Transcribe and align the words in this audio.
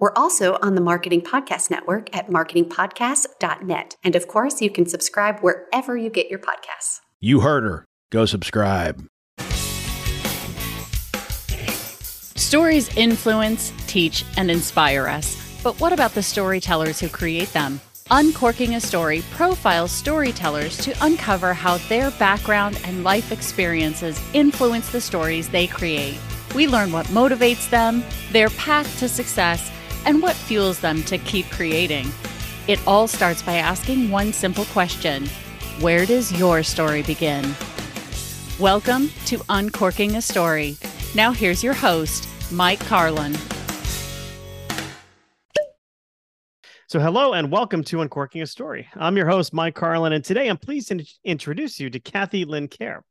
We're 0.00 0.14
also 0.16 0.56
on 0.62 0.76
the 0.76 0.80
Marketing 0.80 1.20
Podcast 1.20 1.70
Network 1.70 2.16
at 2.16 2.28
marketingpodcast.net. 2.28 3.96
And 4.02 4.16
of 4.16 4.28
course, 4.28 4.62
you 4.62 4.70
can 4.70 4.86
subscribe 4.86 5.40
wherever 5.40 5.94
you 5.94 6.08
get 6.08 6.30
your 6.30 6.38
podcasts. 6.38 7.00
You 7.20 7.40
heard 7.40 7.64
her. 7.64 7.84
Go 8.10 8.24
subscribe. 8.24 9.06
Stories 12.34 12.96
influence, 12.96 13.74
teach, 13.86 14.24
and 14.38 14.50
inspire 14.50 15.06
us. 15.06 15.36
But 15.62 15.78
what 15.78 15.92
about 15.92 16.14
the 16.14 16.22
storytellers 16.22 16.98
who 16.98 17.10
create 17.10 17.52
them? 17.52 17.78
Uncorking 18.10 18.76
a 18.76 18.80
Story 18.80 19.22
profiles 19.32 19.92
storytellers 19.92 20.78
to 20.78 20.94
uncover 21.02 21.52
how 21.52 21.76
their 21.88 22.10
background 22.12 22.80
and 22.84 23.04
life 23.04 23.30
experiences 23.30 24.18
influence 24.32 24.90
the 24.90 25.00
stories 25.00 25.50
they 25.50 25.66
create. 25.66 26.18
We 26.54 26.66
learn 26.66 26.90
what 26.90 27.06
motivates 27.08 27.68
them, 27.68 28.02
their 28.32 28.48
path 28.50 28.98
to 28.98 29.08
success, 29.08 29.70
and 30.06 30.22
what 30.22 30.36
fuels 30.36 30.80
them 30.80 31.02
to 31.04 31.18
keep 31.18 31.50
creating. 31.50 32.10
It 32.68 32.80
all 32.86 33.08
starts 33.08 33.42
by 33.42 33.54
asking 33.54 34.10
one 34.10 34.32
simple 34.32 34.64
question 34.66 35.26
Where 35.80 36.06
does 36.06 36.32
your 36.32 36.62
story 36.62 37.02
begin? 37.02 37.54
Welcome 38.58 39.10
to 39.26 39.40
Uncorking 39.48 40.16
a 40.16 40.22
Story. 40.22 40.76
Now, 41.14 41.32
here's 41.32 41.64
your 41.64 41.74
host, 41.74 42.28
Mike 42.52 42.80
Carlin. 42.80 43.34
So, 46.90 46.98
hello 46.98 47.34
and 47.34 47.52
welcome 47.52 47.84
to 47.84 48.00
Uncorking 48.00 48.42
a 48.42 48.46
Story. 48.48 48.88
I'm 48.96 49.16
your 49.16 49.28
host, 49.28 49.54
Mike 49.54 49.76
Carlin, 49.76 50.12
and 50.12 50.24
today 50.24 50.48
I'm 50.48 50.56
pleased 50.56 50.88
to 50.88 51.04
introduce 51.22 51.78
you 51.78 51.88
to 51.88 52.00
Kathy 52.00 52.44
Lynn 52.44 52.66
Kerr. 52.66 53.04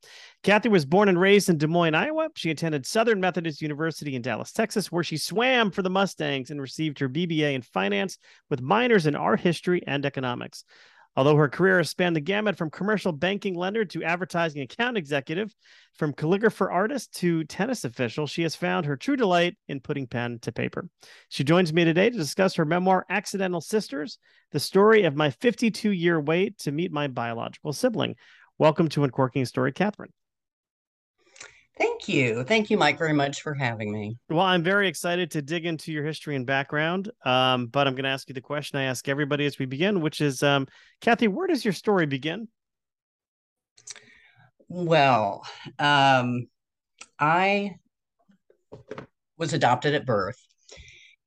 Kathy 0.43 0.67
was 0.67 0.83
born 0.83 1.07
and 1.07 1.17
raised 1.17 1.47
in 1.47 1.57
Des 1.57 1.67
Moines, 1.67 1.95
Iowa. 1.95 2.27
She 2.35 2.51
attended 2.51 2.85
Southern 2.85 3.21
Methodist 3.21 3.61
University 3.61 4.17
in 4.17 4.21
Dallas, 4.21 4.51
Texas, 4.51 4.91
where 4.91 5.05
she 5.05 5.15
swam 5.15 5.71
for 5.71 5.81
the 5.81 5.89
Mustangs 5.89 6.51
and 6.51 6.59
received 6.59 6.99
her 6.99 7.07
BBA 7.07 7.53
in 7.53 7.61
finance 7.61 8.17
with 8.49 8.61
minors 8.61 9.07
in 9.07 9.15
art 9.15 9.39
history 9.39 9.81
and 9.87 10.05
economics. 10.05 10.65
Although 11.15 11.35
her 11.35 11.49
career 11.49 11.77
has 11.77 11.89
spanned 11.89 12.15
the 12.15 12.21
gamut 12.21 12.57
from 12.57 12.69
commercial 12.69 13.11
banking 13.11 13.55
lender 13.55 13.83
to 13.85 14.03
advertising 14.03 14.61
account 14.61 14.97
executive, 14.97 15.53
from 15.95 16.13
calligrapher 16.13 16.71
artist 16.71 17.13
to 17.15 17.43
tennis 17.43 17.83
official, 17.83 18.25
she 18.25 18.43
has 18.43 18.55
found 18.55 18.85
her 18.85 18.95
true 18.95 19.17
delight 19.17 19.57
in 19.67 19.81
putting 19.81 20.07
pen 20.07 20.39
to 20.43 20.51
paper. 20.51 20.87
She 21.27 21.43
joins 21.43 21.73
me 21.73 21.83
today 21.83 22.09
to 22.09 22.17
discuss 22.17 22.55
her 22.55 22.65
memoir, 22.65 23.05
Accidental 23.09 23.59
Sisters, 23.59 24.17
the 24.51 24.59
story 24.59 25.03
of 25.03 25.15
my 25.15 25.29
52 25.29 25.91
year 25.91 26.19
wait 26.21 26.57
to 26.59 26.71
meet 26.71 26.91
my 26.91 27.07
biological 27.07 27.73
sibling. 27.73 28.15
Welcome 28.57 28.87
to 28.89 29.03
Uncorking 29.03 29.45
Story, 29.45 29.71
Catherine. 29.71 30.13
Thank 31.79 32.09
you. 32.09 32.43
Thank 32.43 32.69
you, 32.69 32.77
Mike, 32.77 32.97
very 32.97 33.13
much 33.13 33.41
for 33.41 33.53
having 33.53 33.93
me. 33.93 34.17
Well, 34.29 34.41
I'm 34.41 34.63
very 34.63 34.89
excited 34.89 35.31
to 35.31 35.41
dig 35.41 35.65
into 35.65 35.93
your 35.93 36.03
history 36.03 36.35
and 36.35 36.45
background. 36.45 37.09
Um, 37.23 37.67
but 37.67 37.87
I'm 37.87 37.93
going 37.93 38.03
to 38.03 38.09
ask 38.09 38.27
you 38.27 38.33
the 38.33 38.41
question 38.41 38.77
I 38.77 38.83
ask 38.83 39.07
everybody 39.07 39.45
as 39.45 39.57
we 39.57 39.65
begin, 39.65 40.01
which 40.01 40.19
is 40.19 40.43
um, 40.43 40.67
Kathy, 40.99 41.29
where 41.29 41.47
does 41.47 41.63
your 41.63 41.73
story 41.73 42.05
begin? 42.05 42.49
Well, 44.67 45.47
um, 45.79 46.47
I 47.17 47.75
was 49.37 49.53
adopted 49.53 49.95
at 49.95 50.05
birth 50.05 50.37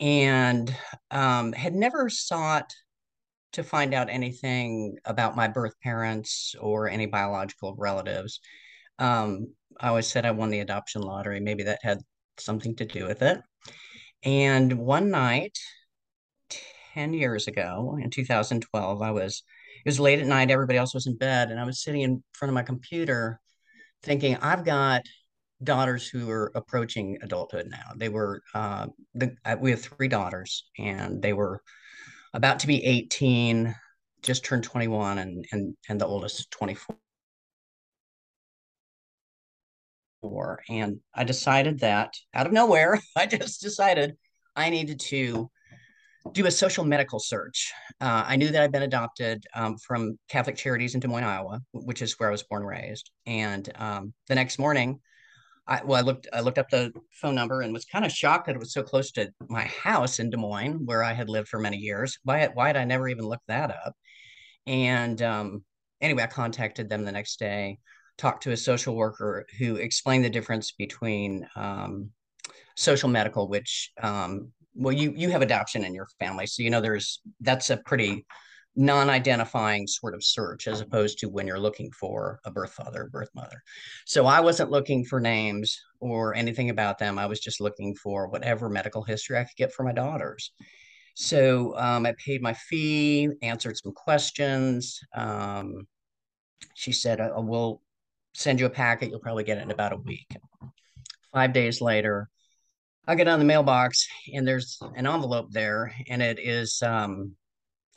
and 0.00 0.74
um, 1.10 1.52
had 1.54 1.74
never 1.74 2.10
sought 2.10 2.74
to 3.52 3.62
find 3.62 3.94
out 3.94 4.10
anything 4.10 4.98
about 5.06 5.34
my 5.34 5.48
birth 5.48 5.74
parents 5.82 6.54
or 6.60 6.88
any 6.88 7.06
biological 7.06 7.74
relatives. 7.76 8.40
Um, 8.98 9.54
I 9.80 9.88
always 9.88 10.06
said 10.06 10.24
I 10.24 10.30
won 10.30 10.50
the 10.50 10.60
adoption 10.60 11.02
lottery. 11.02 11.40
Maybe 11.40 11.64
that 11.64 11.80
had 11.82 11.98
something 12.38 12.76
to 12.76 12.84
do 12.84 13.06
with 13.06 13.22
it. 13.22 13.40
And 14.22 14.72
one 14.74 15.10
night, 15.10 15.58
10 16.94 17.14
years 17.14 17.48
ago 17.48 17.98
in 18.00 18.10
2012, 18.10 19.02
I 19.02 19.10
was, 19.10 19.42
it 19.84 19.88
was 19.88 19.98
late 19.98 20.20
at 20.20 20.26
night, 20.26 20.50
everybody 20.50 20.78
else 20.78 20.94
was 20.94 21.06
in 21.06 21.16
bed, 21.16 21.50
and 21.50 21.58
I 21.58 21.64
was 21.64 21.82
sitting 21.82 22.02
in 22.02 22.22
front 22.32 22.50
of 22.50 22.54
my 22.54 22.62
computer 22.62 23.40
thinking, 24.02 24.36
I've 24.36 24.64
got 24.64 25.02
daughters 25.62 26.08
who 26.08 26.28
are 26.30 26.52
approaching 26.54 27.18
adulthood 27.22 27.68
now. 27.68 27.92
They 27.96 28.08
were, 28.08 28.42
uh, 28.54 28.88
the, 29.14 29.36
uh, 29.44 29.56
we 29.60 29.70
have 29.70 29.80
three 29.80 30.08
daughters, 30.08 30.68
and 30.78 31.22
they 31.22 31.32
were 31.32 31.62
about 32.34 32.60
to 32.60 32.66
be 32.66 32.84
18, 32.84 33.74
just 34.22 34.44
turned 34.44 34.64
21, 34.64 35.18
and, 35.18 35.44
and, 35.52 35.76
and 35.88 36.00
the 36.00 36.06
oldest 36.06 36.50
24 36.50 36.96
for. 40.22 40.62
And 40.70 41.00
I 41.14 41.24
decided 41.24 41.80
that 41.80 42.14
out 42.32 42.46
of 42.46 42.52
nowhere, 42.52 42.98
I 43.16 43.26
just 43.26 43.60
decided 43.60 44.16
I 44.56 44.70
needed 44.70 45.00
to 45.00 45.50
do 46.32 46.46
a 46.46 46.50
social 46.50 46.84
medical 46.84 47.18
search. 47.18 47.72
Uh, 48.00 48.24
I 48.26 48.36
knew 48.36 48.48
that 48.48 48.62
I'd 48.62 48.72
been 48.72 48.82
adopted 48.82 49.44
um, 49.54 49.76
from 49.76 50.18
Catholic 50.28 50.56
Charities 50.56 50.94
in 50.94 51.00
Des 51.00 51.08
Moines, 51.08 51.24
Iowa, 51.24 51.60
which 51.72 52.00
is 52.00 52.18
where 52.18 52.28
I 52.28 52.32
was 52.32 52.44
born 52.44 52.62
and 52.62 52.70
raised. 52.70 53.10
And 53.26 53.68
um, 53.74 54.14
the 54.28 54.36
next 54.36 54.58
morning, 54.58 55.00
I, 55.66 55.82
well, 55.84 55.98
I 55.98 56.02
looked 56.02 56.28
I 56.32 56.40
looked 56.40 56.58
up 56.58 56.70
the 56.70 56.92
phone 57.12 57.34
number 57.34 57.60
and 57.60 57.72
was 57.72 57.84
kind 57.84 58.04
of 58.04 58.12
shocked 58.12 58.46
that 58.46 58.56
it 58.56 58.58
was 58.58 58.72
so 58.72 58.82
close 58.82 59.12
to 59.12 59.30
my 59.48 59.64
house 59.64 60.18
in 60.18 60.30
Des 60.30 60.36
Moines, 60.36 60.84
where 60.84 61.02
I 61.04 61.12
had 61.12 61.28
lived 61.28 61.48
for 61.48 61.60
many 61.60 61.76
years. 61.76 62.18
Why 62.24 62.48
why 62.54 62.68
had 62.68 62.76
I 62.76 62.84
never 62.84 63.08
even 63.08 63.26
looked 63.26 63.46
that 63.48 63.70
up? 63.70 63.94
And 64.66 65.20
um, 65.22 65.64
anyway, 66.00 66.24
I 66.24 66.26
contacted 66.26 66.88
them 66.88 67.04
the 67.04 67.12
next 67.12 67.38
day 67.38 67.78
talked 68.18 68.42
to 68.44 68.52
a 68.52 68.56
social 68.56 68.94
worker 68.94 69.46
who 69.58 69.76
explained 69.76 70.24
the 70.24 70.30
difference 70.30 70.72
between 70.72 71.46
um, 71.56 72.10
social 72.76 73.08
medical, 73.08 73.48
which 73.48 73.90
um, 74.02 74.52
well, 74.74 74.92
you 74.92 75.12
you 75.16 75.30
have 75.30 75.42
adoption 75.42 75.84
in 75.84 75.94
your 75.94 76.08
family, 76.18 76.46
so 76.46 76.62
you 76.62 76.70
know 76.70 76.80
there's 76.80 77.20
that's 77.40 77.70
a 77.70 77.76
pretty 77.76 78.26
non-identifying 78.74 79.86
sort 79.86 80.14
of 80.14 80.24
search 80.24 80.66
as 80.66 80.80
opposed 80.80 81.18
to 81.18 81.28
when 81.28 81.46
you're 81.46 81.60
looking 81.60 81.90
for 81.90 82.40
a 82.46 82.50
birth 82.50 82.72
father, 82.72 83.10
birth 83.12 83.28
mother. 83.34 83.62
So 84.06 84.24
I 84.24 84.40
wasn't 84.40 84.70
looking 84.70 85.04
for 85.04 85.20
names 85.20 85.78
or 86.00 86.34
anything 86.34 86.70
about 86.70 86.98
them. 86.98 87.18
I 87.18 87.26
was 87.26 87.38
just 87.38 87.60
looking 87.60 87.94
for 87.94 88.28
whatever 88.28 88.70
medical 88.70 89.02
history 89.02 89.36
I 89.36 89.44
could 89.44 89.56
get 89.58 89.74
for 89.74 89.82
my 89.82 89.92
daughters. 89.92 90.52
So 91.14 91.76
um, 91.76 92.06
I 92.06 92.14
paid 92.24 92.40
my 92.40 92.54
fee, 92.54 93.28
answered 93.42 93.76
some 93.76 93.92
questions. 93.92 95.00
Um, 95.14 95.86
she 96.74 96.92
said, 96.92 97.20
"I 97.20 97.38
will 97.38 97.82
send 98.34 98.60
you 98.60 98.66
a 98.66 98.70
packet. 98.70 99.10
You'll 99.10 99.20
probably 99.20 99.44
get 99.44 99.58
it 99.58 99.62
in 99.62 99.70
about 99.70 99.92
a 99.92 99.96
week. 99.96 100.36
Five 101.32 101.52
days 101.52 101.80
later, 101.80 102.28
I 103.06 103.14
get 103.14 103.28
on 103.28 103.38
the 103.38 103.44
mailbox 103.44 104.06
and 104.32 104.46
there's 104.46 104.78
an 104.94 105.06
envelope 105.06 105.50
there, 105.50 105.92
and 106.08 106.22
it 106.22 106.38
is 106.38 106.82
um, 106.82 107.34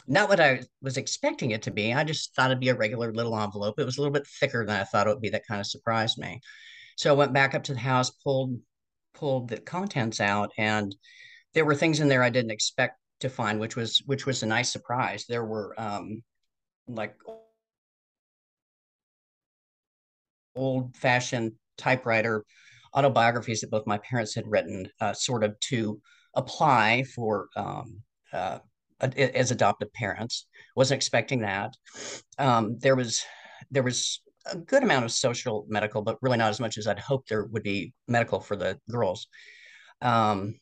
not 0.07 0.29
what 0.29 0.39
I 0.39 0.61
was 0.81 0.97
expecting 0.97 1.51
it 1.51 1.63
to 1.63 1.71
be. 1.71 1.93
I 1.93 2.03
just 2.03 2.35
thought 2.35 2.51
it'd 2.51 2.59
be 2.59 2.69
a 2.69 2.75
regular 2.75 3.11
little 3.13 3.37
envelope. 3.37 3.79
It 3.79 3.85
was 3.85 3.97
a 3.97 4.01
little 4.01 4.13
bit 4.13 4.27
thicker 4.27 4.65
than 4.65 4.79
I 4.79 4.83
thought 4.83 5.07
it 5.07 5.11
would 5.11 5.21
be. 5.21 5.29
That 5.29 5.47
kind 5.47 5.59
of 5.59 5.67
surprised 5.67 6.17
me. 6.17 6.39
So 6.97 7.09
I 7.09 7.17
went 7.17 7.33
back 7.33 7.53
up 7.53 7.63
to 7.63 7.73
the 7.73 7.79
house, 7.79 8.09
pulled 8.09 8.59
pulled 9.13 9.49
the 9.49 9.57
contents 9.57 10.19
out, 10.19 10.51
and 10.57 10.95
there 11.53 11.65
were 11.65 11.75
things 11.75 11.99
in 11.99 12.07
there 12.07 12.23
I 12.23 12.29
didn't 12.29 12.51
expect 12.51 12.99
to 13.21 13.29
find, 13.29 13.59
which 13.59 13.75
was 13.75 14.01
which 14.05 14.25
was 14.25 14.43
a 14.43 14.47
nice 14.47 14.71
surprise. 14.71 15.25
There 15.27 15.45
were 15.45 15.73
um, 15.77 16.23
like 16.87 17.15
old 20.55 20.95
fashioned 20.95 21.53
typewriter 21.77 22.45
autobiographies 22.93 23.61
that 23.61 23.71
both 23.71 23.85
my 23.85 23.97
parents 23.99 24.33
had 24.33 24.47
written, 24.47 24.89
uh, 25.01 25.13
sort 25.13 25.43
of 25.43 25.59
to 25.59 25.99
apply 26.33 27.03
for 27.03 27.47
um, 27.55 28.01
uh, 28.33 28.59
as 29.01 29.51
adoptive 29.51 29.91
parents. 29.93 30.47
Wasn't 30.75 30.97
expecting 30.97 31.41
that. 31.41 31.75
Um, 32.39 32.77
there 32.79 32.95
was 32.95 33.23
there 33.71 33.83
was 33.83 34.21
a 34.51 34.57
good 34.57 34.83
amount 34.83 35.05
of 35.05 35.11
social 35.11 35.65
medical, 35.67 36.01
but 36.01 36.17
really 36.21 36.37
not 36.37 36.49
as 36.49 36.59
much 36.59 36.77
as 36.77 36.87
I'd 36.87 36.99
hoped 36.99 37.29
there 37.29 37.45
would 37.45 37.63
be 37.63 37.93
medical 38.07 38.39
for 38.39 38.55
the 38.55 38.79
girls. 38.89 39.27
Um, 40.01 40.59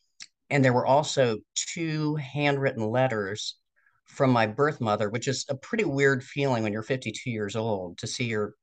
and 0.50 0.64
there 0.64 0.72
were 0.72 0.86
also 0.86 1.38
two 1.54 2.16
handwritten 2.16 2.88
letters 2.88 3.56
from 4.06 4.30
my 4.30 4.46
birth 4.46 4.80
mother, 4.80 5.10
which 5.10 5.28
is 5.28 5.44
a 5.48 5.56
pretty 5.56 5.84
weird 5.84 6.22
feeling 6.22 6.62
when 6.62 6.72
you're 6.72 6.82
52 6.82 7.30
years 7.30 7.56
old 7.56 7.98
to 7.98 8.06
see 8.06 8.24
your 8.24 8.54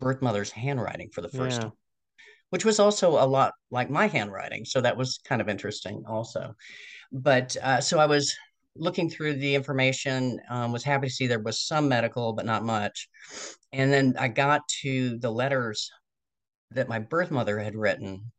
birth 0.00 0.22
mother's 0.22 0.50
handwriting 0.50 1.10
for 1.12 1.20
the 1.20 1.28
first 1.28 1.56
yeah. 1.56 1.64
time, 1.64 1.72
which 2.50 2.64
was 2.64 2.78
also 2.78 3.12
a 3.12 3.26
lot 3.26 3.52
like 3.70 3.90
my 3.90 4.06
handwriting. 4.06 4.64
So 4.64 4.80
that 4.80 4.96
was 4.96 5.18
kind 5.24 5.40
of 5.40 5.48
interesting 5.48 6.04
also. 6.08 6.54
But 7.12 7.56
uh, 7.62 7.80
so 7.80 7.98
I 7.98 8.06
was 8.06 8.34
looking 8.78 9.08
through 9.08 9.34
the 9.34 9.54
information, 9.54 10.38
um, 10.50 10.72
was 10.72 10.84
happy 10.84 11.08
to 11.08 11.12
see 11.12 11.26
there 11.26 11.40
was 11.40 11.60
some 11.60 11.88
medical, 11.88 12.32
but 12.32 12.44
not 12.46 12.64
much. 12.64 13.08
And 13.72 13.92
then 13.92 14.14
I 14.18 14.28
got 14.28 14.62
to 14.82 15.18
the 15.18 15.30
letters 15.30 15.90
that 16.72 16.88
my 16.88 16.98
birth 16.98 17.30
mother 17.30 17.58
had 17.58 17.74
written. 17.74 18.32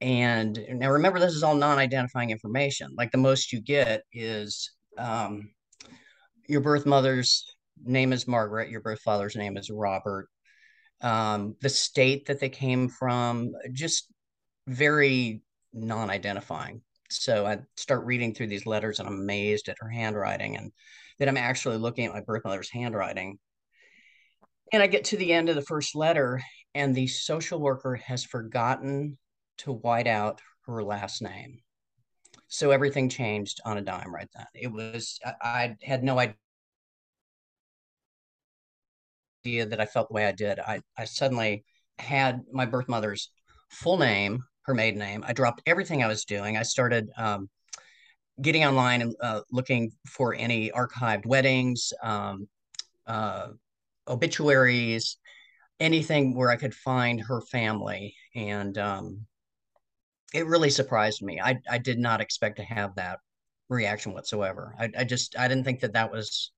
And 0.00 0.58
now 0.68 0.90
remember, 0.90 1.20
this 1.20 1.34
is 1.34 1.42
all 1.42 1.54
non 1.54 1.78
identifying 1.78 2.30
information. 2.30 2.92
Like 2.96 3.12
the 3.12 3.18
most 3.18 3.52
you 3.52 3.60
get 3.60 4.02
is 4.12 4.72
um, 4.98 5.50
your 6.48 6.60
birth 6.60 6.86
mother's 6.86 7.54
name 7.84 8.12
is 8.12 8.26
Margaret, 8.26 8.70
your 8.70 8.80
birth 8.80 9.00
father's 9.00 9.36
name 9.36 9.56
is 9.56 9.70
Robert, 9.70 10.28
um, 11.02 11.56
the 11.60 11.68
state 11.68 12.26
that 12.26 12.40
they 12.40 12.48
came 12.48 12.88
from, 12.88 13.52
just 13.72 14.12
very 14.66 15.42
non 15.72 16.10
identifying. 16.10 16.82
So 17.10 17.44
I 17.44 17.58
start 17.76 18.06
reading 18.06 18.34
through 18.34 18.46
these 18.46 18.66
letters 18.66 18.98
and 18.98 19.08
I'm 19.08 19.20
amazed 19.20 19.68
at 19.68 19.76
her 19.80 19.88
handwriting. 19.88 20.56
And 20.56 20.72
then 21.18 21.28
I'm 21.28 21.36
actually 21.36 21.76
looking 21.76 22.06
at 22.06 22.12
my 22.12 22.20
birth 22.20 22.44
mother's 22.44 22.70
handwriting. 22.70 23.38
And 24.72 24.82
I 24.82 24.86
get 24.86 25.04
to 25.06 25.16
the 25.18 25.32
end 25.32 25.50
of 25.50 25.54
the 25.54 25.62
first 25.62 25.94
letter, 25.94 26.42
and 26.74 26.94
the 26.94 27.06
social 27.06 27.60
worker 27.60 27.96
has 27.96 28.24
forgotten 28.24 29.18
to 29.58 29.72
white 29.72 30.06
out 30.06 30.40
her 30.66 30.82
last 30.82 31.20
name. 31.20 31.58
So 32.48 32.70
everything 32.70 33.10
changed 33.10 33.60
on 33.66 33.76
a 33.76 33.82
dime 33.82 34.14
right 34.14 34.28
then. 34.34 34.46
It 34.54 34.72
was, 34.72 35.18
I, 35.24 35.34
I 35.42 35.76
had 35.82 36.02
no 36.02 36.18
idea 36.18 36.36
that 39.44 39.80
I 39.80 39.86
felt 39.86 40.08
the 40.08 40.14
way 40.14 40.26
I 40.26 40.32
did. 40.32 40.58
I, 40.60 40.80
I 40.96 41.04
suddenly 41.04 41.64
had 41.98 42.42
my 42.52 42.66
birth 42.66 42.88
mother's 42.88 43.30
full 43.70 43.98
name, 43.98 44.44
her 44.62 44.74
maiden 44.74 44.98
name. 44.98 45.24
I 45.26 45.32
dropped 45.32 45.62
everything 45.66 46.02
I 46.02 46.08
was 46.08 46.24
doing. 46.24 46.56
I 46.56 46.62
started 46.62 47.10
um, 47.16 47.50
getting 48.40 48.64
online 48.64 49.02
and 49.02 49.16
uh, 49.20 49.40
looking 49.50 49.92
for 50.08 50.34
any 50.34 50.70
archived 50.70 51.26
weddings, 51.26 51.92
um, 52.02 52.48
uh, 53.06 53.48
obituaries, 54.08 55.18
anything 55.80 56.36
where 56.36 56.50
I 56.50 56.56
could 56.56 56.74
find 56.74 57.20
her 57.20 57.40
family. 57.40 58.14
And 58.34 58.78
um, 58.78 59.26
it 60.32 60.46
really 60.46 60.70
surprised 60.70 61.22
me. 61.22 61.40
I, 61.40 61.58
I 61.70 61.78
did 61.78 61.98
not 61.98 62.20
expect 62.20 62.56
to 62.56 62.64
have 62.64 62.94
that 62.94 63.18
reaction 63.68 64.12
whatsoever. 64.12 64.74
I, 64.78 64.90
I 64.98 65.04
just, 65.04 65.36
I 65.38 65.48
didn't 65.48 65.64
think 65.64 65.80
that 65.80 65.94
that 65.94 66.12
was, 66.12 66.52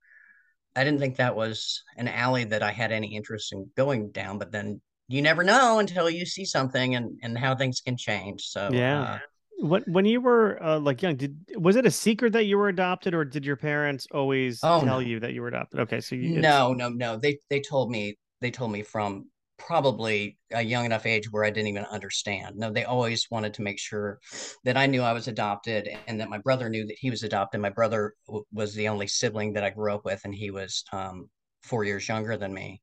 I 0.76 0.84
didn't 0.84 1.00
think 1.00 1.16
that 1.16 1.36
was 1.36 1.82
an 1.96 2.08
alley 2.08 2.44
that 2.44 2.62
I 2.62 2.72
had 2.72 2.92
any 2.92 3.14
interest 3.14 3.52
in 3.52 3.70
going 3.76 4.10
down. 4.10 4.38
But 4.38 4.52
then 4.52 4.80
you 5.08 5.22
never 5.22 5.44
know 5.44 5.78
until 5.78 6.08
you 6.10 6.26
see 6.26 6.44
something 6.44 6.94
and 6.94 7.18
and 7.22 7.38
how 7.38 7.54
things 7.54 7.80
can 7.80 7.96
change. 7.96 8.42
So 8.48 8.70
yeah. 8.72 9.02
Uh, 9.02 9.18
when 9.60 9.82
when 9.86 10.04
you 10.04 10.20
were 10.20 10.62
uh, 10.62 10.78
like 10.78 11.00
young, 11.02 11.16
did 11.16 11.36
was 11.56 11.76
it 11.76 11.86
a 11.86 11.90
secret 11.90 12.32
that 12.32 12.44
you 12.44 12.58
were 12.58 12.68
adopted, 12.68 13.14
or 13.14 13.24
did 13.24 13.46
your 13.46 13.56
parents 13.56 14.06
always 14.10 14.60
oh, 14.62 14.80
tell 14.80 15.00
no. 15.00 15.06
you 15.06 15.20
that 15.20 15.32
you 15.32 15.42
were 15.42 15.48
adopted? 15.48 15.80
Okay, 15.80 16.00
so 16.00 16.16
you, 16.16 16.40
no, 16.40 16.72
no, 16.72 16.88
no. 16.88 17.16
They 17.16 17.38
they 17.50 17.60
told 17.60 17.90
me 17.90 18.18
they 18.40 18.50
told 18.50 18.72
me 18.72 18.82
from 18.82 19.26
probably 19.66 20.36
a 20.52 20.62
young 20.62 20.84
enough 20.84 21.06
age 21.06 21.30
where 21.30 21.44
I 21.44 21.50
didn't 21.50 21.68
even 21.68 21.84
understand. 21.86 22.56
No, 22.56 22.70
they 22.70 22.84
always 22.84 23.26
wanted 23.30 23.54
to 23.54 23.62
make 23.62 23.78
sure 23.78 24.18
that 24.64 24.76
I 24.76 24.86
knew 24.86 25.02
I 25.02 25.12
was 25.12 25.28
adopted 25.28 25.88
and 26.06 26.20
that 26.20 26.28
my 26.28 26.38
brother 26.38 26.68
knew 26.68 26.86
that 26.86 26.96
he 26.98 27.10
was 27.10 27.22
adopted. 27.22 27.60
My 27.60 27.70
brother 27.70 28.14
w- 28.26 28.44
was 28.52 28.74
the 28.74 28.88
only 28.88 29.06
sibling 29.06 29.54
that 29.54 29.64
I 29.64 29.70
grew 29.70 29.94
up 29.94 30.04
with, 30.04 30.20
and 30.24 30.34
he 30.34 30.50
was 30.50 30.84
um, 30.92 31.28
four 31.62 31.84
years 31.84 32.06
younger 32.08 32.36
than 32.36 32.52
me. 32.52 32.82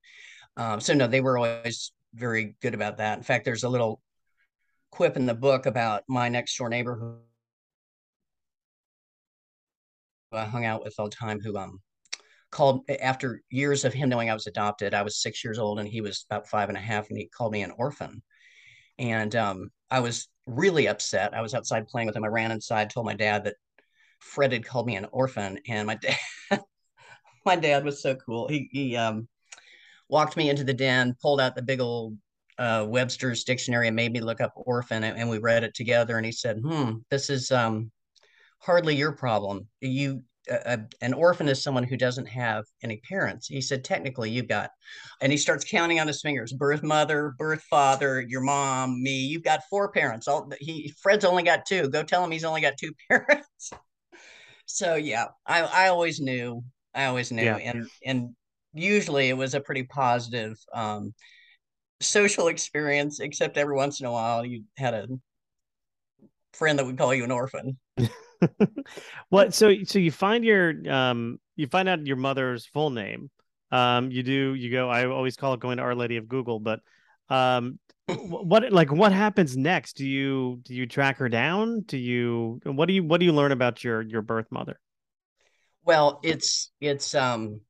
Um, 0.58 0.80
so 0.80 0.94
no, 0.94 1.08
they 1.08 1.22
were 1.22 1.38
always 1.38 1.94
very 2.16 2.56
good 2.62 2.74
about 2.74 2.98
that. 2.98 3.18
In 3.18 3.24
fact, 3.24 3.46
there's 3.46 3.64
a 3.64 3.70
little 3.70 4.02
quip 4.90 5.16
in 5.16 5.26
the 5.26 5.36
book 5.36 5.66
about 5.66 6.04
my 6.08 6.30
next 6.30 6.58
door 6.58 6.70
neighbor 6.70 6.96
who 6.96 7.18
I 10.34 10.46
hung 10.46 10.66
out 10.66 10.84
with 10.84 10.96
all 10.98 11.10
the 11.10 11.16
time 11.16 11.40
who 11.42 11.58
um 11.58 11.80
called 12.52 12.82
after 13.02 13.42
years 13.50 13.86
of 13.86 13.94
him 13.94 14.10
knowing 14.10 14.30
I 14.30 14.34
was 14.34 14.48
adopted. 14.48 14.94
I 14.94 15.04
was 15.04 15.22
six 15.22 15.44
years 15.44 15.58
old 15.58 15.80
and 15.80 15.88
he 15.88 16.02
was 16.02 16.26
about 16.30 16.48
five 16.48 16.70
and 16.70 16.78
a 16.78 16.82
half, 16.82 17.10
and 17.10 17.18
he 17.18 17.28
called 17.28 17.54
me 17.54 17.64
an 17.64 17.72
orphan. 17.78 18.22
And 19.00 19.36
um, 19.36 19.72
I 19.90 20.02
was 20.02 20.28
really 20.46 20.88
upset. 20.88 21.34
I 21.34 21.42
was 21.42 21.54
outside 21.54 21.88
playing 21.88 22.08
with 22.08 22.16
him. 22.16 22.24
I 22.24 22.28
ran 22.28 22.52
inside, 22.52 22.90
told 22.90 23.06
my 23.06 23.16
dad 23.16 23.46
that 23.46 23.56
Fred 24.20 24.52
had 24.52 24.66
called 24.66 24.86
me 24.86 24.96
an 24.96 25.08
orphan, 25.12 25.60
and 25.68 25.88
my 25.88 25.96
dad, 26.50 26.62
my 27.46 27.56
dad 27.56 27.84
was 27.84 28.02
so 28.02 28.16
cool. 28.16 28.48
He 28.48 28.70
he 28.72 28.96
um, 28.96 29.28
walked 30.10 30.38
me 30.38 30.50
into 30.50 30.64
the 30.64 30.74
den, 30.74 31.16
pulled 31.22 31.42
out 31.42 31.56
the 31.56 31.62
big 31.62 31.80
old 31.80 32.18
uh, 32.58 32.86
Webster's 32.88 33.44
dictionary 33.44 33.88
and 33.88 33.96
made 33.96 34.12
me 34.12 34.22
look 34.22 34.42
up 34.42 34.54
orphan, 34.56 35.04
and, 35.04 35.18
and, 35.18 35.30
we 35.30 35.40
read 35.40 35.64
it 35.64 35.74
together. 35.74 36.18
And 36.18 36.26
he 36.26 36.32
said, 36.32 36.60
"Hmm, 36.60 36.98
this 37.10 37.30
is 37.30 37.52
um, 37.52 37.92
hardly 38.60 38.96
your 38.96 39.14
problem. 39.14 39.68
You." 39.80 40.24
Uh, 40.52 40.78
an 41.02 41.14
orphan 41.14 41.48
is 41.48 41.64
someone 41.64 41.84
who 41.84 41.96
doesn't 41.96 42.28
have 42.28 42.66
any 42.84 42.98
parents. 43.08 43.48
He 43.48 43.62
said, 43.62 43.84
technically, 43.84 44.30
you've 44.30 44.48
got, 44.48 44.72
and 45.22 45.32
he 45.32 45.38
starts 45.38 45.64
counting 45.64 46.00
on 46.00 46.08
his 46.08 46.22
fingers: 46.22 46.52
birth 46.52 46.84
mother, 46.84 47.34
birth 47.38 47.64
father, 47.70 48.22
your 48.22 48.42
mom, 48.42 49.02
me. 49.02 49.26
You've 49.26 49.44
got 49.44 49.62
four 49.70 49.92
parents. 49.92 50.28
All 50.28 50.52
he 50.60 50.94
Fred's 51.02 51.26
only 51.26 51.44
got 51.44 51.66
two. 51.66 51.90
Go 51.90 52.04
tell 52.04 52.24
him 52.24 52.32
he's 52.32 52.44
only 52.44 52.62
got 52.62 52.78
two 52.78 52.94
parents. 53.10 53.72
so 54.66 54.96
yeah, 54.96 55.28
I 55.46 55.62
I 55.62 55.88
always 55.88 56.20
knew. 56.20 56.64
I 56.94 57.06
always 57.06 57.32
knew, 57.32 57.44
yeah. 57.44 57.58
and 57.58 57.88
and 58.06 58.36
usually 58.74 59.30
it 59.30 59.38
was 59.38 59.54
a 59.54 59.62
pretty 59.62 59.84
positive 59.84 60.58
um, 60.74 61.14
social 62.02 62.48
experience, 62.48 63.20
except 63.20 63.58
every 63.58 63.76
once 63.76 64.00
in 64.00 64.06
a 64.06 64.12
while 64.12 64.46
you 64.46 64.64
had 64.78 64.94
a 64.94 65.08
friend 66.54 66.80
that 66.80 66.86
would 66.86 66.98
call 66.98 67.14
you 67.14 67.24
an 67.24 67.32
orphan. 67.32 67.78
what 69.30 69.54
so 69.54 69.74
so 69.84 70.00
you 70.00 70.12
find 70.12 70.44
your 70.44 70.74
um 70.92 71.40
you 71.56 71.68
find 71.68 71.88
out 71.88 72.06
your 72.06 72.18
mother's 72.18 72.66
full 72.66 72.90
name. 72.90 73.30
Um 73.72 74.12
you 74.12 74.24
do 74.24 74.54
you 74.54 74.72
go 74.72 74.90
I 74.90 75.06
always 75.08 75.36
call 75.36 75.54
it 75.54 75.60
going 75.60 75.78
to 75.78 75.84
Our 75.84 75.96
Lady 75.96 76.18
of 76.18 76.28
Google, 76.28 76.60
but 76.60 76.82
um 77.30 77.80
what 78.08 78.72
like 78.72 78.92
what 78.92 79.12
happens 79.12 79.56
next? 79.56 79.94
Do 79.98 80.08
you 80.08 80.60
do 80.64 80.74
you 80.74 80.86
track 80.86 81.18
her 81.18 81.30
down? 81.30 81.82
Do 81.82 81.98
you 81.98 82.60
what 82.64 82.88
do 82.88 82.94
you 82.94 83.04
what 83.04 83.20
do 83.20 83.26
you 83.26 83.34
learn 83.34 83.52
about 83.52 83.84
your 83.84 84.02
your 84.02 84.22
birth 84.22 84.48
mother? 84.52 84.80
Well, 85.84 86.20
it's 86.24 86.72
it's 86.80 87.16
um 87.16 87.62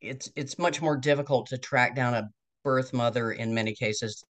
it's 0.00 0.30
it's 0.36 0.58
much 0.58 0.80
more 0.80 0.96
difficult 0.96 1.46
to 1.48 1.58
track 1.58 1.96
down 1.96 2.14
a 2.14 2.28
birth 2.62 2.92
mother 2.92 3.32
in 3.32 3.54
many 3.54 3.74
cases 3.74 4.24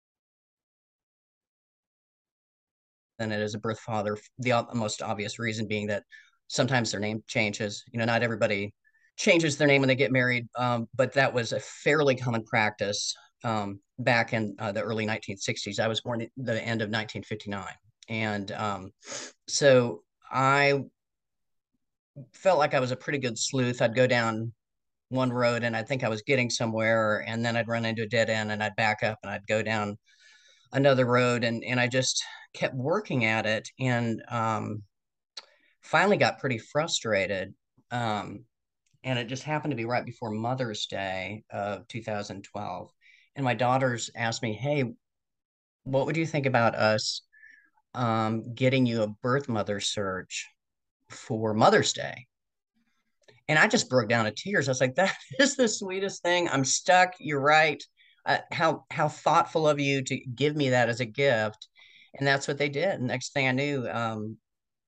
than 3.18 3.32
it 3.32 3.42
is 3.42 3.56
a 3.56 3.60
birth 3.60 3.80
father. 3.80 4.18
The 4.40 4.66
most 4.74 5.02
obvious 5.02 5.40
reason 5.40 5.68
being 5.68 5.88
that 5.88 6.04
sometimes 6.48 6.92
their 6.92 7.00
name 7.00 7.24
changes. 7.28 7.84
You 7.92 8.00
know, 8.00 8.06
not 8.06 8.24
everybody 8.24 8.74
changes 9.18 9.58
their 9.58 9.68
name 9.68 9.82
when 9.82 9.88
they 9.88 9.96
get 9.96 10.12
married, 10.12 10.48
um, 10.58 10.88
but 10.96 11.14
that 11.14 11.34
was 11.34 11.52
a 11.52 11.60
fairly 11.60 12.16
common 12.16 12.44
practice 12.44 13.16
um, 13.44 13.80
back 14.00 14.34
in 14.34 14.56
uh, 14.60 14.72
the 14.72 14.82
early 14.82 15.06
1960s. 15.06 15.80
I 15.80 15.88
was 15.88 16.02
born 16.02 16.22
at 16.22 16.30
the 16.38 16.54
end 16.54 16.82
of 16.82 16.90
1959, 16.90 17.66
and 18.10 18.52
um, 18.52 18.92
so 19.48 20.04
I 20.32 20.84
felt 22.34 22.60
like 22.60 22.74
I 22.74 22.80
was 22.80 22.92
a 22.92 22.96
pretty 22.96 23.20
good 23.20 23.38
sleuth. 23.38 23.82
I'd 23.82 23.96
go 23.96 24.08
down 24.08 24.54
one 25.10 25.32
road 25.32 25.64
and 25.64 25.76
I 25.76 25.84
think 25.84 26.04
I 26.04 26.10
was 26.10 26.22
getting 26.22 26.50
somewhere 26.50 27.24
and 27.28 27.46
then 27.46 27.56
I'd 27.56 27.68
run 27.68 27.86
into 27.86 28.04
a 28.04 28.08
dead 28.08 28.30
end 28.30 28.52
and 28.52 28.62
I'd 28.62 28.76
back 28.76 29.04
up 29.04 29.20
and 29.24 29.32
I'd 29.32 29.48
go 29.48 29.62
down 29.62 29.98
another 30.74 31.06
road 31.06 31.46
and 31.46 31.64
and 31.64 31.80
I 31.80 31.88
just 31.88 32.24
kept 32.58 32.76
working 32.76 33.26
at 33.26 33.46
it 33.46 33.70
and 33.80 34.24
um, 34.30 34.82
finally 35.82 36.18
got 36.18 36.40
pretty 36.40 36.58
frustrated 36.58 37.54
um, 37.92 38.44
and 39.04 39.20
it 39.20 39.28
just 39.28 39.44
happened 39.44 39.72
to 39.72 39.78
be 39.78 39.86
right 39.86 40.06
before 40.06 40.32
Mother's 40.32 40.88
Day 40.88 41.44
of 41.52 41.88
2012 41.88 42.92
and 43.36 43.44
my 43.46 43.54
daughters 43.54 44.10
asked 44.16 44.42
me 44.42 44.54
hey 44.54 44.84
what 45.84 46.06
would 46.06 46.18
you 46.18 46.26
think 46.26 46.46
about 46.46 46.76
us 46.76 47.22
um, 47.94 48.54
getting 48.54 48.86
you 48.86 49.04
a 49.04 49.08
birth 49.08 49.48
mother 49.48 49.80
search 49.80 50.48
for 51.10 51.54
Mother's 51.54 51.94
Day 51.94 52.28
and 53.48 53.58
I 53.58 53.68
just 53.68 53.90
broke 53.90 54.10
down 54.10 54.28
in 54.28 54.34
tears. 54.36 54.68
I 54.68 54.72
was 54.72 54.82
like, 54.82 54.96
that 54.96 55.16
is 55.40 55.56
the 55.56 55.68
sweetest 55.68 56.22
thing. 56.22 56.50
I'm 56.50 56.66
stuck. 56.66 57.14
You're 57.20 57.40
right. 57.40 57.82
Uh, 58.26 58.40
how 58.52 58.84
how 58.92 59.08
thoughtful 59.08 59.70
of 59.70 59.80
you 59.80 60.04
to 60.04 60.20
give 60.36 60.56
me 60.56 60.70
that 60.72 60.90
as 60.90 61.00
a 61.00 61.06
gift. 61.06 61.68
And 62.18 62.28
that's 62.28 62.48
what 62.48 62.58
they 62.58 62.70
did. 62.70 63.02
Next 63.02 63.34
thing 63.34 63.48
I 63.48 63.52
knew, 63.52 63.88
um, 63.90 64.38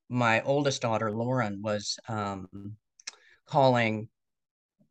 my 0.09 0.41
oldest 0.41 0.81
daughter, 0.81 1.11
Lauren, 1.11 1.61
was 1.61 1.97
um, 2.07 2.47
calling 3.45 4.09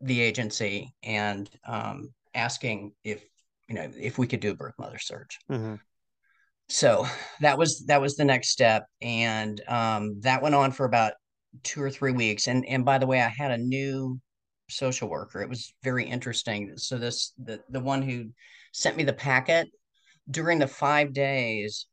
the 0.00 0.20
agency 0.20 0.94
and 1.02 1.50
um, 1.66 2.10
asking 2.34 2.92
if 3.02 3.24
you 3.68 3.74
know 3.74 3.90
if 3.98 4.16
we 4.16 4.26
could 4.26 4.40
do 4.40 4.52
a 4.52 4.56
birth 4.56 4.74
mother 4.78 4.98
search. 4.98 5.38
Mm-hmm. 5.50 5.74
So 6.68 7.06
that 7.40 7.58
was 7.58 7.84
that 7.86 8.00
was 8.00 8.16
the 8.16 8.24
next 8.24 8.50
step, 8.50 8.86
and 9.00 9.60
um, 9.68 10.20
that 10.20 10.42
went 10.42 10.54
on 10.54 10.70
for 10.70 10.86
about 10.86 11.14
two 11.62 11.82
or 11.82 11.90
three 11.90 12.12
weeks. 12.12 12.46
And 12.46 12.64
and 12.66 12.84
by 12.84 12.98
the 12.98 13.06
way, 13.06 13.20
I 13.20 13.28
had 13.28 13.50
a 13.50 13.58
new 13.58 14.20
social 14.68 15.08
worker. 15.08 15.40
It 15.40 15.48
was 15.48 15.74
very 15.82 16.04
interesting. 16.04 16.74
So 16.76 16.98
this 16.98 17.32
the 17.42 17.60
the 17.70 17.80
one 17.80 18.02
who 18.02 18.26
sent 18.72 18.96
me 18.96 19.04
the 19.04 19.12
packet 19.12 19.68
during 20.30 20.58
the 20.58 20.68
five 20.68 21.12
days 21.12 21.86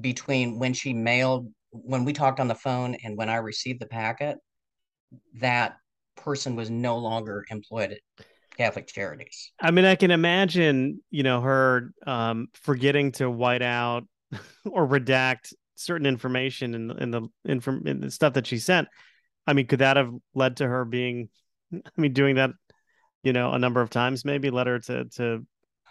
between 0.00 0.58
when 0.58 0.74
she 0.74 0.92
mailed 0.92 1.52
when 1.70 2.04
we 2.04 2.12
talked 2.12 2.40
on 2.40 2.48
the 2.48 2.54
phone 2.54 2.96
and 3.04 3.16
when 3.16 3.28
I 3.28 3.36
received 3.36 3.80
the 3.80 3.86
packet, 3.86 4.38
that 5.40 5.76
person 6.16 6.56
was 6.56 6.70
no 6.70 6.98
longer 6.98 7.44
employed 7.50 7.92
at 7.92 8.26
Catholic 8.56 8.86
Charities. 8.86 9.52
I 9.60 9.70
mean, 9.70 9.84
I 9.84 9.94
can 9.94 10.10
imagine, 10.10 11.00
you 11.10 11.22
know, 11.22 11.40
her 11.40 11.92
um, 12.06 12.48
forgetting 12.54 13.12
to 13.12 13.30
white 13.30 13.62
out 13.62 14.04
or 14.70 14.86
redact 14.86 15.52
certain 15.76 16.06
information 16.06 16.74
in, 16.74 16.90
in 16.98 17.10
the 17.10 17.22
in 17.44 18.00
the 18.00 18.10
stuff 18.10 18.34
that 18.34 18.46
she 18.46 18.58
sent. 18.58 18.88
I 19.46 19.52
mean, 19.52 19.66
could 19.66 19.78
that 19.78 19.96
have 19.96 20.12
led 20.34 20.58
to 20.58 20.66
her 20.66 20.84
being, 20.84 21.28
I 21.72 22.00
mean, 22.00 22.12
doing 22.12 22.34
that, 22.36 22.50
you 23.22 23.32
know, 23.32 23.52
a 23.52 23.58
number 23.58 23.80
of 23.80 23.90
times, 23.90 24.24
maybe 24.24 24.50
led 24.50 24.66
her 24.66 24.78
to 24.80 25.04
to 25.16 25.46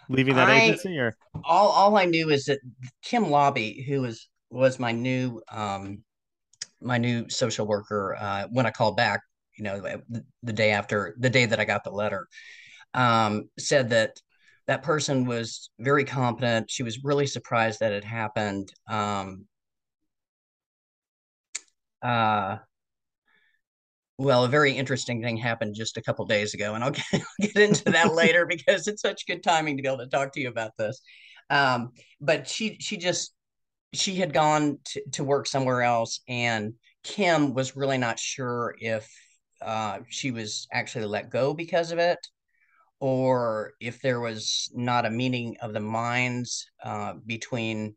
leaving 0.08 0.34
that 0.36 0.48
I, 0.48 0.62
agency 0.62 0.98
or 0.98 1.16
all 1.44 1.68
all 1.68 1.96
I 1.96 2.04
knew 2.04 2.30
is 2.30 2.44
that 2.46 2.60
Kim 3.02 3.30
Lobby, 3.30 3.84
who 3.88 4.02
was 4.02 4.28
was 4.50 4.78
my 4.78 4.92
new 4.92 5.42
um 5.50 6.02
my 6.80 6.98
new 6.98 7.28
social 7.28 7.66
worker 7.66 8.16
uh 8.18 8.46
when 8.50 8.66
I 8.66 8.70
called 8.70 8.96
back, 8.96 9.20
you 9.56 9.64
know, 9.64 9.80
the, 9.80 10.24
the 10.42 10.52
day 10.52 10.70
after 10.72 11.14
the 11.18 11.30
day 11.30 11.46
that 11.46 11.60
I 11.60 11.64
got 11.64 11.84
the 11.84 11.90
letter, 11.90 12.28
um, 12.94 13.48
said 13.58 13.90
that 13.90 14.20
that 14.66 14.82
person 14.82 15.24
was 15.24 15.70
very 15.78 16.04
competent. 16.04 16.70
She 16.70 16.82
was 16.82 17.02
really 17.02 17.26
surprised 17.26 17.80
that 17.80 17.92
it 17.92 18.04
happened. 18.04 18.70
Um, 18.88 19.46
uh, 22.02 22.58
well, 24.18 24.44
a 24.44 24.48
very 24.48 24.72
interesting 24.72 25.22
thing 25.22 25.36
happened 25.36 25.76
just 25.76 25.96
a 25.96 26.02
couple 26.02 26.26
days 26.26 26.52
ago, 26.52 26.74
and 26.74 26.82
I'll 26.82 26.90
get, 27.12 27.22
get 27.40 27.56
into 27.56 27.84
that 27.92 28.12
later 28.14 28.46
because 28.46 28.88
it's 28.88 29.02
such 29.02 29.26
good 29.26 29.42
timing 29.42 29.76
to 29.76 29.82
be 29.82 29.88
able 29.88 29.98
to 29.98 30.08
talk 30.08 30.32
to 30.32 30.40
you 30.40 30.48
about 30.48 30.72
this. 30.76 31.00
Um, 31.50 31.92
but 32.20 32.48
she 32.48 32.76
she 32.80 32.96
just 32.96 33.32
she 33.94 34.16
had 34.16 34.34
gone 34.34 34.78
to, 34.86 35.02
to 35.12 35.24
work 35.24 35.46
somewhere 35.46 35.82
else, 35.82 36.20
and 36.28 36.74
Kim 37.04 37.54
was 37.54 37.76
really 37.76 37.96
not 37.96 38.18
sure 38.18 38.74
if 38.80 39.08
uh, 39.62 40.00
she 40.08 40.30
was 40.32 40.66
actually 40.72 41.06
let 41.06 41.30
go 41.30 41.54
because 41.54 41.92
of 41.92 41.98
it, 41.98 42.18
or 43.00 43.74
if 43.80 44.02
there 44.02 44.20
was 44.20 44.70
not 44.74 45.06
a 45.06 45.10
meeting 45.10 45.56
of 45.62 45.72
the 45.72 45.80
minds 45.80 46.66
uh, 46.82 47.14
between 47.24 47.94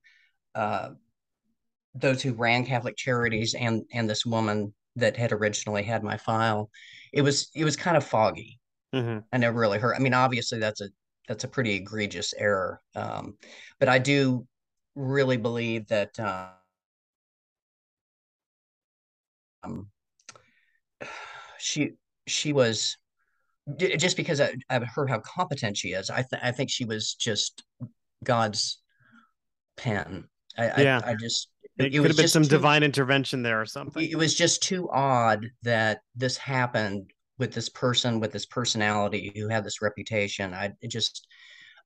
uh, 0.54 0.90
those 1.96 2.22
who 2.22 2.34
ran 2.34 2.63
Catholic 2.63 2.96
Charities 2.96 3.56
and 3.56 3.84
and 3.92 4.08
this 4.08 4.24
woman 4.24 4.74
that 4.96 5.18
had 5.18 5.32
originally 5.32 5.84
had 5.84 6.04
my 6.04 6.18
file, 6.18 6.70
it 7.14 7.22
was 7.22 7.50
it 7.56 7.64
was 7.64 7.76
kind 7.76 7.98
of 7.98 8.06
foggy. 8.06 8.60
Mm-hmm. 8.94 9.20
I 9.32 9.38
never 9.38 9.60
really 9.60 9.80
heard. 9.80 9.96
I 9.96 10.00
mean, 10.00 10.14
obviously 10.14 10.60
that's 10.60 10.82
a 10.82 10.90
that's 11.28 11.44
a 11.44 11.48
pretty 11.48 11.76
egregious 11.76 12.34
error, 12.38 12.82
um, 12.96 13.38
but 13.80 13.88
I 13.90 14.00
do 14.00 14.46
really 14.96 15.38
believe 15.38 15.88
that 15.88 16.20
uh, 16.20 16.50
um, 19.64 19.88
she 21.58 21.92
she 22.28 22.54
was 22.54 22.98
just 23.78 24.18
because 24.18 24.42
I, 24.42 24.56
have 24.70 24.84
heard 24.84 25.10
how 25.10 25.20
competent 25.20 25.78
she 25.78 25.90
is. 25.90 26.10
I 26.10 26.24
th- 26.24 26.42
I 26.44 26.52
think 26.52 26.70
she 26.70 26.86
was 26.86 27.14
just 27.14 27.64
God's 28.24 28.80
pen. 29.78 30.26
I, 30.58 30.82
yeah. 30.82 31.02
I, 31.04 31.12
I 31.12 31.16
just 31.16 31.50
it, 31.82 31.94
it 31.94 31.98
could 32.00 32.08
have 32.08 32.18
been 32.18 32.28
some 32.28 32.44
too, 32.44 32.50
divine 32.50 32.84
intervention 32.84 33.44
there 33.44 33.62
or 33.62 33.66
something. 33.66 34.08
It 34.10 34.18
was 34.18 34.36
just 34.36 34.64
too 34.64 34.90
odd 34.92 35.46
that 35.64 36.02
this 36.16 36.38
happened 36.38 37.12
with 37.42 37.54
this 37.54 37.70
person 37.70 38.20
with 38.20 38.32
this 38.32 38.46
personality 38.46 39.34
who 39.36 39.48
had 39.50 39.64
this 39.64 39.82
reputation. 39.82 40.54
I 40.54 40.74
just, 40.88 41.28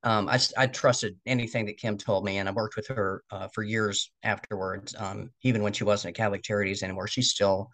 um, 0.04 0.28
I, 0.28 0.38
I 0.58 0.68
trusted 0.68 1.16
anything 1.26 1.66
that 1.68 1.78
Kim 1.78 1.98
told 1.98 2.26
me, 2.26 2.38
and 2.38 2.50
I 2.50 2.52
worked 2.52 2.76
with 2.76 2.88
her 2.90 3.24
uh, 3.32 3.48
for 3.54 3.64
years 3.64 4.12
afterwards. 4.22 4.94
Um, 4.98 5.32
even 5.44 5.64
when 5.64 5.74
she 5.74 5.86
wasn't 5.86 6.12
at 6.12 6.18
Catholic 6.18 6.44
Charities 6.44 6.84
anymore, 6.84 7.08
she 7.08 7.22
still 7.22 7.70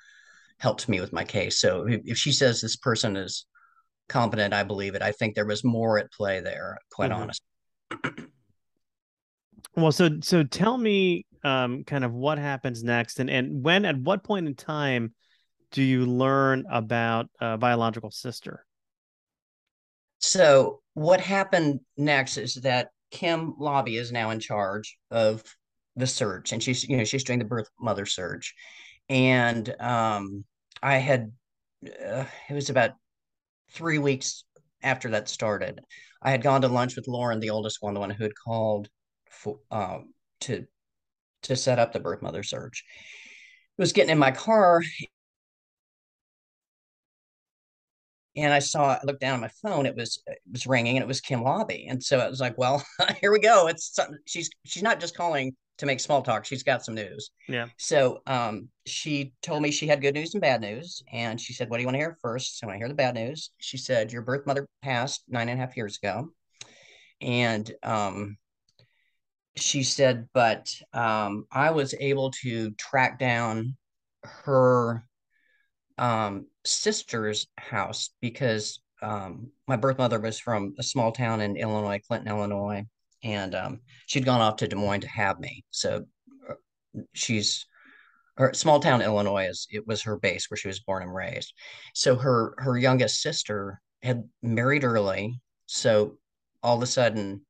helped 0.59 0.87
me 0.87 1.01
with 1.01 1.11
my 1.11 1.23
case. 1.23 1.59
So 1.59 1.87
if, 1.87 2.01
if 2.05 2.17
she 2.17 2.31
says 2.31 2.61
this 2.61 2.75
person 2.75 3.17
is 3.17 3.47
competent, 4.07 4.53
I 4.53 4.63
believe 4.63 4.93
it. 4.93 5.01
I 5.01 5.11
think 5.11 5.33
there 5.33 5.47
was 5.47 5.63
more 5.63 5.97
at 5.97 6.11
play 6.11 6.39
there, 6.39 6.77
quite 6.91 7.09
mm-hmm. 7.09 7.21
honestly. 7.23 8.27
well, 9.75 9.91
so 9.91 10.09
so 10.21 10.43
tell 10.43 10.77
me 10.77 11.25
um, 11.43 11.83
kind 11.83 12.03
of 12.03 12.13
what 12.13 12.37
happens 12.37 12.83
next, 12.83 13.19
and 13.19 13.29
and 13.29 13.63
when 13.63 13.85
at 13.85 13.97
what 13.97 14.23
point 14.23 14.47
in 14.47 14.55
time 14.55 15.13
do 15.71 15.81
you 15.81 16.05
learn 16.05 16.65
about 16.69 17.29
a 17.39 17.57
biological 17.57 18.11
sister? 18.11 18.65
So 20.19 20.81
what 20.93 21.19
happened 21.21 21.79
next 21.97 22.37
is 22.37 22.55
that 22.55 22.89
Kim 23.09 23.55
Lobby 23.57 23.97
is 23.97 24.11
now 24.11 24.29
in 24.29 24.39
charge 24.39 24.97
of 25.09 25.43
the 25.95 26.07
search, 26.07 26.51
and 26.51 26.61
she's 26.61 26.87
you 26.87 26.97
know 26.97 27.03
she's 27.03 27.23
doing 27.23 27.39
the 27.39 27.45
birth 27.45 27.69
mother 27.79 28.05
search, 28.05 28.53
and 29.09 29.73
um, 29.81 30.45
I 30.81 30.97
had 30.97 31.31
uh, 31.85 32.25
it 32.49 32.53
was 32.53 32.69
about 32.69 32.91
three 33.71 33.97
weeks 33.97 34.43
after 34.83 35.09
that 35.11 35.29
started. 35.29 35.81
I 36.21 36.31
had 36.31 36.43
gone 36.43 36.61
to 36.61 36.67
lunch 36.67 36.95
with 36.95 37.07
Lauren, 37.07 37.39
the 37.39 37.49
oldest 37.49 37.77
one, 37.81 37.93
the 37.93 37.99
one 37.99 38.09
who 38.09 38.23
had 38.23 38.35
called 38.35 38.89
for 39.29 39.59
um, 39.71 40.13
to 40.41 40.65
to 41.43 41.55
set 41.55 41.79
up 41.79 41.93
the 41.93 41.99
birth 41.99 42.21
mother 42.21 42.43
search. 42.43 42.83
I 43.77 43.81
was 43.81 43.93
getting 43.93 44.11
in 44.11 44.17
my 44.17 44.31
car 44.31 44.81
and 48.35 48.53
I 48.53 48.59
saw, 48.59 48.91
I 48.91 48.99
looked 49.03 49.21
down 49.21 49.35
at 49.35 49.41
my 49.41 49.69
phone, 49.69 49.85
it 49.85 49.95
was, 49.95 50.21
it 50.27 50.39
was 50.51 50.65
ringing 50.65 50.97
and 50.97 51.03
it 51.03 51.07
was 51.07 51.21
Kim 51.21 51.43
Lobby. 51.43 51.87
And 51.89 52.01
so 52.01 52.19
I 52.19 52.29
was 52.29 52.39
like, 52.39 52.57
well, 52.57 52.83
here 53.21 53.31
we 53.31 53.39
go. 53.39 53.67
It's 53.67 53.93
something, 53.93 54.17
she's, 54.25 54.49
she's 54.65 54.83
not 54.83 54.99
just 54.99 55.17
calling 55.17 55.55
to 55.79 55.85
make 55.85 55.99
small 55.99 56.21
talk. 56.21 56.45
She's 56.45 56.63
got 56.63 56.85
some 56.85 56.95
news. 56.95 57.31
Yeah. 57.49 57.67
So 57.77 58.21
um, 58.27 58.69
she 58.85 59.33
told 59.41 59.63
me 59.63 59.71
she 59.71 59.87
had 59.87 60.01
good 60.01 60.13
news 60.13 60.33
and 60.33 60.41
bad 60.41 60.61
news. 60.61 61.03
And 61.11 61.41
she 61.41 61.53
said, 61.53 61.69
what 61.69 61.77
do 61.77 61.81
you 61.81 61.87
want 61.87 61.95
to 61.95 61.99
hear 61.99 62.17
first? 62.21 62.59
So 62.59 62.69
I 62.69 62.77
hear 62.77 62.87
the 62.87 62.93
bad 62.93 63.15
news. 63.15 63.51
She 63.57 63.77
said, 63.77 64.13
your 64.13 64.21
birth 64.21 64.45
mother 64.45 64.67
passed 64.81 65.23
nine 65.27 65.49
and 65.49 65.59
a 65.59 65.61
half 65.61 65.75
years 65.75 65.97
ago. 66.01 66.29
And 67.19 67.69
um, 67.83 68.37
she 69.55 69.83
said, 69.83 70.27
but 70.33 70.73
um, 70.93 71.45
I 71.51 71.71
was 71.71 71.93
able 71.99 72.31
to 72.41 72.71
track 72.71 73.19
down 73.19 73.75
her 74.23 75.03
um, 75.97 76.47
sister's 76.65 77.47
house 77.57 78.11
because 78.21 78.79
um, 79.01 79.51
my 79.67 79.75
birth 79.75 79.97
mother 79.97 80.19
was 80.19 80.39
from 80.39 80.75
a 80.79 80.83
small 80.83 81.11
town 81.11 81.41
in 81.41 81.57
Illinois, 81.57 81.99
Clinton, 82.07 82.29
Illinois, 82.29 82.85
and 83.23 83.55
um, 83.55 83.79
she'd 84.05 84.25
gone 84.25 84.41
off 84.41 84.57
to 84.57 84.67
Des 84.67 84.75
Moines 84.75 85.01
to 85.01 85.09
have 85.09 85.39
me. 85.39 85.63
So 85.71 86.05
uh, 86.49 86.53
she's 87.13 87.65
her 88.37 88.53
small 88.53 88.79
town 88.79 89.01
Illinois 89.01 89.47
is 89.49 89.67
it 89.69 89.85
was 89.85 90.01
her 90.03 90.17
base 90.17 90.49
where 90.49 90.57
she 90.57 90.67
was 90.67 90.79
born 90.79 91.03
and 91.03 91.13
raised. 91.13 91.53
So 91.93 92.15
her 92.15 92.53
her 92.57 92.77
youngest 92.77 93.21
sister 93.21 93.81
had 94.01 94.23
married 94.41 94.83
early, 94.83 95.39
so 95.65 96.17
all 96.63 96.77
of 96.77 96.83
a 96.83 96.87
sudden 96.87 97.41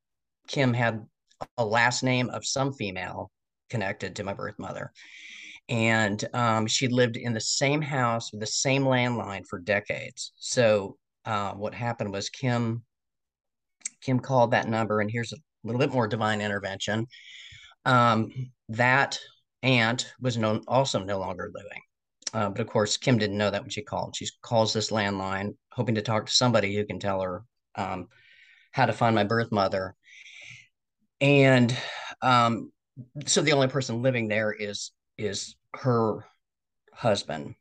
Kim 0.47 0.73
had 0.73 1.05
a 1.57 1.65
last 1.65 2.03
name 2.03 2.29
of 2.29 2.45
some 2.45 2.73
female 2.73 3.31
connected 3.69 4.15
to 4.15 4.23
my 4.23 4.33
birth 4.33 4.55
mother. 4.57 4.91
And 5.69 6.23
um, 6.33 6.67
she 6.67 6.87
lived 6.87 7.17
in 7.17 7.33
the 7.33 7.39
same 7.39 7.81
house 7.81 8.31
with 8.31 8.41
the 8.41 8.47
same 8.47 8.83
landline 8.83 9.45
for 9.47 9.59
decades. 9.59 10.33
So 10.35 10.97
uh, 11.25 11.53
what 11.53 11.73
happened 11.73 12.11
was 12.11 12.29
Kim 12.29 12.83
Kim 14.01 14.19
called 14.19 14.51
that 14.51 14.67
number, 14.67 14.99
and 14.99 15.11
here's 15.11 15.31
a 15.31 15.37
little 15.63 15.79
bit 15.79 15.93
more 15.93 16.07
divine 16.07 16.41
intervention. 16.41 17.07
Um, 17.85 18.31
that 18.69 19.19
aunt 19.63 20.11
was 20.19 20.37
no, 20.37 20.61
also 20.67 20.99
no 21.03 21.19
longer 21.19 21.51
living. 21.53 21.81
Uh, 22.33 22.49
but 22.49 22.61
of 22.61 22.67
course, 22.67 22.97
Kim 22.97 23.17
didn't 23.17 23.37
know 23.37 23.51
that 23.51 23.61
when 23.61 23.69
she 23.69 23.81
called. 23.81 24.15
She 24.15 24.27
calls 24.41 24.73
this 24.73 24.89
landline, 24.89 25.55
hoping 25.71 25.95
to 25.95 26.01
talk 26.01 26.25
to 26.25 26.31
somebody 26.31 26.75
who 26.75 26.85
can 26.85 26.99
tell 26.99 27.21
her 27.21 27.43
um, 27.75 28.07
how 28.71 28.85
to 28.85 28.93
find 28.93 29.13
my 29.13 29.23
birth 29.23 29.51
mother 29.51 29.95
and 31.21 31.75
um, 32.21 32.71
so 33.25 33.41
the 33.41 33.53
only 33.53 33.67
person 33.67 34.01
living 34.01 34.27
there 34.27 34.51
is 34.51 34.91
is 35.17 35.55
her 35.75 36.25
husband. 36.93 37.55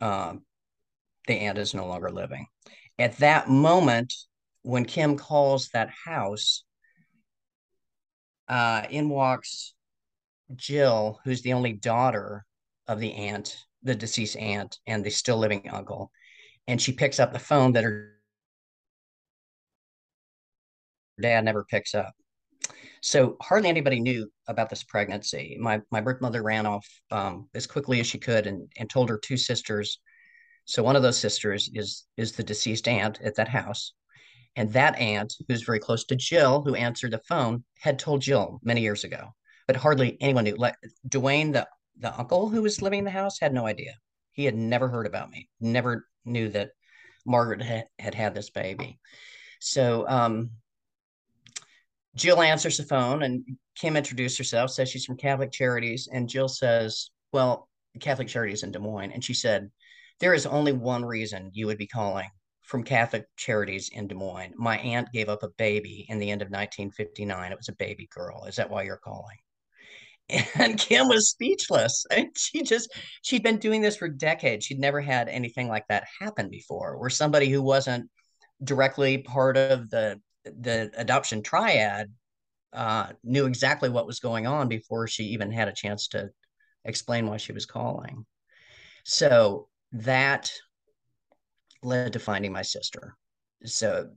Um, 0.00 0.42
the 1.26 1.34
aunt 1.34 1.58
is 1.58 1.72
no 1.72 1.86
longer 1.86 2.10
living. 2.10 2.46
At 2.98 3.16
that 3.18 3.48
moment, 3.48 4.12
when 4.62 4.84
Kim 4.84 5.16
calls 5.16 5.68
that 5.70 5.90
house, 6.04 6.64
uh, 8.48 8.82
in 8.90 9.08
walks 9.08 9.74
Jill, 10.56 11.20
who's 11.24 11.42
the 11.42 11.54
only 11.54 11.72
daughter 11.72 12.44
of 12.86 13.00
the 13.00 13.14
aunt, 13.14 13.56
the 13.82 13.94
deceased 13.94 14.36
aunt, 14.36 14.78
and 14.86 15.04
the 15.04 15.10
still 15.10 15.38
living 15.38 15.68
uncle. 15.70 16.10
And 16.66 16.80
she 16.80 16.92
picks 16.92 17.18
up 17.18 17.32
the 17.32 17.38
phone 17.38 17.72
that 17.72 17.84
her 17.84 18.12
dad 21.20 21.44
never 21.44 21.64
picks 21.64 21.94
up. 21.94 22.14
So 23.04 23.36
hardly 23.42 23.68
anybody 23.68 24.00
knew 24.00 24.32
about 24.48 24.70
this 24.70 24.82
pregnancy. 24.82 25.58
My 25.60 25.82
my 25.90 26.00
birth 26.00 26.22
mother 26.22 26.42
ran 26.42 26.64
off 26.64 26.88
um, 27.10 27.50
as 27.52 27.66
quickly 27.66 28.00
as 28.00 28.06
she 28.06 28.16
could 28.16 28.46
and 28.46 28.72
and 28.78 28.88
told 28.88 29.10
her 29.10 29.18
two 29.18 29.36
sisters. 29.36 30.00
So 30.64 30.82
one 30.82 30.96
of 30.96 31.02
those 31.02 31.18
sisters 31.18 31.68
is 31.74 32.06
is 32.16 32.32
the 32.32 32.42
deceased 32.42 32.88
aunt 32.88 33.20
at 33.20 33.34
that 33.34 33.48
house, 33.48 33.92
and 34.56 34.72
that 34.72 34.98
aunt, 34.98 35.34
who's 35.46 35.64
very 35.64 35.80
close 35.80 36.06
to 36.06 36.16
Jill, 36.16 36.62
who 36.62 36.74
answered 36.76 37.10
the 37.10 37.20
phone, 37.28 37.62
had 37.78 37.98
told 37.98 38.22
Jill 38.22 38.58
many 38.62 38.80
years 38.80 39.04
ago, 39.04 39.34
but 39.66 39.76
hardly 39.76 40.16
anyone 40.22 40.44
knew. 40.44 40.56
Like 40.56 40.76
Dwayne, 41.06 41.52
the 41.52 41.68
the 41.98 42.18
uncle 42.18 42.48
who 42.48 42.62
was 42.62 42.80
living 42.80 43.00
in 43.00 43.04
the 43.04 43.10
house, 43.10 43.38
had 43.38 43.52
no 43.52 43.66
idea. 43.66 43.92
He 44.32 44.46
had 44.46 44.56
never 44.56 44.88
heard 44.88 45.06
about 45.06 45.30
me. 45.30 45.50
Never 45.60 46.08
knew 46.24 46.48
that 46.48 46.70
Margaret 47.26 47.60
had 47.60 47.84
had, 47.98 48.14
had 48.14 48.34
this 48.34 48.48
baby. 48.48 48.98
So 49.60 50.08
um, 50.08 50.52
Jill 52.16 52.42
answers 52.42 52.76
the 52.76 52.84
phone 52.84 53.22
and 53.22 53.44
Kim 53.74 53.96
introduced 53.96 54.38
herself, 54.38 54.70
says 54.70 54.88
she's 54.88 55.04
from 55.04 55.16
Catholic 55.16 55.50
Charities. 55.50 56.08
And 56.12 56.28
Jill 56.28 56.48
says, 56.48 57.10
Well, 57.32 57.68
Catholic 58.00 58.28
Charities 58.28 58.62
in 58.62 58.70
Des 58.70 58.78
Moines. 58.78 59.12
And 59.12 59.24
she 59.24 59.34
said, 59.34 59.70
There 60.20 60.34
is 60.34 60.46
only 60.46 60.72
one 60.72 61.04
reason 61.04 61.50
you 61.52 61.66
would 61.66 61.78
be 61.78 61.86
calling 61.86 62.28
from 62.62 62.82
Catholic 62.82 63.26
Charities 63.36 63.90
in 63.92 64.06
Des 64.06 64.14
Moines. 64.14 64.54
My 64.56 64.78
aunt 64.78 65.12
gave 65.12 65.28
up 65.28 65.42
a 65.42 65.50
baby 65.58 66.06
in 66.08 66.18
the 66.18 66.30
end 66.30 66.42
of 66.42 66.46
1959. 66.46 67.52
It 67.52 67.58
was 67.58 67.68
a 67.68 67.74
baby 67.74 68.08
girl. 68.14 68.44
Is 68.44 68.56
that 68.56 68.70
why 68.70 68.82
you're 68.82 68.96
calling? 68.96 69.36
And 70.54 70.78
Kim 70.78 71.08
was 71.08 71.28
speechless. 71.28 72.06
And 72.10 72.28
she 72.34 72.62
just, 72.62 72.90
she'd 73.22 73.42
been 73.42 73.58
doing 73.58 73.82
this 73.82 73.96
for 73.96 74.08
decades. 74.08 74.64
She'd 74.64 74.78
never 74.78 75.02
had 75.02 75.28
anything 75.28 75.68
like 75.68 75.86
that 75.88 76.06
happen 76.18 76.48
before, 76.48 76.96
where 76.96 77.10
somebody 77.10 77.50
who 77.50 77.60
wasn't 77.60 78.08
directly 78.62 79.18
part 79.18 79.58
of 79.58 79.90
the 79.90 80.18
the 80.44 80.90
adoption 80.96 81.42
triad 81.42 82.12
uh, 82.72 83.08
knew 83.22 83.46
exactly 83.46 83.88
what 83.88 84.06
was 84.06 84.20
going 84.20 84.46
on 84.46 84.68
before 84.68 85.06
she 85.06 85.24
even 85.24 85.50
had 85.50 85.68
a 85.68 85.74
chance 85.74 86.08
to 86.08 86.30
explain 86.84 87.26
why 87.26 87.36
she 87.36 87.52
was 87.52 87.66
calling. 87.66 88.26
So 89.04 89.68
that 89.92 90.50
led 91.82 92.12
to 92.14 92.18
finding 92.18 92.52
my 92.52 92.62
sister. 92.62 93.16
So 93.64 94.10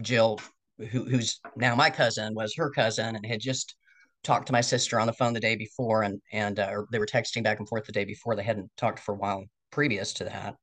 Jill, 0.00 0.40
who, 0.78 1.04
who's 1.04 1.40
now 1.56 1.74
my 1.74 1.90
cousin, 1.90 2.34
was 2.34 2.54
her 2.56 2.70
cousin 2.70 3.16
and 3.16 3.24
had 3.24 3.40
just 3.40 3.74
talked 4.22 4.46
to 4.46 4.52
my 4.52 4.60
sister 4.60 4.98
on 4.98 5.06
the 5.06 5.12
phone 5.12 5.32
the 5.32 5.40
day 5.40 5.56
before, 5.56 6.02
and 6.02 6.20
and 6.32 6.58
uh, 6.58 6.82
they 6.90 6.98
were 6.98 7.06
texting 7.06 7.44
back 7.44 7.58
and 7.58 7.68
forth 7.68 7.84
the 7.86 7.92
day 7.92 8.04
before. 8.04 8.34
They 8.34 8.42
hadn't 8.42 8.70
talked 8.76 8.98
for 8.98 9.14
a 9.14 9.18
while 9.18 9.44
previous 9.70 10.12
to 10.14 10.24
that, 10.24 10.54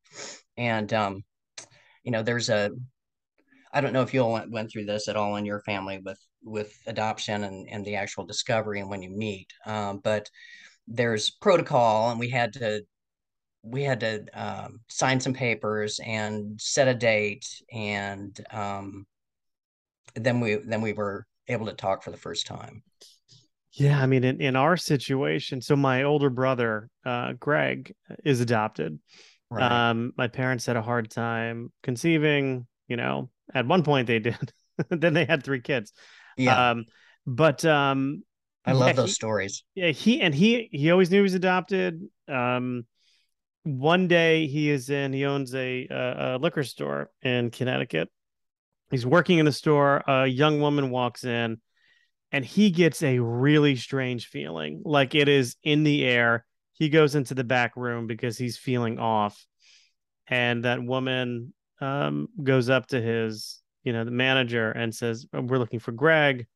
and 0.57 0.91
um, 0.93 1.23
you 2.03 2.11
know, 2.11 2.23
there's 2.23 2.49
a 2.49 2.71
I 3.73 3.79
don't 3.81 3.93
know 3.93 4.01
if 4.01 4.13
you 4.13 4.21
all 4.21 4.41
went, 4.49 4.71
through 4.71 4.85
this 4.85 5.07
at 5.07 5.15
all 5.15 5.37
in 5.37 5.45
your 5.45 5.61
family 5.61 5.99
with 6.03 6.19
with 6.43 6.73
adoption 6.87 7.43
and, 7.43 7.67
and 7.69 7.85
the 7.85 7.95
actual 7.95 8.25
discovery 8.25 8.79
and 8.79 8.89
when 8.89 9.01
you 9.01 9.09
meet. 9.09 9.47
Um, 9.65 9.99
but 10.03 10.29
there's 10.87 11.29
protocol, 11.29 12.11
and 12.11 12.19
we 12.19 12.29
had 12.29 12.53
to 12.53 12.83
we 13.63 13.83
had 13.83 13.99
to 13.99 14.25
um, 14.33 14.79
sign 14.89 15.19
some 15.19 15.33
papers 15.33 15.99
and 16.05 16.59
set 16.59 16.87
a 16.87 16.93
date, 16.93 17.47
and 17.71 18.37
um, 18.51 19.05
then 20.15 20.39
we 20.39 20.55
then 20.55 20.81
we 20.81 20.93
were 20.93 21.25
able 21.47 21.67
to 21.67 21.73
talk 21.73 22.03
for 22.03 22.11
the 22.11 22.17
first 22.17 22.47
time. 22.47 22.83
Yeah, 23.73 24.01
I 24.01 24.05
mean, 24.05 24.25
in, 24.25 24.41
in 24.41 24.55
our 24.57 24.75
situation, 24.75 25.61
so 25.61 25.77
my 25.77 26.03
older 26.03 26.29
brother, 26.29 26.89
uh, 27.05 27.33
Greg, 27.39 27.93
is 28.25 28.41
adopted. 28.41 28.99
Right. 29.51 29.89
Um, 29.89 30.13
my 30.17 30.29
parents 30.29 30.65
had 30.65 30.77
a 30.77 30.81
hard 30.81 31.11
time 31.11 31.71
conceiving. 31.83 32.65
You 32.87 32.97
know, 32.97 33.29
at 33.53 33.67
one 33.67 33.83
point 33.83 34.07
they 34.07 34.19
did. 34.19 34.51
then 34.89 35.13
they 35.13 35.25
had 35.25 35.43
three 35.43 35.61
kids. 35.61 35.93
Yeah. 36.37 36.71
Um, 36.71 36.85
but 37.27 37.63
um, 37.65 38.23
I 38.65 38.71
love 38.71 38.87
yeah, 38.87 38.93
those 38.93 39.09
he, 39.09 39.13
stories. 39.13 39.63
Yeah, 39.75 39.89
he 39.89 40.21
and 40.21 40.33
he 40.33 40.69
he 40.71 40.89
always 40.89 41.11
knew 41.11 41.17
he 41.17 41.23
was 41.23 41.33
adopted. 41.33 42.01
Um, 42.27 42.85
one 43.63 44.07
day 44.07 44.47
he 44.47 44.69
is 44.69 44.89
in. 44.89 45.13
He 45.13 45.25
owns 45.25 45.53
a, 45.53 45.87
a, 45.89 46.15
a 46.17 46.37
liquor 46.37 46.63
store 46.63 47.11
in 47.21 47.51
Connecticut. 47.51 48.09
He's 48.89 49.05
working 49.05 49.37
in 49.37 49.45
the 49.45 49.51
store. 49.51 50.03
A 50.07 50.25
young 50.25 50.61
woman 50.61 50.89
walks 50.89 51.23
in, 51.23 51.59
and 52.31 52.45
he 52.45 52.71
gets 52.71 53.03
a 53.03 53.19
really 53.19 53.75
strange 53.75 54.27
feeling, 54.27 54.81
like 54.85 55.13
it 55.13 55.27
is 55.27 55.55
in 55.63 55.83
the 55.83 56.05
air 56.05 56.45
he 56.81 56.89
goes 56.89 57.13
into 57.13 57.35
the 57.35 57.43
back 57.43 57.77
room 57.77 58.07
because 58.07 58.39
he's 58.39 58.57
feeling 58.57 58.97
off. 58.97 59.45
And 60.25 60.65
that 60.65 60.81
woman 60.81 61.53
um, 61.79 62.27
goes 62.41 62.71
up 62.71 62.87
to 62.87 62.99
his 62.99 63.61
you 63.83 63.93
know 63.93 64.03
the 64.03 64.09
manager 64.09 64.71
and 64.71 64.93
says 64.93 65.27
oh, 65.31 65.41
we're 65.41 65.59
looking 65.59 65.79
for 65.79 65.91
greg. 65.91 66.47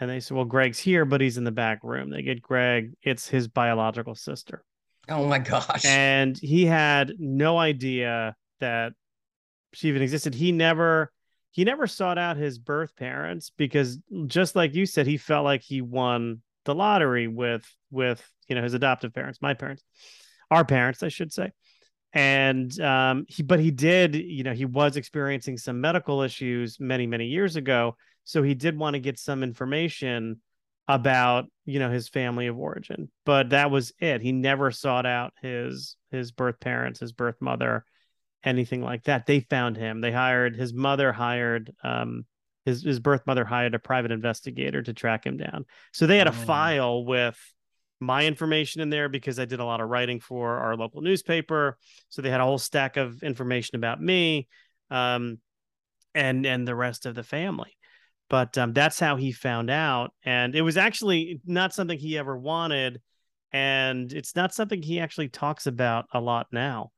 And 0.00 0.10
they 0.10 0.18
say 0.18 0.34
well 0.34 0.44
greg's 0.44 0.80
here 0.80 1.04
but 1.04 1.20
he's 1.20 1.38
in 1.38 1.44
the 1.44 1.52
back 1.52 1.84
room. 1.84 2.10
They 2.10 2.22
get 2.22 2.42
greg. 2.42 2.94
It's 3.04 3.28
his 3.28 3.46
biological 3.46 4.16
sister. 4.16 4.64
Oh 5.08 5.26
my 5.26 5.38
gosh. 5.38 5.84
And 5.84 6.36
he 6.36 6.66
had 6.66 7.12
no 7.20 7.56
idea 7.56 8.34
that 8.58 8.94
she 9.74 9.86
even 9.86 10.02
existed. 10.02 10.34
He 10.34 10.50
never 10.50 11.12
he 11.52 11.62
never 11.62 11.86
sought 11.86 12.18
out 12.18 12.36
his 12.36 12.58
birth 12.58 12.96
parents 12.96 13.52
because 13.56 14.00
just 14.26 14.56
like 14.56 14.74
you 14.74 14.86
said 14.86 15.06
he 15.06 15.18
felt 15.18 15.44
like 15.44 15.62
he 15.62 15.82
won 15.82 16.42
the 16.64 16.74
lottery 16.74 17.28
with 17.28 17.64
with 17.90 18.22
you 18.48 18.54
know 18.54 18.62
his 18.62 18.74
adoptive 18.74 19.12
parents, 19.12 19.40
my 19.42 19.54
parents, 19.54 19.82
our 20.50 20.64
parents, 20.64 21.02
I 21.02 21.08
should 21.08 21.32
say. 21.32 21.52
And 22.14 22.78
um, 22.80 23.24
he, 23.28 23.42
but 23.42 23.58
he 23.58 23.70
did, 23.70 24.14
you 24.14 24.44
know, 24.44 24.52
he 24.52 24.66
was 24.66 24.96
experiencing 24.96 25.56
some 25.56 25.80
medical 25.80 26.20
issues 26.20 26.78
many, 26.78 27.06
many 27.06 27.26
years 27.26 27.56
ago. 27.56 27.96
So 28.24 28.42
he 28.42 28.54
did 28.54 28.78
want 28.78 28.94
to 28.94 29.00
get 29.00 29.18
some 29.18 29.42
information 29.42 30.40
about, 30.88 31.46
you 31.64 31.78
know, 31.78 31.90
his 31.90 32.08
family 32.08 32.48
of 32.48 32.58
origin. 32.58 33.10
But 33.24 33.50
that 33.50 33.70
was 33.70 33.92
it. 33.98 34.20
He 34.20 34.32
never 34.32 34.70
sought 34.70 35.06
out 35.06 35.32
his 35.40 35.96
his 36.10 36.32
birth 36.32 36.60
parents, 36.60 37.00
his 37.00 37.12
birth 37.12 37.36
mother, 37.40 37.84
anything 38.44 38.82
like 38.82 39.04
that. 39.04 39.24
They 39.24 39.40
found 39.40 39.76
him. 39.78 40.00
They 40.00 40.12
hired 40.12 40.54
his 40.54 40.74
mother 40.74 41.12
hired 41.12 41.72
um, 41.82 42.26
his 42.64 42.82
his 42.82 43.00
birth 43.00 43.26
mother 43.26 43.44
hired 43.44 43.74
a 43.74 43.78
private 43.78 44.10
investigator 44.10 44.82
to 44.82 44.92
track 44.92 45.26
him 45.26 45.36
down. 45.36 45.64
So 45.92 46.06
they 46.06 46.18
had 46.18 46.26
a 46.26 46.30
oh. 46.30 46.32
file 46.32 47.04
with 47.04 47.38
my 48.00 48.26
information 48.26 48.82
in 48.82 48.90
there 48.90 49.08
because 49.08 49.38
I 49.38 49.44
did 49.44 49.60
a 49.60 49.64
lot 49.64 49.80
of 49.80 49.88
writing 49.88 50.20
for 50.20 50.58
our 50.58 50.76
local 50.76 51.02
newspaper. 51.02 51.78
So 52.08 52.20
they 52.20 52.30
had 52.30 52.40
a 52.40 52.44
whole 52.44 52.58
stack 52.58 52.96
of 52.96 53.22
information 53.22 53.76
about 53.76 54.00
me, 54.02 54.48
um, 54.90 55.38
and 56.14 56.44
and 56.44 56.66
the 56.66 56.74
rest 56.74 57.06
of 57.06 57.14
the 57.14 57.22
family. 57.22 57.76
But 58.28 58.56
um, 58.56 58.72
that's 58.72 58.98
how 58.98 59.16
he 59.16 59.32
found 59.32 59.70
out, 59.70 60.12
and 60.24 60.54
it 60.54 60.62
was 60.62 60.76
actually 60.76 61.40
not 61.44 61.74
something 61.74 61.98
he 61.98 62.16
ever 62.16 62.36
wanted, 62.36 63.00
and 63.52 64.12
it's 64.12 64.34
not 64.34 64.54
something 64.54 64.82
he 64.82 65.00
actually 65.00 65.28
talks 65.28 65.66
about 65.66 66.06
a 66.12 66.20
lot 66.20 66.46
now. 66.50 66.92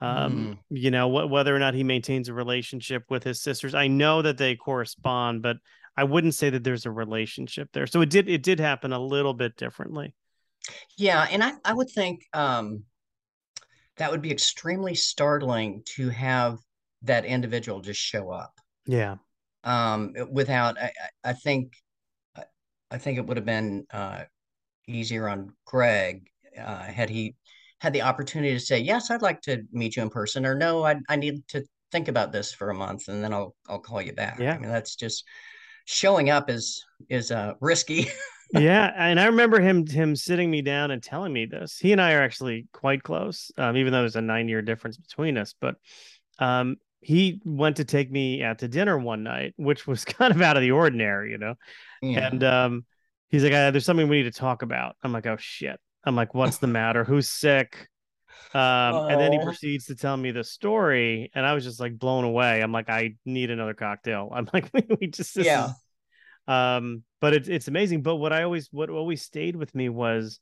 Um, 0.00 0.32
mm. 0.32 0.58
You 0.70 0.90
know, 0.90 1.08
wh- 1.08 1.30
whether 1.30 1.54
or 1.54 1.58
not 1.58 1.74
he 1.74 1.84
maintains 1.84 2.28
a 2.28 2.34
relationship 2.34 3.04
with 3.10 3.22
his 3.22 3.42
sisters, 3.42 3.74
I 3.74 3.88
know 3.88 4.22
that 4.22 4.38
they 4.38 4.56
correspond, 4.56 5.42
but 5.42 5.58
I 5.96 6.04
wouldn't 6.04 6.34
say 6.34 6.50
that 6.50 6.64
there's 6.64 6.86
a 6.86 6.90
relationship 6.90 7.68
there. 7.72 7.86
So 7.86 8.00
it 8.00 8.10
did 8.10 8.28
it 8.28 8.42
did 8.42 8.60
happen 8.60 8.92
a 8.92 8.98
little 8.98 9.34
bit 9.34 9.56
differently. 9.56 10.14
Yeah, 10.96 11.26
and 11.30 11.42
I, 11.42 11.52
I 11.64 11.72
would 11.72 11.90
think 11.90 12.26
um, 12.32 12.84
that 13.96 14.10
would 14.10 14.22
be 14.22 14.30
extremely 14.30 14.94
startling 14.94 15.82
to 15.96 16.08
have 16.08 16.58
that 17.02 17.24
individual 17.24 17.80
just 17.80 18.00
show 18.00 18.30
up. 18.30 18.54
Yeah. 18.86 19.16
Um, 19.64 20.14
without, 20.30 20.78
I, 20.80 20.92
I 21.22 21.32
think, 21.34 21.74
I 22.90 22.98
think 22.98 23.18
it 23.18 23.26
would 23.26 23.36
have 23.36 23.46
been 23.46 23.86
uh, 23.92 24.24
easier 24.86 25.28
on 25.28 25.52
Greg 25.66 26.28
uh, 26.58 26.82
had 26.82 27.10
he 27.10 27.34
had 27.80 27.92
the 27.92 28.02
opportunity 28.02 28.52
to 28.54 28.60
say, 28.60 28.78
"Yes, 28.78 29.10
I'd 29.10 29.22
like 29.22 29.40
to 29.42 29.62
meet 29.72 29.96
you 29.96 30.02
in 30.02 30.10
person," 30.10 30.46
or 30.46 30.54
"No, 30.54 30.84
I, 30.84 30.96
I 31.08 31.16
need 31.16 31.46
to 31.48 31.64
think 31.90 32.08
about 32.08 32.30
this 32.30 32.52
for 32.52 32.70
a 32.70 32.74
month, 32.74 33.08
and 33.08 33.24
then 33.24 33.32
I'll 33.32 33.54
I'll 33.68 33.80
call 33.80 34.00
you 34.00 34.12
back." 34.12 34.38
Yeah. 34.38 34.54
I 34.54 34.58
mean, 34.58 34.70
that's 34.70 34.96
just 34.96 35.24
showing 35.86 36.30
up 36.30 36.50
is 36.50 36.84
is 37.08 37.30
uh, 37.30 37.54
risky. 37.60 38.08
yeah, 38.52 38.92
and 38.96 39.18
I 39.18 39.26
remember 39.26 39.60
him 39.60 39.86
him 39.86 40.14
sitting 40.14 40.50
me 40.50 40.62
down 40.62 40.90
and 40.90 41.02
telling 41.02 41.32
me 41.32 41.46
this. 41.46 41.78
He 41.78 41.92
and 41.92 42.00
I 42.00 42.12
are 42.12 42.22
actually 42.22 42.66
quite 42.72 43.02
close, 43.02 43.50
um, 43.56 43.76
even 43.76 43.92
though 43.92 44.00
there's 44.00 44.16
a 44.16 44.20
nine 44.20 44.48
year 44.48 44.62
difference 44.62 44.98
between 44.98 45.38
us. 45.38 45.54
But 45.58 45.76
um, 46.38 46.76
he 47.00 47.40
went 47.44 47.76
to 47.76 47.84
take 47.84 48.10
me 48.10 48.42
out 48.42 48.58
to 48.58 48.68
dinner 48.68 48.98
one 48.98 49.22
night, 49.22 49.54
which 49.56 49.86
was 49.86 50.04
kind 50.04 50.34
of 50.34 50.42
out 50.42 50.56
of 50.56 50.62
the 50.62 50.72
ordinary, 50.72 51.30
you 51.30 51.38
know. 51.38 51.54
Yeah. 52.02 52.26
And 52.26 52.44
um, 52.44 52.84
he's 53.30 53.42
like, 53.42 53.54
uh, 53.54 53.70
"There's 53.70 53.86
something 53.86 54.08
we 54.08 54.18
need 54.22 54.32
to 54.32 54.38
talk 54.38 54.62
about." 54.62 54.96
I'm 55.02 55.12
like, 55.12 55.26
"Oh 55.26 55.38
shit!" 55.38 55.80
I'm 56.04 56.16
like, 56.16 56.34
"What's 56.34 56.58
the 56.58 56.66
matter? 56.66 57.04
Who's 57.04 57.28
sick?" 57.28 57.88
Um, 58.52 58.60
oh. 58.94 59.06
and 59.08 59.20
then 59.20 59.32
he 59.32 59.38
oh. 59.38 59.44
proceeds 59.44 59.86
to 59.86 59.94
tell 59.94 60.16
me 60.16 60.30
the 60.32 60.44
story, 60.44 61.30
and 61.34 61.46
I 61.46 61.54
was 61.54 61.64
just 61.64 61.80
like 61.80 61.98
blown 61.98 62.24
away. 62.24 62.60
I'm 62.60 62.72
like, 62.72 62.90
"I 62.90 63.16
need 63.24 63.50
another 63.50 63.74
cocktail." 63.74 64.30
I'm 64.34 64.48
like, 64.52 64.70
"We 64.72 65.06
just 65.08 65.36
yeah." 65.36 65.66
Is, 65.66 65.74
Um, 66.48 67.04
but 67.20 67.34
it's 67.34 67.48
it's 67.48 67.68
amazing. 67.68 68.02
But 68.02 68.16
what 68.16 68.32
I 68.32 68.42
always 68.42 68.68
what 68.72 68.90
always 68.90 69.22
stayed 69.22 69.56
with 69.56 69.74
me 69.74 69.88
was 69.88 70.40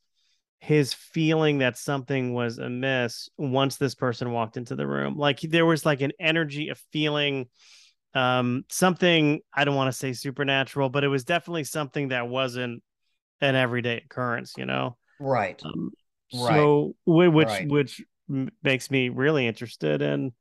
his 0.60 0.92
feeling 0.92 1.58
that 1.58 1.76
something 1.76 2.34
was 2.34 2.58
amiss 2.58 3.28
once 3.36 3.76
this 3.76 3.94
person 3.94 4.32
walked 4.32 4.56
into 4.56 4.74
the 4.74 4.86
room. 4.86 5.16
Like 5.16 5.40
there 5.40 5.66
was 5.66 5.86
like 5.86 6.00
an 6.00 6.12
energy, 6.18 6.68
a 6.68 6.74
feeling, 6.92 7.46
um, 8.14 8.64
something 8.68 9.40
I 9.54 9.64
don't 9.64 9.76
want 9.76 9.92
to 9.92 9.98
say 9.98 10.12
supernatural, 10.12 10.88
but 10.88 11.04
it 11.04 11.08
was 11.08 11.24
definitely 11.24 11.64
something 11.64 12.08
that 12.08 12.28
wasn't 12.28 12.82
an 13.40 13.54
everyday 13.54 13.98
occurrence, 13.98 14.54
you 14.56 14.66
know? 14.66 14.96
Right. 15.20 15.60
Um, 15.64 15.90
so 16.30 16.94
right. 17.06 17.28
which 17.28 17.48
right. 17.48 17.68
which 17.68 18.02
makes 18.62 18.90
me 18.90 19.08
really 19.08 19.46
interested 19.46 20.02
in 20.02 20.32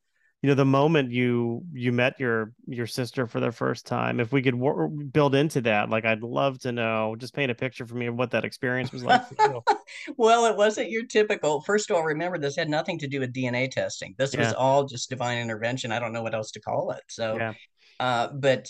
you 0.42 0.50
know 0.50 0.56
the 0.56 0.66
moment 0.66 1.12
you 1.12 1.64
you 1.74 1.92
met 1.92 2.20
your 2.20 2.54
your 2.68 2.86
sister 2.86 3.26
for 3.26 3.40
the 3.40 3.52
first 3.52 3.88
time 3.88 4.20
if 4.20 4.32
we 4.32 4.42
could 4.42 4.54
wor- 4.54 4.88
build 4.88 5.34
into 5.34 5.62
that 5.62 5.90
like 5.90 6.06
i'd 6.06 6.22
love 6.22 6.60
to 6.60 6.72
know 6.72 7.16
just 7.18 7.34
paint 7.34 7.50
a 7.50 7.56
picture 7.56 7.88
for 7.88 7.96
me 7.96 8.06
of 8.06 8.16
what 8.16 8.32
that 8.32 8.46
experience 8.46 8.92
was 8.92 9.04
like 9.04 9.24
well 10.18 10.46
it 10.46 10.56
wasn't 10.56 10.90
your 10.92 11.06
typical 11.06 11.62
first 11.62 11.90
of 11.90 11.96
all 11.96 12.04
remember 12.04 12.38
this 12.38 12.56
had 12.56 12.70
nothing 12.70 13.00
to 13.00 13.08
do 13.08 13.20
with 13.20 13.34
dna 13.34 13.70
testing 13.70 14.14
this 14.18 14.34
yeah. 14.34 14.42
was 14.42 14.54
all 14.54 14.84
just 14.84 15.10
divine 15.10 15.40
intervention 15.40 15.92
i 15.92 16.00
don't 16.00 16.14
know 16.14 16.24
what 16.24 16.36
else 16.36 16.52
to 16.52 16.60
call 16.60 16.92
it 16.92 17.02
so 17.08 17.36
yeah. 17.38 17.54
uh 18.00 18.28
but 18.28 18.68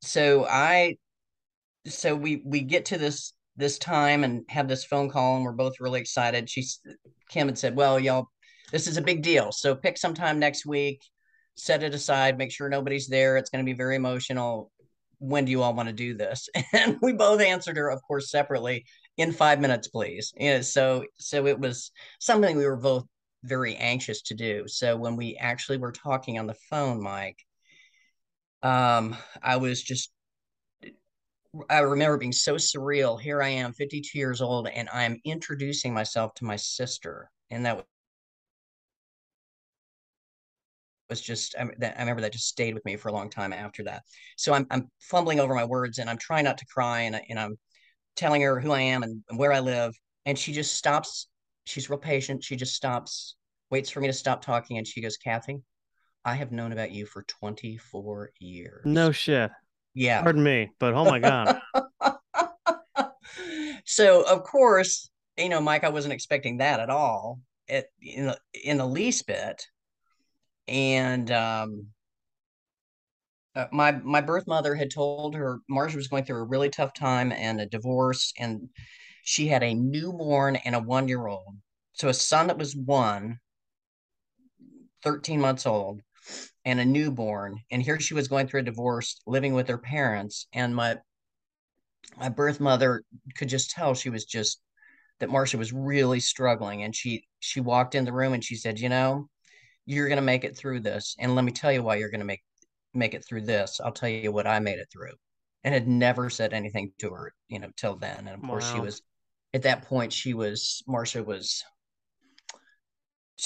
so 0.00 0.46
i 0.46 0.96
so 1.86 2.14
we 2.14 2.42
we 2.44 2.62
get 2.62 2.86
to 2.86 2.96
this 2.96 3.34
this 3.60 3.78
time 3.78 4.24
and 4.24 4.44
have 4.48 4.66
this 4.66 4.84
phone 4.84 5.08
call 5.08 5.36
and 5.36 5.44
we're 5.44 5.52
both 5.52 5.74
really 5.80 6.00
excited 6.00 6.48
she's 6.48 6.80
kim 7.28 7.46
had 7.46 7.58
said 7.58 7.76
well 7.76 8.00
y'all 8.00 8.28
this 8.70 8.86
is 8.86 8.96
a 8.96 9.02
big 9.02 9.22
deal. 9.22 9.52
So 9.52 9.74
pick 9.74 9.98
some 9.98 10.14
time 10.14 10.38
next 10.38 10.64
week, 10.66 11.02
set 11.56 11.82
it 11.82 11.94
aside, 11.94 12.38
make 12.38 12.52
sure 12.52 12.68
nobody's 12.68 13.08
there. 13.08 13.36
It's 13.36 13.50
going 13.50 13.64
to 13.64 13.70
be 13.70 13.76
very 13.76 13.96
emotional. 13.96 14.70
When 15.18 15.44
do 15.44 15.50
you 15.50 15.62
all 15.62 15.74
want 15.74 15.88
to 15.88 15.94
do 15.94 16.14
this? 16.14 16.48
And 16.72 16.98
we 17.02 17.12
both 17.12 17.40
answered 17.40 17.76
her, 17.76 17.90
of 17.90 18.02
course, 18.02 18.30
separately 18.30 18.86
in 19.16 19.32
five 19.32 19.60
minutes, 19.60 19.88
please. 19.88 20.32
Know, 20.38 20.60
so 20.62 21.04
so 21.18 21.46
it 21.46 21.58
was 21.58 21.90
something 22.20 22.56
we 22.56 22.66
were 22.66 22.76
both 22.76 23.04
very 23.42 23.76
anxious 23.76 24.22
to 24.22 24.34
do. 24.34 24.64
So 24.66 24.96
when 24.96 25.16
we 25.16 25.36
actually 25.36 25.78
were 25.78 25.92
talking 25.92 26.38
on 26.38 26.46
the 26.46 26.56
phone, 26.70 27.02
Mike, 27.02 27.38
um, 28.62 29.16
I 29.42 29.56
was 29.56 29.82
just 29.82 30.10
I 31.68 31.80
remember 31.80 32.16
being 32.16 32.32
so 32.32 32.54
surreal. 32.54 33.20
Here 33.20 33.42
I 33.42 33.48
am, 33.48 33.72
52 33.72 34.16
years 34.16 34.40
old, 34.40 34.68
and 34.68 34.88
I'm 34.92 35.20
introducing 35.24 35.92
myself 35.92 36.34
to 36.34 36.44
my 36.44 36.56
sister. 36.56 37.30
And 37.50 37.66
that 37.66 37.84
was 41.08 41.20
just 41.20 41.56
I, 41.58 41.62
I, 41.62 42.00
remember 42.00 42.22
that 42.22 42.32
just 42.32 42.46
stayed 42.46 42.74
with 42.74 42.84
me 42.84 42.96
for 42.96 43.08
a 43.08 43.12
long 43.12 43.28
time 43.28 43.52
after 43.52 43.82
that. 43.84 44.04
So 44.36 44.54
I'm 44.54 44.66
I'm 44.70 44.88
fumbling 45.00 45.40
over 45.40 45.54
my 45.54 45.64
words 45.64 45.98
and 45.98 46.08
I'm 46.08 46.18
trying 46.18 46.44
not 46.44 46.58
to 46.58 46.66
cry 46.66 47.00
and 47.00 47.16
I, 47.16 47.26
and 47.28 47.38
I'm 47.38 47.58
telling 48.14 48.42
her 48.42 48.60
who 48.60 48.70
I 48.70 48.80
am 48.80 49.02
and, 49.02 49.22
and 49.28 49.38
where 49.38 49.52
I 49.52 49.58
live 49.58 49.92
and 50.24 50.38
she 50.38 50.52
just 50.52 50.76
stops. 50.76 51.28
She's 51.64 51.90
real 51.90 51.98
patient. 51.98 52.44
She 52.44 52.56
just 52.56 52.74
stops, 52.74 53.36
waits 53.70 53.90
for 53.90 54.00
me 54.00 54.06
to 54.06 54.12
stop 54.12 54.42
talking, 54.42 54.78
and 54.78 54.86
she 54.86 55.02
goes, 55.02 55.16
"Kathy, 55.16 55.62
I 56.24 56.34
have 56.34 56.52
known 56.52 56.72
about 56.72 56.90
you 56.90 57.06
for 57.06 57.22
24 57.24 58.30
years." 58.38 58.82
No 58.84 59.12
shit. 59.12 59.50
Yeah. 59.94 60.22
Pardon 60.22 60.42
me, 60.42 60.70
but 60.78 60.94
oh 60.94 61.04
my 61.04 61.18
god. 61.18 61.60
so 63.84 64.22
of 64.22 64.44
course, 64.44 65.10
you 65.36 65.48
know, 65.48 65.60
Mike, 65.60 65.84
I 65.84 65.88
wasn't 65.88 66.14
expecting 66.14 66.58
that 66.58 66.80
at 66.80 66.90
all. 66.90 67.40
It 67.66 67.86
in 68.00 68.26
the, 68.26 68.38
in 68.64 68.78
the 68.78 68.86
least 68.86 69.26
bit 69.26 69.66
and 70.70 71.30
um, 71.32 71.86
uh, 73.56 73.66
my 73.72 73.92
my 73.92 74.20
birth 74.20 74.46
mother 74.46 74.74
had 74.74 74.90
told 74.90 75.34
her 75.34 75.58
Marcia 75.68 75.96
was 75.96 76.08
going 76.08 76.24
through 76.24 76.40
a 76.40 76.44
really 76.44 76.70
tough 76.70 76.94
time 76.94 77.32
and 77.32 77.60
a 77.60 77.66
divorce, 77.66 78.32
and 78.38 78.68
she 79.24 79.48
had 79.48 79.62
a 79.62 79.74
newborn 79.74 80.56
and 80.56 80.74
a 80.74 80.80
one 80.80 81.08
year 81.08 81.26
old. 81.26 81.56
So 81.92 82.08
a 82.08 82.14
son 82.14 82.46
that 82.46 82.56
was 82.56 82.76
one, 82.76 83.40
13 85.02 85.40
months 85.40 85.66
old, 85.66 86.00
and 86.64 86.80
a 86.80 86.84
newborn. 86.84 87.60
And 87.70 87.82
here 87.82 88.00
she 88.00 88.14
was 88.14 88.28
going 88.28 88.46
through 88.46 88.60
a 88.60 88.64
divorce, 88.64 89.20
living 89.26 89.54
with 89.54 89.68
her 89.68 89.78
parents. 89.78 90.46
And 90.52 90.74
my 90.74 90.98
my 92.16 92.28
birth 92.28 92.60
mother 92.60 93.02
could 93.36 93.48
just 93.48 93.70
tell 93.70 93.94
she 93.94 94.10
was 94.10 94.24
just 94.24 94.60
that 95.20 95.30
Marcia 95.30 95.58
was 95.58 95.72
really 95.72 96.20
struggling. 96.20 96.82
And 96.82 96.94
she 96.94 97.26
she 97.40 97.60
walked 97.60 97.94
in 97.94 98.04
the 98.04 98.12
room 98.12 98.32
and 98.32 98.44
she 98.44 98.56
said, 98.56 98.80
you 98.80 98.88
know, 98.88 99.28
you're 99.86 100.08
going 100.08 100.16
to 100.16 100.22
make 100.22 100.44
it 100.44 100.56
through 100.56 100.80
this. 100.80 101.16
And 101.18 101.34
let 101.34 101.44
me 101.44 101.52
tell 101.52 101.72
you 101.72 101.82
why 101.82 101.96
you're 101.96 102.10
going 102.10 102.20
to 102.20 102.26
make 102.26 102.42
make 102.94 103.14
it 103.14 103.24
through 103.24 103.42
this. 103.42 103.80
I'll 103.82 103.92
tell 103.92 104.08
you 104.08 104.32
what 104.32 104.46
I 104.46 104.58
made 104.58 104.78
it 104.78 104.88
through. 104.92 105.12
And 105.62 105.74
had 105.74 105.86
never 105.86 106.30
said 106.30 106.52
anything 106.52 106.92
to 107.00 107.10
her, 107.10 107.32
you 107.48 107.58
know, 107.58 107.70
till 107.76 107.96
then. 107.96 108.18
And 108.18 108.30
of 108.30 108.42
wow. 108.42 108.48
course 108.48 108.72
she 108.72 108.80
was 108.80 109.02
at 109.52 109.62
that 109.62 109.82
point 109.82 110.12
she 110.12 110.34
was 110.34 110.82
Marcia 110.86 111.22
was 111.22 111.62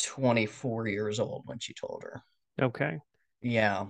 24 0.03 0.89
years 0.89 1.21
old 1.21 1.43
when 1.47 1.59
she 1.59 1.75
told 1.75 2.03
her. 2.05 2.23
Okay. 2.61 2.99
Yeah. 3.43 3.87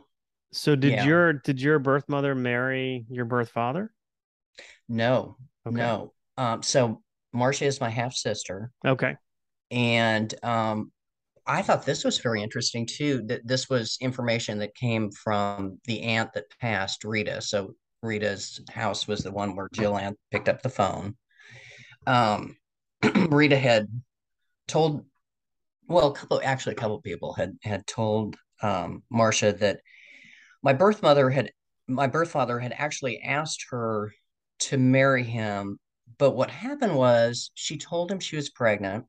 So 0.53 0.77
did 0.77 0.93
yeah. 0.93 1.05
your 1.05 1.33
did 1.33 1.61
your 1.61 1.79
birth 1.79 2.09
mother 2.09 2.35
marry 2.35 3.07
your 3.11 3.25
birth 3.25 3.51
father? 3.51 3.93
No. 4.89 5.37
Okay. 5.67 5.77
No. 5.77 6.13
Um 6.37 6.63
so 6.63 7.03
Marcia 7.33 7.65
is 7.65 7.81
my 7.81 7.91
half 7.91 8.15
sister. 8.15 8.71
Okay. 8.87 9.17
And 9.71 10.35
um 10.45 10.93
I 11.47 11.63
thought 11.63 11.85
this 11.85 12.05
was 12.05 12.19
very 12.19 12.43
interesting 12.43 12.87
too. 12.87 13.23
That 13.27 13.47
this 13.47 13.69
was 13.69 13.99
information 14.01 14.59
that 14.61 14.75
came 14.75 15.11
from 15.11 15.79
the 15.85 16.03
aunt 16.03 16.33
that 16.35 16.45
passed, 16.61 17.05
Rita. 17.05 17.43
So 17.43 17.75
Rita's 18.03 18.61
house 18.71 19.07
was 19.07 19.21
the 19.21 19.33
one 19.33 19.57
where 19.57 19.69
Jill 19.73 19.99
Ann 19.99 20.17
picked 20.31 20.49
up 20.49 20.63
the 20.63 20.69
phone. 20.69 21.17
Um, 22.07 22.57
Rita 23.29 23.59
had 23.59 23.89
told, 24.69 25.05
well, 25.89 26.09
a 26.09 26.15
couple, 26.15 26.41
actually, 26.45 26.75
a 26.75 26.79
couple 26.79 27.01
people 27.01 27.35
had 27.35 27.57
had 27.63 27.87
told 27.87 28.37
um, 28.65 29.03
Marcia 29.11 29.53
that 29.53 29.81
my 30.63 30.73
birth 30.73 31.03
mother 31.03 31.29
had, 31.31 31.51
my 31.87 32.07
birth 32.07 32.31
father 32.31 32.59
had 32.59 32.75
actually 32.77 33.21
asked 33.21 33.67
her 33.71 34.13
to 34.61 34.79
marry 34.79 35.23
him. 35.23 35.79
But 36.19 36.33
what 36.33 36.51
happened 36.51 36.97
was 36.97 37.51
she 37.55 37.77
told 37.77 38.11
him 38.11 38.21
she 38.21 38.37
was 38.37 38.51
pregnant 38.51 39.05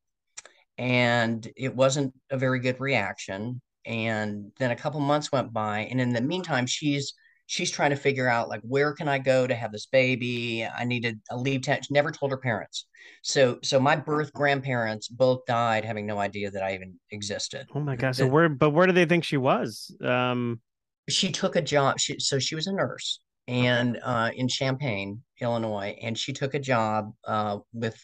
and 0.78 1.48
it 1.56 1.74
wasn't 1.74 2.14
a 2.30 2.38
very 2.38 2.60
good 2.60 2.80
reaction 2.80 3.62
and 3.86 4.52
then 4.60 4.72
a 4.72 4.76
couple 4.76 5.00
months 5.00 5.32
went 5.32 5.54
by 5.54 5.82
and 5.92 6.02
in 6.02 6.12
the 6.12 6.22
meantime 6.22 6.66
she's 6.66 7.14
she's 7.48 7.72
trying 7.72 7.92
to 7.92 7.96
figure 7.96 8.28
out 8.28 8.50
like 8.50 8.62
where 8.62 8.94
can 8.94 9.08
i 9.08 9.18
go 9.20 9.46
to 9.46 9.56
have 9.56 9.72
this 9.72 9.86
baby? 9.86 10.66
I 10.66 10.84
needed 10.84 11.20
a 11.30 11.38
leave 11.38 11.62
tax 11.62 11.92
never 11.92 12.12
told 12.12 12.32
her 12.32 12.38
parents. 12.38 12.86
So 13.22 13.60
so 13.64 13.80
my 13.80 13.96
birth 13.96 14.34
grandparents 14.34 15.08
both 15.08 15.46
died 15.46 15.86
having 15.86 16.06
no 16.06 16.20
idea 16.20 16.52
that 16.52 16.64
i 16.64 16.74
even 16.74 16.96
existed. 17.12 17.68
Oh 17.74 17.80
my 17.80 17.96
god 17.96 18.16
so 18.16 18.28
where 18.28 18.50
but 18.50 18.72
where 18.72 18.88
do 18.88 18.94
they 18.94 19.06
think 19.06 19.24
she 19.24 19.38
was? 19.38 19.96
Um 20.04 20.62
she 21.08 21.32
took 21.32 21.56
a 21.56 21.62
job 21.62 22.00
she, 22.00 22.20
so 22.20 22.40
she 22.40 22.56
was 22.56 22.68
a 22.68 22.74
nurse 22.74 23.20
and 23.48 24.00
uh, 24.02 24.32
in 24.36 24.48
champaign 24.48 25.22
illinois 25.40 25.96
and 26.02 26.18
she 26.18 26.34
took 26.34 26.56
a 26.56 26.60
job 26.60 27.14
uh, 27.26 27.60
with 27.74 27.96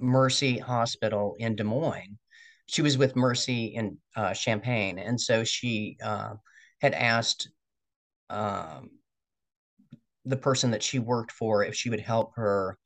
Mercy 0.00 0.58
Hospital 0.58 1.36
in 1.38 1.54
Des 1.54 1.64
Moines. 1.64 2.18
She 2.66 2.82
was 2.82 2.96
with 2.96 3.16
Mercy 3.16 3.66
in 3.66 3.98
uh, 4.16 4.32
Champaign, 4.32 4.98
and 4.98 5.20
so 5.20 5.44
she 5.44 5.96
uh, 6.02 6.34
had 6.80 6.94
asked 6.94 7.50
um, 8.30 8.90
the 10.24 10.36
person 10.36 10.70
that 10.70 10.82
she 10.82 10.98
worked 10.98 11.32
for 11.32 11.64
if 11.64 11.74
she 11.74 11.90
would 11.90 12.00
help 12.00 12.32
her, 12.36 12.78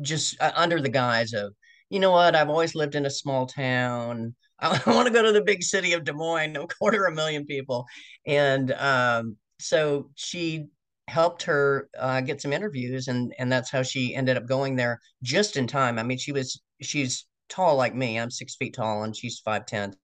just 0.00 0.40
uh, 0.40 0.52
under 0.54 0.80
the 0.80 0.88
guise 0.88 1.32
of, 1.32 1.54
you 1.90 2.00
know 2.00 2.10
what, 2.10 2.34
I've 2.34 2.48
always 2.48 2.74
lived 2.74 2.94
in 2.94 3.06
a 3.06 3.10
small 3.10 3.46
town. 3.46 4.34
I, 4.60 4.80
want 4.86 5.08
to 5.08 5.12
go 5.12 5.22
to 5.22 5.32
the 5.32 5.42
big 5.42 5.62
city 5.62 5.92
of 5.92 6.04
Des 6.04 6.12
Moines, 6.12 6.56
a 6.56 6.66
quarter 6.66 7.06
of 7.06 7.12
a 7.12 7.16
million 7.16 7.44
people, 7.46 7.86
and 8.26 8.72
um, 8.72 9.36
so 9.58 10.10
she 10.14 10.66
helped 11.08 11.42
her 11.42 11.88
uh, 11.98 12.20
get 12.20 12.40
some 12.40 12.52
interviews 12.52 13.08
and 13.08 13.34
and 13.38 13.50
that's 13.50 13.70
how 13.70 13.82
she 13.82 14.14
ended 14.14 14.36
up 14.36 14.46
going 14.46 14.76
there 14.76 15.00
just 15.22 15.56
in 15.56 15.66
time. 15.66 15.98
I 15.98 16.02
mean 16.02 16.18
she 16.18 16.32
was 16.32 16.60
she's 16.80 17.26
tall 17.48 17.76
like 17.76 17.94
me. 17.94 18.18
I'm 18.18 18.30
six 18.30 18.56
feet 18.56 18.74
tall 18.74 19.02
and 19.04 19.14
she's 19.14 19.40
five 19.40 19.66
ten. 19.66 19.94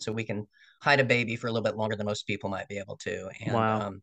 So 0.00 0.12
we 0.12 0.24
can 0.24 0.46
hide 0.80 1.00
a 1.00 1.04
baby 1.04 1.36
for 1.36 1.46
a 1.48 1.52
little 1.52 1.64
bit 1.64 1.76
longer 1.76 1.96
than 1.96 2.06
most 2.06 2.26
people 2.26 2.50
might 2.50 2.68
be 2.68 2.78
able 2.78 2.96
to 2.96 3.28
and 3.40 3.54
wow. 3.54 3.80
um, 3.80 4.02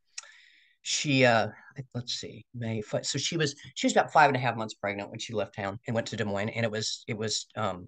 she 0.82 1.26
uh 1.26 1.48
let's 1.94 2.14
see 2.14 2.46
may 2.54 2.82
so 3.02 3.18
she 3.18 3.38
was 3.38 3.56
she 3.74 3.88
was 3.88 3.94
about 3.94 4.12
five 4.12 4.28
and 4.28 4.36
a 4.36 4.40
half 4.40 4.56
months 4.56 4.76
pregnant 4.76 5.10
when 5.10 5.20
she 5.20 5.34
left 5.34 5.56
town 5.56 5.80
and 5.88 5.96
went 5.96 6.06
to 6.06 6.16
des 6.16 6.26
moines 6.26 6.50
and 6.50 6.64
it 6.64 6.72
was 6.72 7.04
it 7.08 7.18
was 7.18 7.48
um 7.56 7.88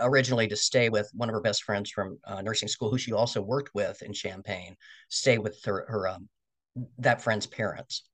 originally 0.00 0.48
to 0.48 0.56
stay 0.56 0.88
with 0.88 1.10
one 1.14 1.28
of 1.28 1.34
her 1.34 1.40
best 1.40 1.64
friends 1.64 1.90
from 1.90 2.18
uh, 2.24 2.42
nursing 2.42 2.68
school, 2.68 2.90
who 2.90 2.98
she 2.98 3.12
also 3.12 3.40
worked 3.40 3.70
with 3.74 4.02
in 4.02 4.12
Champaign, 4.12 4.76
stay 5.08 5.38
with 5.38 5.62
her, 5.64 5.86
her 5.88 6.08
um, 6.08 6.28
that 6.98 7.22
friend's 7.22 7.46
parents. 7.46 8.04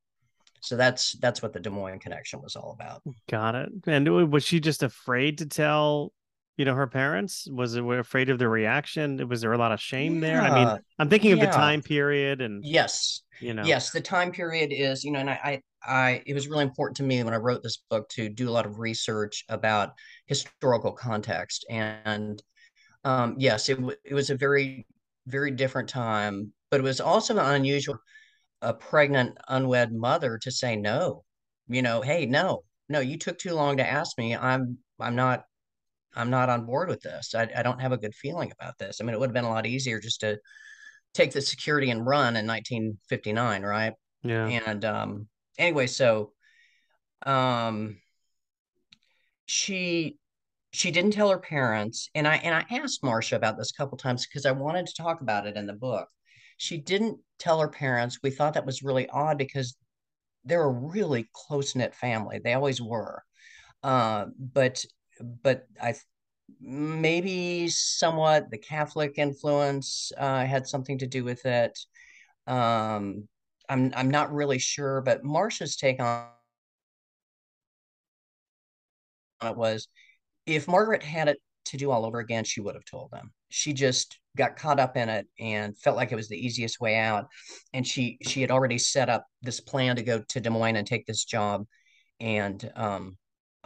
So 0.60 0.76
that's 0.76 1.12
that's 1.20 1.40
what 1.40 1.52
the 1.52 1.60
Des 1.60 1.70
Moines 1.70 2.00
connection 2.00 2.42
was 2.42 2.56
all 2.56 2.76
about. 2.78 3.02
Got 3.30 3.54
it. 3.54 3.70
And 3.86 4.32
was 4.32 4.44
she 4.44 4.58
just 4.58 4.82
afraid 4.82 5.38
to 5.38 5.46
tell 5.46 6.12
you 6.58 6.64
know, 6.64 6.74
her 6.74 6.86
parents? 6.86 7.48
Was 7.50 7.76
it 7.76 7.80
were 7.80 8.00
afraid 8.00 8.28
of 8.28 8.38
the 8.38 8.48
reaction? 8.48 9.26
Was 9.28 9.40
there 9.40 9.52
a 9.52 9.58
lot 9.58 9.72
of 9.72 9.80
shame 9.80 10.20
there? 10.20 10.40
I 10.42 10.50
mean, 10.50 10.78
I'm 10.98 11.08
thinking 11.08 11.32
of 11.32 11.40
the 11.40 11.46
time 11.46 11.80
period 11.80 12.40
and 12.42 12.62
Yes. 12.64 13.22
you 13.40 13.54
know. 13.54 13.64
Yes, 13.64 13.90
the 13.90 14.00
time 14.00 14.32
period 14.32 14.72
is, 14.72 15.04
you 15.04 15.12
know, 15.12 15.20
and 15.20 15.30
I, 15.30 15.40
I, 15.44 15.62
I, 15.82 16.22
it 16.26 16.34
was 16.34 16.48
really 16.48 16.64
important 16.64 16.96
to 16.98 17.04
me 17.04 17.22
when 17.22 17.32
I 17.32 17.38
wrote 17.38 17.62
this 17.62 17.78
book 17.88 18.08
to 18.10 18.28
do 18.28 18.48
a 18.48 18.50
lot 18.50 18.66
of 18.66 18.80
research 18.80 19.44
about 19.48 19.92
historical 20.26 20.92
context. 20.92 21.64
And 21.70 22.42
um, 23.04 23.36
yes, 23.38 23.68
it, 23.68 23.76
w- 23.76 23.96
it 24.04 24.14
was 24.14 24.30
a 24.30 24.36
very, 24.36 24.86
very 25.26 25.52
different 25.52 25.88
time, 25.88 26.52
but 26.70 26.80
it 26.80 26.82
was 26.82 27.00
also 27.00 27.38
unusual, 27.38 27.98
a 28.62 28.74
pregnant, 28.74 29.38
unwed 29.48 29.92
mother 29.92 30.38
to 30.38 30.50
say 30.50 30.76
no, 30.76 31.24
you 31.68 31.82
know, 31.82 32.00
hey, 32.00 32.26
no, 32.26 32.64
no, 32.88 33.00
you 33.00 33.18
took 33.18 33.38
too 33.38 33.54
long 33.54 33.76
to 33.76 33.88
ask 33.88 34.18
me. 34.18 34.36
I'm, 34.36 34.78
I'm 35.00 35.14
not, 35.14 35.44
I'm 36.18 36.30
not 36.30 36.50
on 36.50 36.66
board 36.66 36.88
with 36.88 37.00
this. 37.00 37.34
I, 37.34 37.48
I 37.56 37.62
don't 37.62 37.80
have 37.80 37.92
a 37.92 37.96
good 37.96 38.14
feeling 38.14 38.52
about 38.52 38.76
this. 38.78 39.00
I 39.00 39.04
mean, 39.04 39.14
it 39.14 39.20
would 39.20 39.28
have 39.28 39.34
been 39.34 39.44
a 39.44 39.50
lot 39.50 39.66
easier 39.66 40.00
just 40.00 40.20
to 40.20 40.38
take 41.14 41.32
the 41.32 41.40
security 41.40 41.90
and 41.90 42.04
run 42.04 42.36
in 42.36 42.46
1959, 42.46 43.62
right? 43.62 43.92
Yeah. 44.22 44.46
And 44.46 44.84
um, 44.84 45.28
anyway, 45.58 45.86
so 45.86 46.32
um, 47.24 47.98
she 49.46 50.18
she 50.72 50.90
didn't 50.90 51.12
tell 51.12 51.30
her 51.30 51.38
parents, 51.38 52.10
and 52.14 52.28
I 52.28 52.36
and 52.36 52.54
I 52.54 52.64
asked 52.76 53.02
Marcia 53.02 53.36
about 53.36 53.56
this 53.56 53.70
a 53.70 53.74
couple 53.74 53.96
times 53.96 54.26
because 54.26 54.44
I 54.44 54.52
wanted 54.52 54.86
to 54.86 55.02
talk 55.02 55.20
about 55.20 55.46
it 55.46 55.56
in 55.56 55.66
the 55.66 55.72
book. 55.72 56.08
She 56.56 56.78
didn't 56.78 57.18
tell 57.38 57.60
her 57.60 57.68
parents. 57.68 58.18
We 58.22 58.30
thought 58.30 58.54
that 58.54 58.66
was 58.66 58.82
really 58.82 59.08
odd 59.08 59.38
because 59.38 59.76
they're 60.44 60.64
a 60.64 60.68
really 60.68 61.28
close 61.32 61.74
knit 61.76 61.94
family. 61.94 62.40
They 62.42 62.54
always 62.54 62.82
were. 62.82 63.22
Uh, 63.82 64.26
but 64.38 64.84
but 65.20 65.66
I 65.80 65.94
maybe 66.60 67.68
somewhat 67.68 68.50
the 68.50 68.58
Catholic 68.58 69.14
influence 69.16 70.12
uh, 70.16 70.44
had 70.44 70.66
something 70.66 70.98
to 70.98 71.06
do 71.06 71.24
with 71.24 71.44
it. 71.46 71.78
Um, 72.46 73.28
I'm 73.68 73.92
I'm 73.94 74.10
not 74.10 74.32
really 74.32 74.58
sure, 74.58 75.00
but 75.02 75.24
Marcia's 75.24 75.76
take 75.76 76.00
on 76.00 76.28
it 79.44 79.56
was 79.56 79.88
if 80.46 80.66
Margaret 80.66 81.02
had 81.02 81.28
it 81.28 81.38
to 81.66 81.76
do 81.76 81.90
all 81.90 82.06
over 82.06 82.18
again, 82.18 82.44
she 82.44 82.60
would 82.60 82.74
have 82.74 82.84
told 82.84 83.10
them. 83.10 83.32
She 83.50 83.72
just 83.72 84.18
got 84.36 84.56
caught 84.56 84.80
up 84.80 84.96
in 84.96 85.08
it 85.08 85.26
and 85.38 85.76
felt 85.78 85.96
like 85.96 86.12
it 86.12 86.16
was 86.16 86.28
the 86.28 86.38
easiest 86.38 86.80
way 86.80 86.96
out. 86.96 87.26
And 87.72 87.86
she 87.86 88.18
she 88.22 88.40
had 88.40 88.50
already 88.50 88.78
set 88.78 89.08
up 89.08 89.26
this 89.42 89.60
plan 89.60 89.96
to 89.96 90.02
go 90.02 90.22
to 90.28 90.40
Des 90.40 90.50
Moines 90.50 90.76
and 90.76 90.86
take 90.86 91.06
this 91.06 91.24
job. 91.24 91.66
And 92.20 92.70
um, 92.74 93.16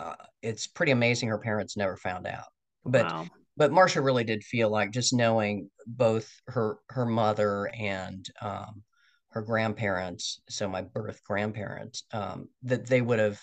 uh, 0.02 0.14
it's 0.42 0.66
pretty 0.66 0.92
amazing 0.92 1.28
her 1.28 1.38
parents 1.38 1.76
never 1.76 1.96
found 1.96 2.26
out. 2.26 2.46
But 2.84 3.12
Wow. 3.12 3.28
but 3.56 3.72
Marcia 3.72 4.00
really 4.00 4.24
did 4.24 4.42
feel 4.44 4.70
like 4.70 4.90
just 4.92 5.12
knowing 5.12 5.70
both 5.86 6.30
her 6.48 6.78
her 6.88 7.06
mother 7.06 7.70
and 7.78 8.26
um, 8.40 8.82
her 9.30 9.42
grandparents, 9.42 10.40
so 10.48 10.68
my 10.68 10.82
birth 10.82 11.22
grandparents, 11.24 12.04
um, 12.12 12.48
that 12.62 12.86
they 12.86 13.00
would 13.00 13.18
have 13.18 13.40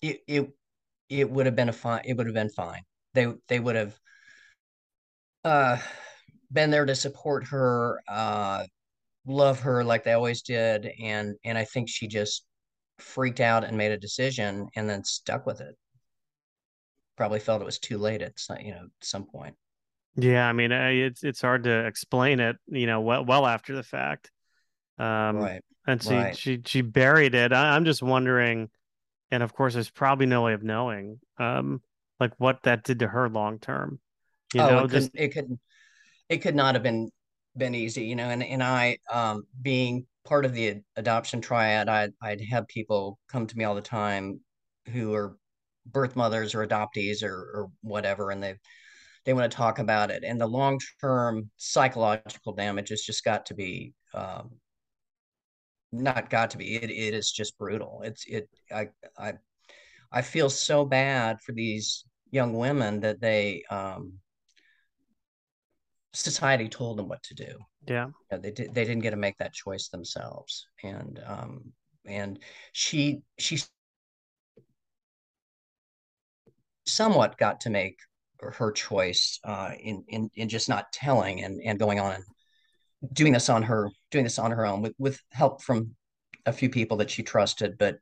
it, 0.00 0.22
it 0.26 0.50
it 1.08 1.30
would 1.30 1.46
have 1.46 1.56
been 1.56 1.68
a 1.68 1.72
fine 1.72 2.02
it 2.04 2.16
would 2.16 2.26
have 2.26 2.34
been 2.34 2.50
fine. 2.50 2.82
They 3.14 3.32
they 3.48 3.60
would 3.60 3.76
have 3.76 3.98
uh 5.44 5.78
been 6.52 6.70
there 6.70 6.86
to 6.86 6.94
support 6.94 7.44
her, 7.48 8.00
uh 8.08 8.64
love 9.26 9.60
her 9.60 9.84
like 9.84 10.04
they 10.04 10.14
always 10.14 10.42
did, 10.42 10.90
and 11.02 11.36
and 11.44 11.58
I 11.58 11.64
think 11.64 11.88
she 11.88 12.08
just 12.08 12.46
freaked 12.98 13.40
out 13.40 13.64
and 13.64 13.76
made 13.76 13.92
a 13.92 13.98
decision 13.98 14.68
and 14.76 14.88
then 14.88 15.04
stuck 15.04 15.46
with 15.46 15.60
it. 15.60 15.76
Probably 17.16 17.40
felt 17.40 17.62
it 17.62 17.66
was 17.66 17.78
too 17.78 17.98
late 17.98 18.22
at 18.22 18.38
some, 18.38 18.58
you 18.60 18.72
know, 18.72 18.86
some 19.00 19.24
point. 19.24 19.54
Yeah, 20.16 20.48
I 20.48 20.52
mean, 20.52 20.70
it's 20.70 21.24
it's 21.24 21.40
hard 21.40 21.64
to 21.64 21.86
explain 21.86 22.40
it, 22.40 22.56
you 22.66 22.86
know, 22.86 23.00
well 23.00 23.24
well 23.24 23.46
after 23.46 23.74
the 23.74 23.82
fact. 23.82 24.30
Um, 24.98 25.36
Right. 25.36 25.62
and 25.86 26.02
she 26.02 26.10
right. 26.14 26.36
she 26.36 26.60
she 26.64 26.80
buried 26.82 27.34
it. 27.34 27.52
I, 27.52 27.74
I'm 27.74 27.84
just 27.84 28.02
wondering, 28.02 28.70
and 29.30 29.42
of 29.42 29.52
course, 29.54 29.74
there's 29.74 29.90
probably 29.90 30.26
no 30.26 30.42
way 30.42 30.54
of 30.54 30.62
knowing, 30.62 31.20
um, 31.38 31.82
like 32.20 32.32
what 32.38 32.62
that 32.62 32.84
did 32.84 33.00
to 33.00 33.08
her 33.08 33.28
long 33.28 33.58
term. 33.58 34.00
You 34.52 34.60
oh, 34.60 34.68
know, 34.68 34.84
it 34.84 34.90
just 34.90 35.12
couldn't 35.12 35.24
it 35.24 35.28
could 35.32 35.58
it 36.28 36.38
could 36.38 36.54
not 36.54 36.74
have 36.74 36.82
been 36.84 37.10
been 37.56 37.74
easy, 37.74 38.04
you 38.04 38.14
know, 38.16 38.28
and 38.28 38.42
and 38.42 38.62
I 38.62 38.98
um 39.12 39.44
being 39.60 40.06
part 40.24 40.44
of 40.44 40.54
the 40.54 40.80
adoption 40.96 41.40
triad, 41.40 41.88
I'd 41.88 42.12
I'd 42.22 42.40
have 42.50 42.66
people 42.68 43.18
come 43.28 43.46
to 43.46 43.56
me 43.58 43.64
all 43.64 43.74
the 43.74 43.80
time 43.80 44.40
who 44.92 45.14
are 45.14 45.36
birth 45.86 46.16
mothers 46.16 46.54
or 46.54 46.66
adoptees 46.66 47.22
or 47.22 47.34
or 47.34 47.70
whatever, 47.82 48.30
and 48.30 48.42
they 48.42 48.56
they 49.24 49.32
want 49.32 49.50
to 49.50 49.56
talk 49.56 49.78
about 49.78 50.10
it. 50.10 50.24
And 50.24 50.40
the 50.40 50.46
long 50.46 50.80
term 51.00 51.50
psychological 51.56 52.54
damage 52.54 52.90
has 52.90 53.02
just 53.02 53.24
got 53.24 53.46
to 53.46 53.54
be 53.54 53.94
um 54.14 54.52
not 55.92 56.30
got 56.30 56.50
to 56.50 56.58
be. 56.58 56.76
It 56.76 56.90
it 56.90 57.14
is 57.14 57.30
just 57.30 57.56
brutal. 57.58 58.02
It's 58.04 58.24
it 58.26 58.48
I 58.72 58.88
I 59.18 59.34
I 60.12 60.22
feel 60.22 60.50
so 60.50 60.84
bad 60.84 61.40
for 61.40 61.52
these 61.52 62.04
young 62.30 62.54
women 62.54 63.00
that 63.00 63.20
they 63.20 63.64
um 63.70 64.14
society 66.14 66.68
told 66.68 66.98
them 66.98 67.08
what 67.08 67.22
to 67.24 67.34
do. 67.34 67.58
yeah, 67.86 68.06
You 68.06 68.12
know, 68.32 68.38
they 68.38 68.50
did 68.50 68.74
they 68.74 68.84
didn't 68.84 69.02
get 69.02 69.10
to 69.10 69.16
make 69.16 69.36
that 69.38 69.52
choice 69.52 69.88
themselves. 69.88 70.66
And 70.82 71.20
um 71.26 71.72
and 72.06 72.38
she 72.72 73.22
she 73.38 73.58
somewhat 76.86 77.38
got 77.38 77.60
to 77.62 77.70
make 77.70 77.98
her 78.40 78.70
choice 78.72 79.40
uh 79.44 79.70
in 79.80 80.04
in 80.08 80.30
in 80.34 80.48
just 80.48 80.68
not 80.68 80.92
telling 80.92 81.42
and 81.42 81.60
and 81.62 81.78
going 81.78 81.98
on 81.98 82.12
and 82.12 82.24
doing 83.12 83.32
this 83.32 83.48
on 83.48 83.62
her 83.62 83.88
doing 84.10 84.24
this 84.24 84.38
on 84.38 84.50
her 84.50 84.66
own 84.66 84.82
with 84.82 84.94
with 84.98 85.20
help 85.30 85.62
from 85.62 85.94
a 86.44 86.52
few 86.52 86.68
people 86.68 86.98
that 86.98 87.10
she 87.10 87.22
trusted 87.22 87.78
but 87.78 87.96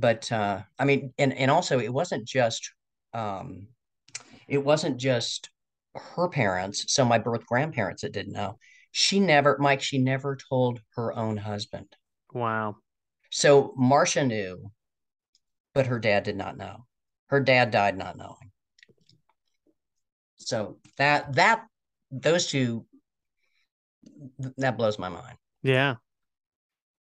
but 0.00 0.30
uh 0.32 0.60
i 0.78 0.84
mean 0.84 1.12
and 1.18 1.32
and 1.34 1.50
also 1.52 1.78
it 1.78 1.92
wasn't 1.92 2.26
just 2.26 2.72
um 3.14 3.68
it 4.48 4.58
wasn't 4.58 4.96
just 4.96 5.50
her 5.96 6.28
parents 6.28 6.84
so 6.88 7.04
my 7.04 7.18
birth 7.18 7.44
grandparents 7.46 8.02
that 8.02 8.12
didn't 8.12 8.32
know 8.32 8.58
she 8.90 9.20
never 9.20 9.56
mike 9.58 9.82
she 9.82 9.98
never 9.98 10.36
told 10.48 10.80
her 10.94 11.12
own 11.16 11.36
husband. 11.36 11.86
Wow, 12.32 12.76
so 13.30 13.72
marcia 13.76 14.24
knew 14.24 14.70
but 15.76 15.88
her 15.88 15.98
dad 15.98 16.22
did 16.22 16.38
not 16.38 16.56
know. 16.56 16.86
Her 17.26 17.38
dad 17.38 17.70
died 17.70 17.98
not 17.98 18.16
knowing. 18.16 18.50
So 20.36 20.78
that 20.96 21.34
that 21.34 21.66
those 22.10 22.46
two 22.46 22.86
that 24.56 24.78
blows 24.78 24.98
my 24.98 25.10
mind. 25.10 25.36
Yeah, 25.62 25.96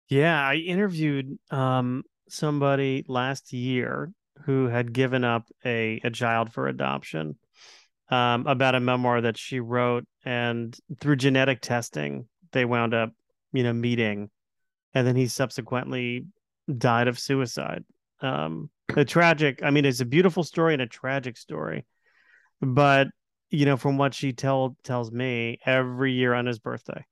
yeah. 0.07 0.41
I 0.41 0.55
interviewed 0.55 1.37
um 1.49 2.03
somebody 2.29 3.03
last 3.09 3.51
year 3.51 4.13
who 4.45 4.67
had 4.67 4.93
given 4.93 5.25
up 5.25 5.49
a 5.65 5.99
a 6.05 6.09
child 6.09 6.53
for 6.53 6.69
adoption, 6.69 7.35
um, 8.11 8.45
about 8.45 8.75
a 8.75 8.79
memoir 8.79 9.21
that 9.21 9.37
she 9.37 9.59
wrote, 9.59 10.05
and 10.25 10.77
through 10.99 11.15
genetic 11.15 11.61
testing, 11.61 12.27
they 12.51 12.65
wound 12.65 12.93
up, 12.93 13.11
you 13.53 13.63
know, 13.63 13.73
meeting, 13.73 14.29
and 14.93 15.07
then 15.07 15.15
he 15.15 15.27
subsequently 15.27 16.25
died 16.77 17.07
of 17.07 17.17
suicide. 17.17 17.83
Um, 18.21 18.69
a 18.95 19.05
tragic, 19.05 19.63
I 19.63 19.71
mean, 19.71 19.85
it's 19.85 20.01
a 20.01 20.05
beautiful 20.05 20.43
story 20.43 20.73
and 20.73 20.81
a 20.81 20.87
tragic 20.87 21.37
story, 21.37 21.85
but 22.61 23.07
you 23.49 23.65
know, 23.65 23.75
from 23.75 23.97
what 23.97 24.13
she 24.13 24.31
told 24.31 24.75
tells 24.83 25.11
me, 25.11 25.59
every 25.65 26.13
year 26.13 26.33
on 26.33 26.45
his 26.45 26.59
birthday, 26.59 27.05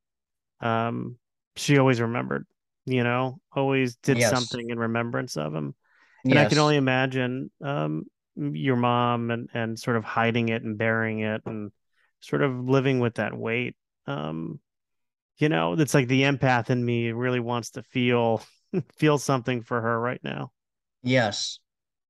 um, 0.62 1.18
she 1.56 1.78
always 1.78 2.00
remembered, 2.00 2.46
you 2.86 3.04
know, 3.04 3.40
always 3.54 3.96
did 3.98 4.18
Yes. 4.18 4.30
something 4.30 4.70
in 4.70 4.80
remembrance 4.80 5.36
of 5.36 5.54
him. 5.54 5.76
And 6.24 6.40
I 6.40 6.46
can 6.46 6.58
only 6.58 6.78
imagine 6.78 7.52
um, 7.62 8.06
your 8.40 8.76
mom 8.76 9.32
and, 9.32 9.50
and 9.54 9.80
sort 9.80 9.98
of 9.98 10.04
hiding 10.04 10.50
it 10.50 10.64
and 10.64 10.78
burying 10.78 11.20
it 11.22 11.42
and 11.46 11.72
sort 12.22 12.42
of 12.44 12.70
living 12.70 13.00
with 13.00 13.16
that 13.16 13.38
weight. 13.38 13.76
Um, 14.08 14.60
you 15.38 15.50
know, 15.50 15.74
it's 15.74 15.94
like 15.94 16.08
the 16.08 16.24
empath 16.24 16.70
in 16.70 16.84
me 16.84 17.12
really 17.12 17.40
wants 17.40 17.72
to 17.72 17.84
feel 17.84 18.44
feel 18.98 19.18
something 19.18 19.62
for 19.64 19.82
her 19.82 20.00
right 20.00 20.22
now. 20.24 20.52
Yes. 21.04 21.60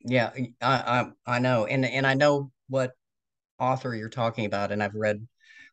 Yeah, 0.01 0.31
I, 0.61 1.11
I 1.27 1.35
I 1.37 1.39
know. 1.39 1.65
And 1.65 1.85
and 1.85 2.07
I 2.07 2.13
know 2.13 2.51
what 2.69 2.93
author 3.59 3.95
you're 3.95 4.09
talking 4.09 4.45
about 4.45 4.71
and 4.71 4.83
I've 4.83 4.95
read 4.95 5.27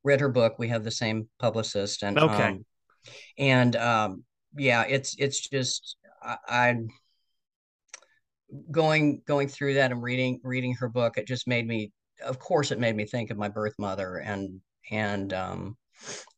read 0.04 0.20
her 0.20 0.28
book. 0.30 0.58
We 0.58 0.68
have 0.68 0.84
the 0.84 0.92
same 0.92 1.28
publicist 1.40 2.02
and 2.04 2.18
Okay. 2.18 2.22
um 2.26 2.64
and 3.38 3.76
um 3.76 4.24
yeah, 4.56 4.84
it's 4.84 5.16
it's 5.18 5.48
just 5.48 5.96
I, 6.22 6.38
I 6.48 6.76
going 8.70 9.22
going 9.26 9.48
through 9.48 9.74
that 9.74 9.92
and 9.92 10.02
reading 10.02 10.40
reading 10.42 10.74
her 10.74 10.88
book, 10.88 11.18
it 11.18 11.26
just 11.26 11.46
made 11.46 11.66
me 11.66 11.92
of 12.24 12.38
course 12.38 12.70
it 12.70 12.78
made 12.78 12.96
me 12.96 13.04
think 13.04 13.30
of 13.30 13.36
my 13.36 13.48
birth 13.48 13.74
mother 13.78 14.16
and 14.16 14.60
and 14.90 15.32
um 15.32 15.76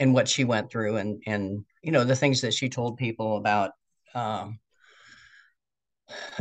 and 0.01 0.15
what 0.15 0.29
she 0.29 0.45
went 0.45 0.71
through 0.71 0.97
and 0.97 1.23
and 1.27 1.65
you 1.83 1.93
know 1.93 2.05
the 2.05 2.17
things 2.17 2.41
that 2.41 2.55
she 2.55 2.69
told 2.69 2.97
people 2.97 3.37
about 3.37 3.73
um 4.15 4.59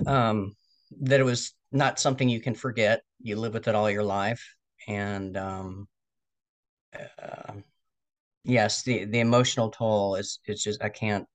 um 0.06 0.56
that 1.02 1.20
it 1.20 1.24
was 1.24 1.54
not 1.72 2.00
something 2.00 2.30
you 2.30 2.40
can 2.40 2.56
forget 2.56 3.02
you 3.20 3.36
live 3.36 3.54
with 3.54 3.68
it 3.68 3.76
all 3.76 3.90
your 3.90 4.04
life, 4.04 4.56
and 4.88 5.36
um, 5.38 5.88
uh, 7.22 7.54
yes, 8.44 8.84
the 8.84 9.06
the 9.06 9.20
emotional 9.20 9.70
toll 9.70 10.16
is 10.16 10.40
it's 10.46 10.64
just 10.64 10.84
I 10.84 10.90
can't 10.90 11.26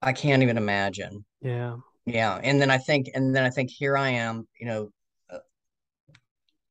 I 0.00 0.12
can't 0.12 0.42
even 0.42 0.56
imagine. 0.56 1.24
Yeah. 1.40 1.76
Yeah, 2.06 2.40
and 2.42 2.60
then 2.60 2.70
I 2.70 2.78
think 2.78 3.08
and 3.14 3.34
then 3.34 3.44
I 3.44 3.50
think 3.50 3.70
here 3.70 3.96
I 3.96 4.10
am, 4.10 4.48
you 4.58 4.66
know, 4.66 4.90
uh, 5.30 5.38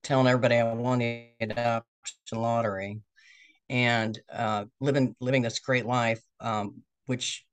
telling 0.04 0.28
everybody 0.28 0.56
I 0.56 0.74
won 0.74 1.00
the 1.00 1.28
adoption 1.40 1.86
lottery 2.34 3.02
and 3.70 4.20
uh, 4.32 4.66
living 4.82 5.16
living 5.22 5.44
this 5.44 5.60
great 5.60 5.86
life, 5.86 6.22
um, 6.42 6.84
which 7.08 7.46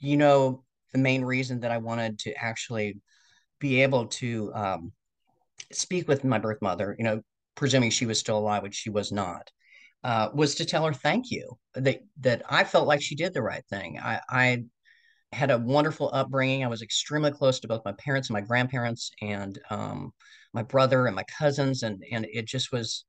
you 0.00 0.16
know 0.16 0.64
the 0.92 0.98
main 0.98 1.24
reason 1.24 1.60
that 1.60 1.70
I 1.70 1.78
wanted 1.78 2.18
to 2.20 2.34
actually 2.34 3.00
be 3.60 3.82
able 3.82 4.06
to 4.06 4.52
um, 4.54 4.92
speak 5.72 6.08
with 6.08 6.24
my 6.24 6.38
birth 6.38 6.62
mother, 6.62 6.96
you 6.98 7.04
know, 7.04 7.22
presuming 7.56 7.90
she 7.90 8.06
was 8.06 8.18
still 8.18 8.38
alive, 8.38 8.62
which 8.62 8.74
she 8.76 8.90
was 8.90 9.12
not, 9.12 9.50
uh, 10.04 10.28
was 10.34 10.56
to 10.56 10.64
tell 10.64 10.84
her 10.84 10.92
thank 10.92 11.30
you 11.30 11.56
that 11.74 12.00
that 12.20 12.42
I 12.48 12.64
felt 12.64 12.88
like 12.88 13.02
she 13.02 13.14
did 13.14 13.34
the 13.34 13.42
right 13.42 13.64
thing. 13.70 13.98
I, 14.00 14.20
I 14.28 14.64
had 15.32 15.50
a 15.50 15.58
wonderful 15.58 16.10
upbringing. 16.12 16.64
I 16.64 16.68
was 16.68 16.82
extremely 16.82 17.30
close 17.30 17.60
to 17.60 17.68
both 17.68 17.84
my 17.84 17.92
parents 17.92 18.28
and 18.28 18.34
my 18.34 18.40
grandparents, 18.40 19.10
and 19.20 19.58
um, 19.70 20.12
my 20.52 20.62
brother 20.62 21.06
and 21.06 21.16
my 21.16 21.24
cousins, 21.38 21.82
and 21.82 22.02
and 22.10 22.26
it 22.30 22.46
just 22.46 22.72
was, 22.72 23.04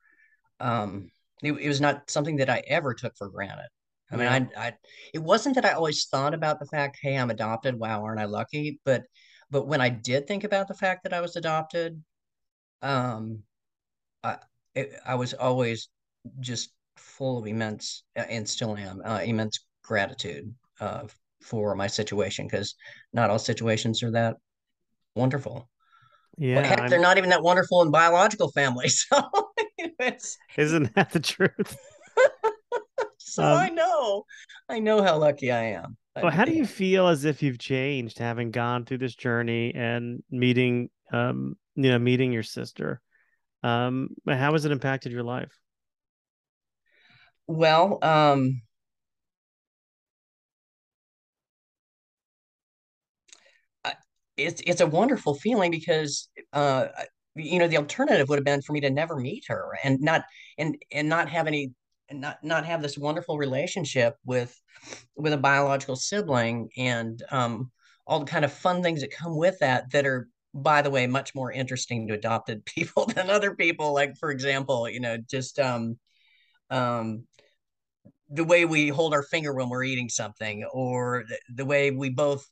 um, 0.59 1.09
it, 1.41 1.53
it, 1.53 1.67
was 1.67 1.81
not 1.81 2.09
something 2.09 2.37
that 2.37 2.49
I 2.49 2.63
ever 2.67 2.93
took 2.93 3.15
for 3.17 3.29
granted. 3.29 3.67
I 4.11 4.15
mean, 4.15 4.25
yeah. 4.25 4.49
I, 4.55 4.67
I, 4.67 4.73
it 5.13 5.19
wasn't 5.19 5.55
that 5.55 5.65
I 5.65 5.71
always 5.71 6.05
thought 6.05 6.35
about 6.35 6.59
the 6.59 6.67
fact, 6.67 6.99
hey, 7.01 7.17
I'm 7.17 7.31
adopted. 7.31 7.79
Wow, 7.79 8.03
aren't 8.03 8.19
I 8.19 8.25
lucky? 8.25 8.79
But, 8.85 9.05
but 9.49 9.67
when 9.67 9.81
I 9.81 9.89
did 9.89 10.27
think 10.27 10.43
about 10.43 10.67
the 10.67 10.75
fact 10.75 11.03
that 11.03 11.13
I 11.13 11.21
was 11.21 11.35
adopted, 11.35 12.03
um, 12.83 13.41
I, 14.23 14.37
it, 14.75 14.93
I 15.03 15.15
was 15.15 15.33
always 15.33 15.89
just 16.39 16.69
full 16.97 17.39
of 17.39 17.47
immense, 17.47 18.03
uh, 18.17 18.21
and 18.29 18.47
still 18.47 18.75
am, 18.77 19.01
uh, 19.05 19.19
immense 19.23 19.65
gratitude 19.83 20.53
uh, 20.79 21.03
for 21.41 21.75
my 21.75 21.87
situation 21.87 22.47
because 22.47 22.75
not 23.13 23.29
all 23.29 23.39
situations 23.39 24.03
are 24.03 24.11
that 24.11 24.35
wonderful. 25.15 25.69
Yeah, 26.37 26.55
well, 26.55 26.65
heck, 26.65 26.81
I'm... 26.81 26.89
they're 26.89 26.99
not 26.99 27.17
even 27.17 27.29
that 27.29 27.43
wonderful 27.43 27.81
in 27.81 27.91
biological 27.91 28.51
families. 28.51 29.05
So 30.17 30.37
isn't 30.57 30.95
that 30.95 31.11
the 31.11 31.19
truth? 31.19 31.77
so 33.17 33.43
um, 33.43 33.57
I 33.57 33.69
know, 33.69 34.23
I 34.69 34.79
know 34.79 35.01
how 35.01 35.17
lucky 35.17 35.51
I 35.51 35.63
am. 35.63 35.97
Well, 36.15 36.31
how 36.31 36.45
do 36.45 36.53
you 36.53 36.65
feel 36.65 37.07
as 37.07 37.25
if 37.25 37.41
you've 37.41 37.59
changed, 37.59 38.19
having 38.19 38.51
gone 38.51 38.85
through 38.85 38.99
this 38.99 39.15
journey 39.15 39.73
and 39.75 40.21
meeting, 40.29 40.89
um, 41.11 41.55
you 41.75 41.89
know, 41.89 41.99
meeting 41.99 42.31
your 42.31 42.43
sister? 42.43 43.01
Um, 43.63 44.09
how 44.27 44.53
has 44.53 44.65
it 44.65 44.71
impacted 44.71 45.11
your 45.11 45.23
life? 45.23 45.51
Well, 47.47 47.99
um, 48.03 48.61
it's 54.37 54.61
it's 54.65 54.81
a 54.81 54.87
wonderful 54.87 55.35
feeling 55.35 55.71
because 55.71 56.29
uh, 56.53 56.87
you 57.35 57.59
know 57.59 57.67
the 57.67 57.77
alternative 57.77 58.29
would 58.29 58.37
have 58.37 58.45
been 58.45 58.61
for 58.61 58.73
me 58.73 58.81
to 58.81 58.89
never 58.89 59.15
meet 59.19 59.43
her 59.47 59.77
and 59.83 59.99
not 60.01 60.23
and 60.57 60.75
and 60.91 61.07
not 61.07 61.29
have 61.29 61.47
any 61.47 61.71
not 62.11 62.37
not 62.43 62.65
have 62.65 62.81
this 62.81 62.97
wonderful 62.97 63.37
relationship 63.37 64.15
with 64.25 64.59
with 65.15 65.33
a 65.33 65.37
biological 65.37 65.95
sibling 65.95 66.69
and 66.77 67.23
um, 67.31 67.71
all 68.07 68.19
the 68.19 68.25
kind 68.25 68.45
of 68.45 68.51
fun 68.53 68.83
things 68.83 69.01
that 69.01 69.11
come 69.11 69.37
with 69.37 69.57
that 69.59 69.91
that 69.91 70.05
are 70.05 70.27
by 70.53 70.81
the 70.81 70.89
way 70.89 71.07
much 71.07 71.35
more 71.35 71.51
interesting 71.51 72.07
to 72.07 72.13
adopted 72.13 72.65
people 72.67 73.05
than 73.07 73.29
other 73.29 73.55
people. 73.55 73.93
Like 73.93 74.17
for 74.17 74.31
example 74.31 74.89
you 74.89 74.99
know 74.99 75.17
just 75.29 75.59
um 75.59 75.97
um 76.69 77.25
the 78.33 78.43
way 78.43 78.65
we 78.65 78.87
hold 78.87 79.13
our 79.13 79.23
finger 79.23 79.53
when 79.53 79.69
we're 79.69 79.83
eating 79.83 80.09
something 80.09 80.63
or 80.73 81.23
the, 81.53 81.65
way 81.65 81.91
we 81.91 82.09
both 82.09 82.45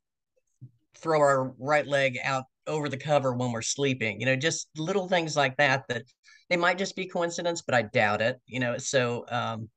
throw 0.95 1.19
our 1.19 1.53
right 1.57 1.87
leg 1.87 2.17
out 2.23 2.43
over 2.67 2.87
the 2.87 2.97
cover 2.97 3.33
when 3.33 3.51
we're 3.51 3.61
sleeping 3.61 4.19
you 4.19 4.25
know 4.25 4.35
just 4.35 4.69
little 4.77 5.07
things 5.07 5.35
like 5.35 5.57
that 5.57 5.83
that 5.89 6.03
they 6.49 6.57
might 6.57 6.77
just 6.77 6.95
be 6.95 7.07
coincidence 7.07 7.63
but 7.63 7.73
i 7.73 7.81
doubt 7.81 8.21
it 8.21 8.39
you 8.45 8.59
know 8.59 8.77
so 8.77 9.25
um 9.29 9.67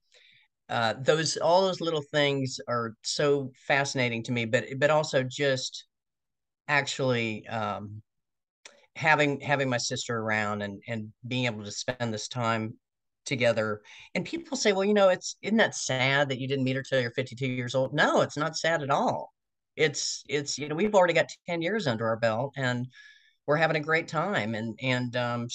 uh 0.69 0.95
those 1.01 1.39
all 1.39 1.63
those 1.63 1.81
little 1.81 2.05
things 2.13 2.61
are 2.69 2.95
so 3.03 3.51
fascinating 3.67 4.23
to 4.23 4.33
me 4.33 4.45
but 4.45 4.65
but 4.79 4.91
also 4.91 5.23
just 5.23 5.87
actually 6.69 7.47
um 7.49 8.03
having 8.97 9.41
having 9.41 9.69
my 9.69 9.79
sister 9.79 10.17
around 10.19 10.63
and 10.63 10.81
and 10.87 11.11
being 11.27 11.47
able 11.47 11.65
to 11.65 11.73
spend 11.73 12.13
this 12.13 12.29
time 12.29 12.75
together. 13.25 13.83
And 14.15 14.25
people 14.25 14.57
say 14.57 14.73
well 14.73 14.85
you 14.85 14.95
know 14.95 15.09
it's 15.09 15.37
isn't 15.43 15.57
that 15.59 15.75
sad 15.75 16.29
that 16.29 16.41
you 16.41 16.49
didn't 16.49 16.65
meet 16.65 16.77
her 16.77 16.83
till 16.83 17.01
you're 17.01 17.13
52 17.13 17.47
years 17.47 17.75
old? 17.75 17.95
No 17.95 18.21
it's 18.23 18.37
not 18.37 18.57
sad 18.57 18.83
at 18.83 18.91
all. 18.91 19.33
It's 19.77 20.25
it's 20.29 20.59
you 20.59 20.69
know 20.69 20.75
we've 20.75 20.95
already 20.95 21.15
got 21.15 21.31
10 21.49 21.63
years 21.63 21.87
under 21.87 22.07
our 22.07 22.17
belt 22.17 22.55
and 22.57 22.87
we're 23.47 23.57
having 23.57 23.77
a 23.77 23.81
great 23.81 24.09
time 24.09 24.55
and 24.55 24.79
and 24.83 25.17
um 25.17 25.49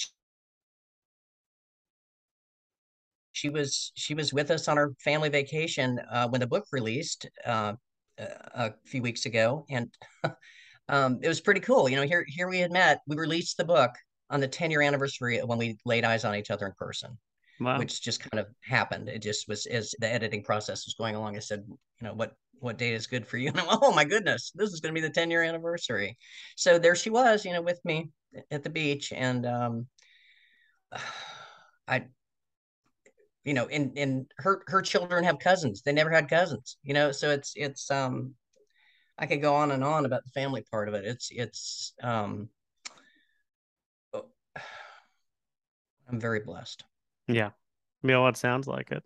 she 3.32 3.48
was 3.48 3.92
she 3.94 4.14
was 4.14 4.32
with 4.32 4.50
us 4.50 4.68
on 4.68 4.78
our 4.78 4.92
family 5.02 5.28
vacation 5.28 6.00
uh, 6.10 6.28
when 6.28 6.40
the 6.40 6.46
book 6.46 6.66
released 6.72 7.28
uh, 7.46 7.72
a 8.18 8.72
few 8.84 9.02
weeks 9.02 9.26
ago 9.26 9.64
and 9.70 9.92
um, 10.88 11.18
it 11.22 11.28
was 11.28 11.40
pretty 11.40 11.60
cool. 11.60 11.88
You 11.88 11.96
know 11.96 12.02
here 12.02 12.24
here 12.28 12.48
we 12.48 12.58
had 12.58 12.72
met 12.72 13.00
we 13.06 13.16
released 13.16 13.56
the 13.56 13.64
book 13.64 13.92
on 14.30 14.40
the 14.40 14.48
10 14.48 14.70
year 14.70 14.82
anniversary 14.82 15.38
when 15.38 15.58
we 15.58 15.78
laid 15.84 16.04
eyes 16.04 16.24
on 16.24 16.34
each 16.34 16.50
other 16.50 16.66
in 16.66 16.72
person 16.78 17.18
wow. 17.60 17.78
which 17.78 18.02
just 18.02 18.20
kind 18.20 18.40
of 18.40 18.46
happened 18.62 19.08
it 19.08 19.20
just 19.20 19.48
was 19.48 19.66
as 19.66 19.94
the 20.00 20.12
editing 20.12 20.42
process 20.42 20.86
was 20.86 20.94
going 20.98 21.14
along 21.14 21.36
i 21.36 21.40
said 21.40 21.62
you 21.68 22.06
know 22.06 22.14
what 22.14 22.34
what 22.60 22.78
date 22.78 22.94
is 22.94 23.06
good 23.06 23.26
for 23.26 23.36
you? 23.38 23.48
And 23.50 23.60
I'm, 23.60 23.66
oh 23.82 23.92
my 23.92 24.04
goodness, 24.04 24.52
this 24.54 24.70
is 24.70 24.80
going 24.80 24.94
to 24.94 25.00
be 25.00 25.06
the 25.06 25.12
10 25.12 25.30
year 25.30 25.42
anniversary. 25.42 26.16
So 26.56 26.78
there 26.78 26.94
she 26.94 27.10
was, 27.10 27.44
you 27.44 27.52
know, 27.52 27.62
with 27.62 27.80
me 27.84 28.10
at 28.50 28.62
the 28.62 28.70
beach. 28.70 29.12
And 29.14 29.44
um, 29.46 29.86
I, 31.88 32.04
you 33.44 33.54
know, 33.54 33.66
and, 33.66 33.96
and 33.96 34.30
her, 34.38 34.62
her 34.68 34.82
children 34.82 35.24
have 35.24 35.38
cousins. 35.38 35.82
They 35.82 35.92
never 35.92 36.10
had 36.10 36.28
cousins, 36.28 36.76
you 36.84 36.94
know, 36.94 37.10
so 37.10 37.30
it's, 37.30 37.52
it's, 37.56 37.90
um, 37.90 38.34
I 39.18 39.26
could 39.26 39.42
go 39.42 39.54
on 39.54 39.72
and 39.72 39.82
on 39.82 40.04
about 40.04 40.22
the 40.24 40.30
family 40.30 40.62
part 40.70 40.88
of 40.88 40.94
it. 40.94 41.04
It's, 41.04 41.30
it's, 41.32 41.94
um, 42.02 42.48
I'm 46.08 46.20
very 46.20 46.40
blessed. 46.40 46.84
Yeah. 47.34 47.50
Well, 48.02 48.28
it 48.28 48.36
sounds 48.36 48.66
like 48.66 48.90
it. 48.92 49.02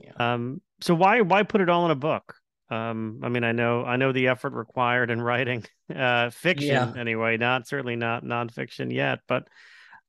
Yeah. 0.00 0.34
Um, 0.34 0.60
so 0.80 0.94
why, 0.94 1.20
why 1.20 1.42
put 1.42 1.60
it 1.60 1.68
all 1.68 1.84
in 1.84 1.90
a 1.90 1.96
book? 1.96 2.34
Um, 2.70 3.20
I 3.22 3.28
mean, 3.28 3.44
I 3.44 3.52
know 3.52 3.84
I 3.84 3.96
know 3.96 4.12
the 4.12 4.28
effort 4.28 4.52
required 4.52 5.10
in 5.10 5.20
writing 5.30 5.64
uh, 5.94 6.30
fiction 6.30 6.68
yeah. 6.68 6.92
anyway, 6.96 7.36
not 7.36 7.68
certainly 7.68 7.96
not 7.96 8.24
nonfiction 8.24 8.92
yet, 8.92 9.20
but 9.28 9.48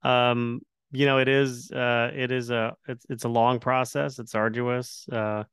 um, 0.03 0.61
you 0.91 1.05
know, 1.05 1.19
it 1.19 1.27
is 1.27 1.71
uh, 1.71 2.11
it 2.15 2.31
is 2.31 2.49
a 2.49 2.75
it's 2.87 3.05
it's 3.09 3.25
a 3.25 3.29
long 3.29 3.59
process. 3.59 4.19
It's 4.19 4.35
arduous. 4.35 5.07
Uh, 5.11 5.43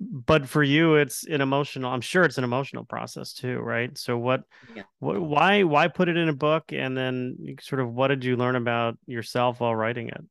but 0.00 0.48
for 0.48 0.62
you, 0.62 0.96
it's 0.96 1.24
an 1.26 1.40
emotional. 1.40 1.92
I'm 1.92 2.00
sure 2.00 2.24
it's 2.24 2.38
an 2.38 2.44
emotional 2.44 2.84
process 2.84 3.32
too, 3.32 3.58
right? 3.58 3.96
So 3.96 4.18
what, 4.18 4.42
yeah. 4.74 4.82
what, 4.98 5.20
why, 5.20 5.62
why 5.62 5.86
put 5.88 6.08
it 6.08 6.16
in 6.16 6.28
a 6.28 6.34
book, 6.34 6.72
and 6.72 6.96
then 6.96 7.56
sort 7.60 7.80
of 7.80 7.92
what 7.92 8.08
did 8.08 8.24
you 8.24 8.36
learn 8.36 8.56
about 8.56 8.98
yourself 9.06 9.60
while 9.60 9.74
writing 9.74 10.08
it? 10.08 10.24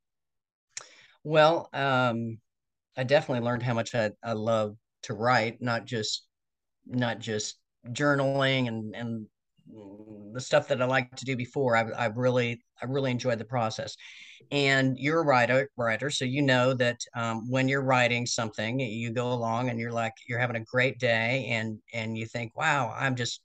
Well, 1.24 1.70
um, 1.74 2.40
I 2.98 3.04
definitely 3.04 3.46
learned 3.46 3.64
how 3.64 3.74
much 3.74 3.96
I, 3.96 4.12
I 4.24 4.34
love 4.34 4.76
to 5.04 5.14
write, 5.14 5.62
not 5.62 5.86
just 5.86 6.28
not 6.86 7.20
just 7.20 7.58
journaling 7.90 8.68
and 8.68 8.96
and 8.96 9.28
the 10.34 10.42
stuff 10.42 10.68
that 10.68 10.82
I 10.82 10.86
like 10.86 11.16
to 11.16 11.26
do 11.26 11.36
before. 11.36 11.76
I've, 11.76 11.92
I've 11.98 12.18
really 12.18 12.62
I 12.82 12.86
really 12.86 13.12
enjoyed 13.12 13.40
the 13.40 13.46
process. 13.46 13.96
And 14.52 14.98
you're 15.00 15.22
a 15.22 15.26
writer 15.26 15.70
writer, 15.78 16.10
so 16.10 16.26
you 16.26 16.42
know 16.42 16.74
that 16.74 17.00
um, 17.16 17.50
when 17.50 17.68
you're 17.68 17.84
writing 17.84 18.26
something, 18.26 18.80
you 18.80 19.12
go 19.12 19.32
along 19.32 19.70
and 19.70 19.80
you're 19.80 19.92
like 19.92 20.14
you're 20.28 20.40
having 20.40 20.58
a 20.58 20.66
great 20.66 21.00
day, 21.00 21.48
and 21.52 21.80
and 21.94 22.18
you 22.18 22.26
think, 22.26 22.56
wow, 22.58 22.94
I'm 22.98 23.16
just 23.16 23.42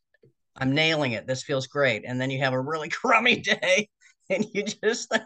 I'm 0.56 0.74
nailing 0.74 1.12
it. 1.12 1.26
This 1.26 1.42
feels 1.44 1.66
great. 1.66 2.04
And 2.06 2.20
then 2.20 2.30
you 2.30 2.40
have 2.40 2.52
a 2.54 2.60
really 2.60 2.88
crummy 2.90 3.40
day 3.40 3.88
and 4.30 4.46
you 4.52 4.62
just 4.64 5.10
like 5.10 5.22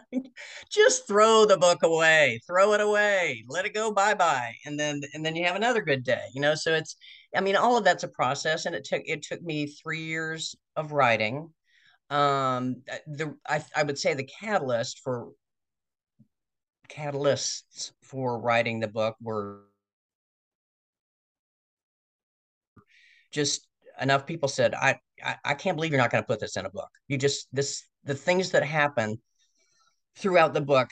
just 0.69 1.07
throw 1.07 1.45
the 1.45 1.57
book 1.57 1.79
away 1.83 2.39
throw 2.45 2.73
it 2.73 2.81
away 2.81 3.43
let 3.47 3.65
it 3.65 3.73
go 3.73 3.91
bye 3.91 4.13
bye 4.13 4.53
and 4.65 4.79
then 4.79 5.01
and 5.13 5.25
then 5.25 5.35
you 5.35 5.45
have 5.45 5.55
another 5.55 5.81
good 5.81 6.03
day 6.03 6.25
you 6.33 6.41
know 6.41 6.53
so 6.53 6.73
it's 6.73 6.95
i 7.35 7.41
mean 7.41 7.55
all 7.55 7.77
of 7.77 7.83
that's 7.83 8.03
a 8.03 8.07
process 8.07 8.65
and 8.65 8.75
it 8.75 8.83
took 8.83 9.01
it 9.05 9.23
took 9.23 9.41
me 9.41 9.65
three 9.65 10.03
years 10.03 10.55
of 10.75 10.91
writing 10.91 11.49
um 12.09 12.75
the 13.07 13.35
i, 13.47 13.63
I 13.75 13.83
would 13.83 13.97
say 13.97 14.13
the 14.13 14.29
catalyst 14.39 15.01
for 15.03 15.29
catalysts 16.89 17.91
for 18.03 18.39
writing 18.39 18.79
the 18.79 18.87
book 18.87 19.15
were 19.21 19.61
just 23.31 23.65
enough 23.99 24.27
people 24.27 24.49
said 24.49 24.75
i 24.75 24.99
I, 25.23 25.35
I 25.45 25.53
can't 25.53 25.77
believe 25.77 25.91
you're 25.91 26.01
not 26.01 26.11
going 26.11 26.23
to 26.23 26.27
put 26.27 26.39
this 26.39 26.57
in 26.57 26.65
a 26.65 26.69
book. 26.71 26.89
You 27.07 27.15
just 27.15 27.47
this 27.53 27.83
the 28.03 28.15
things 28.15 28.51
that 28.51 28.63
happen 28.63 29.19
throughout 30.17 30.53
the 30.53 30.61
book, 30.61 30.89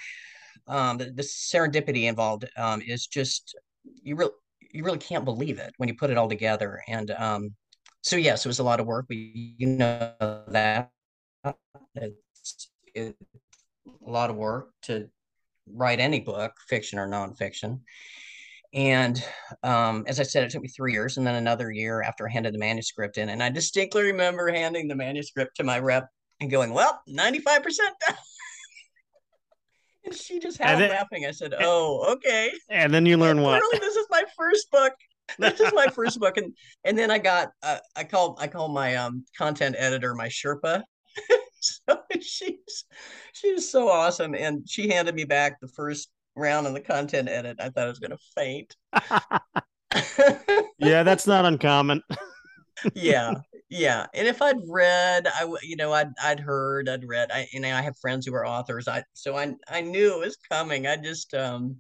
um, 0.68 0.98
the, 0.98 1.06
the 1.06 1.24
serendipity 1.24 2.08
involved 2.08 2.46
um, 2.58 2.82
is 2.82 3.08
just 3.08 3.58
you 3.84 4.16
really 4.16 4.32
you 4.72 4.84
really 4.84 5.00
can't 5.00 5.26
believe 5.26 5.58
it 5.58 5.74
when 5.78 5.90
you 5.90 5.96
put 5.96 6.12
it 6.12 6.18
all 6.18 6.30
together. 6.30 6.82
And 6.88 7.12
um, 7.12 7.56
so 8.02 8.16
yes, 8.16 8.46
it 8.46 8.50
was 8.50 8.60
a 8.60 8.64
lot 8.64 8.80
of 8.80 8.86
work. 8.86 9.06
We 9.10 9.56
you 9.58 9.68
know 9.68 10.14
that 10.48 10.92
it's 11.96 12.70
it, 12.94 13.16
a 14.06 14.10
lot 14.10 14.30
of 14.30 14.36
work 14.36 14.70
to 14.84 15.10
write 15.68 16.00
any 16.00 16.20
book, 16.20 16.54
fiction 16.68 17.00
or 17.00 17.08
nonfiction. 17.08 17.82
And 18.74 19.24
um, 19.64 20.06
as 20.08 20.20
I 20.20 20.24
said, 20.24 20.44
it 20.44 20.52
took 20.52 20.62
me 20.62 20.68
three 20.68 20.94
years 20.94 21.18
and 21.18 21.26
then 21.26 21.36
another 21.36 21.72
year 21.72 22.04
after 22.04 22.28
I 22.28 22.32
handed 22.32 22.54
the 22.54 22.60
manuscript 22.60 23.18
in. 23.18 23.30
And 23.30 23.42
I 23.42 23.50
distinctly 23.50 24.04
remember 24.04 24.52
handing 24.52 24.88
the 24.88 24.96
manuscript 24.96 25.56
to 25.58 25.64
my 25.64 25.80
rep 25.80 26.08
and 26.40 26.50
going, 26.50 26.74
Well, 26.74 27.02
95% 27.10 27.44
done. 27.46 28.16
and 30.06 30.16
she 30.16 30.40
just 30.40 30.58
had 30.58 30.80
then, 30.80 30.90
laughing. 30.90 31.26
I 31.26 31.32
said, 31.32 31.54
Oh, 31.60 32.14
okay. 32.14 32.52
And 32.70 32.94
then 32.94 33.06
you 33.06 33.18
learn 33.18 33.42
what? 33.42 33.62
Really, 33.62 33.80
this 33.80 33.96
is 33.96 34.08
my 34.10 34.24
first 34.38 34.72
book. 34.72 34.94
This 35.38 35.60
is 35.60 35.72
my 35.74 35.88
first 35.94 36.20
book. 36.20 36.38
And 36.38 36.54
and 36.84 36.98
then 36.98 37.12
I 37.12 37.20
got 37.20 37.50
uh, 37.62 37.78
I 37.96 38.04
called 38.04 38.38
I 38.40 38.48
called 38.48 38.74
my 38.74 38.96
um 38.96 39.26
content 39.38 39.76
editor 39.78 40.16
my 40.16 40.28
Sherpa. 40.28 40.82
so 41.60 42.00
she's 42.22 42.86
she's 43.34 43.70
so 43.70 43.90
awesome. 43.90 44.34
And 44.34 44.68
she 44.68 44.90
handed 44.90 45.16
me 45.16 45.26
back 45.26 45.60
the 45.60 45.68
first 45.68 46.10
round 46.36 46.68
on 46.68 46.74
the 46.74 46.82
content 46.82 47.30
edit. 47.30 47.58
I 47.60 47.70
thought 47.70 47.86
I 47.86 47.90
was 47.90 48.00
going 48.00 48.12
to 48.12 48.18
faint. 48.36 48.76
yeah, 50.80 51.04
that's 51.04 51.28
not 51.28 51.46
uncommon. 51.46 52.02
yeah, 52.94 53.34
yeah. 53.70 54.08
And 54.14 54.28
if 54.28 54.42
I'd 54.42 54.58
read, 54.68 55.28
I 55.28 55.46
you 55.64 55.76
know 55.76 55.94
I'd 55.94 56.12
I'd 56.22 56.40
heard, 56.40 56.90
I'd 56.90 57.06
read. 57.08 57.32
I 57.32 57.48
you 57.54 57.60
know 57.60 57.74
I 57.76 57.82
have 57.82 57.98
friends 58.00 58.26
who 58.26 58.34
are 58.36 58.46
authors. 58.46 58.88
I 58.88 59.04
so 59.14 59.36
I 59.38 59.54
I 59.68 59.82
knew 59.82 60.14
it 60.16 60.20
was 60.26 60.38
coming. 60.50 60.88
I 60.88 60.98
just 60.98 61.34
um, 61.34 61.78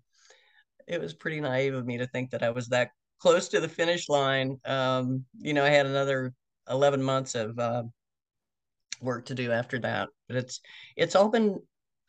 it 0.87 1.01
was 1.01 1.13
pretty 1.15 1.41
naive 1.41 1.75
of 1.75 1.85
me 1.85 1.97
to 1.99 2.07
think 2.07 2.31
that 2.31 2.43
I 2.43 2.51
was 2.51 2.69
that 2.69 2.91
close 3.19 3.49
to 3.49 3.59
the 3.61 3.69
finish 3.69 4.09
line. 4.09 4.59
Um, 4.65 5.25
you 5.39 5.53
know, 5.53 5.65
I 5.65 5.69
had 5.69 5.85
another 5.87 6.33
eleven 6.69 7.03
months 7.03 7.35
of 7.35 7.57
uh, 7.59 7.83
work 9.01 9.25
to 9.25 9.35
do 9.35 9.51
after 9.51 9.79
that, 9.79 10.09
but 10.27 10.37
it's 10.37 10.61
it's 10.95 11.15
all 11.15 11.29
been 11.29 11.59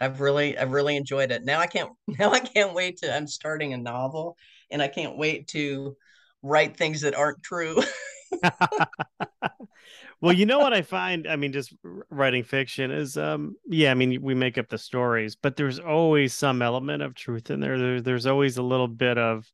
I've 0.01 0.21
really 0.21 0.57
I've 0.59 0.73
really 0.73 0.97
enjoyed 0.97 1.31
it. 1.31 1.45
Now 1.45 1.61
I 1.61 1.67
can't 1.67 1.91
now 2.07 2.31
I 2.33 2.41
can't 2.41 2.75
wait 2.75 2.99
to 2.99 3.15
I'm 3.15 3.27
starting 3.27 3.73
a 3.73 3.77
novel 3.79 4.37
and 4.71 4.83
I 4.83 4.89
can't 4.89 5.17
wait 5.17 5.49
to 5.49 5.97
write 6.43 6.77
things 6.77 7.03
that 7.03 7.15
aren't 7.15 7.43
true. 7.43 7.81
well, 10.21 10.33
you 10.33 10.47
know 10.47 10.59
what 10.59 10.73
I 10.73 10.83
find, 10.83 11.27
I 11.27 11.37
mean 11.37 11.53
just 11.53 11.75
writing 12.11 12.45
fiction 12.45 12.91
is 12.91 13.17
um 13.17 13.57
yeah, 13.67 13.91
I 13.91 13.95
mean 13.95 14.23
we 14.23 14.35
make 14.35 14.59
up 14.59 14.69
the 14.69 14.79
stories, 14.79 15.37
but 15.37 15.57
there's 15.57 15.79
always 15.79 16.35
some 16.35 16.63
element 16.63 17.03
of 17.03 17.15
truth 17.15 17.51
in 17.51 17.61
there. 17.61 17.79
there 17.79 18.01
there's 18.01 18.27
always 18.27 18.57
a 18.57 18.63
little 18.63 18.89
bit 18.89 19.19
of 19.19 19.51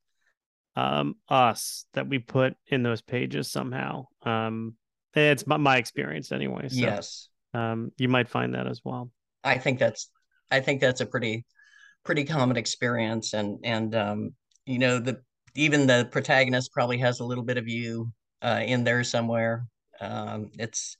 um 0.76 1.16
us 1.28 1.86
that 1.94 2.08
we 2.08 2.18
put 2.18 2.54
in 2.66 2.82
those 2.82 3.02
pages 3.02 3.50
somehow. 3.50 4.06
Um 4.22 4.74
it's 5.14 5.46
my, 5.46 5.56
my 5.56 5.78
experience 5.78 6.30
anyway. 6.32 6.68
So, 6.68 6.80
yes. 6.80 7.28
Um 7.54 7.92
you 7.96 8.08
might 8.08 8.28
find 8.28 8.54
that 8.54 8.66
as 8.66 8.80
well. 8.84 9.10
I 9.44 9.58
think 9.58 9.78
that's 9.78 10.10
I 10.50 10.60
think 10.60 10.80
that's 10.80 11.00
a 11.00 11.06
pretty 11.06 11.44
pretty 12.04 12.24
common 12.24 12.56
experience 12.56 13.32
and 13.34 13.58
and 13.64 13.94
um 13.94 14.30
you 14.64 14.78
know 14.78 14.98
the 14.98 15.20
even 15.54 15.86
the 15.86 16.08
protagonist 16.12 16.72
probably 16.72 16.98
has 16.98 17.20
a 17.20 17.24
little 17.24 17.42
bit 17.42 17.56
of 17.56 17.66
you 17.66 18.12
uh 18.42 18.60
in 18.64 18.84
there 18.84 19.04
somewhere 19.04 19.66
um 20.00 20.50
it's 20.58 20.96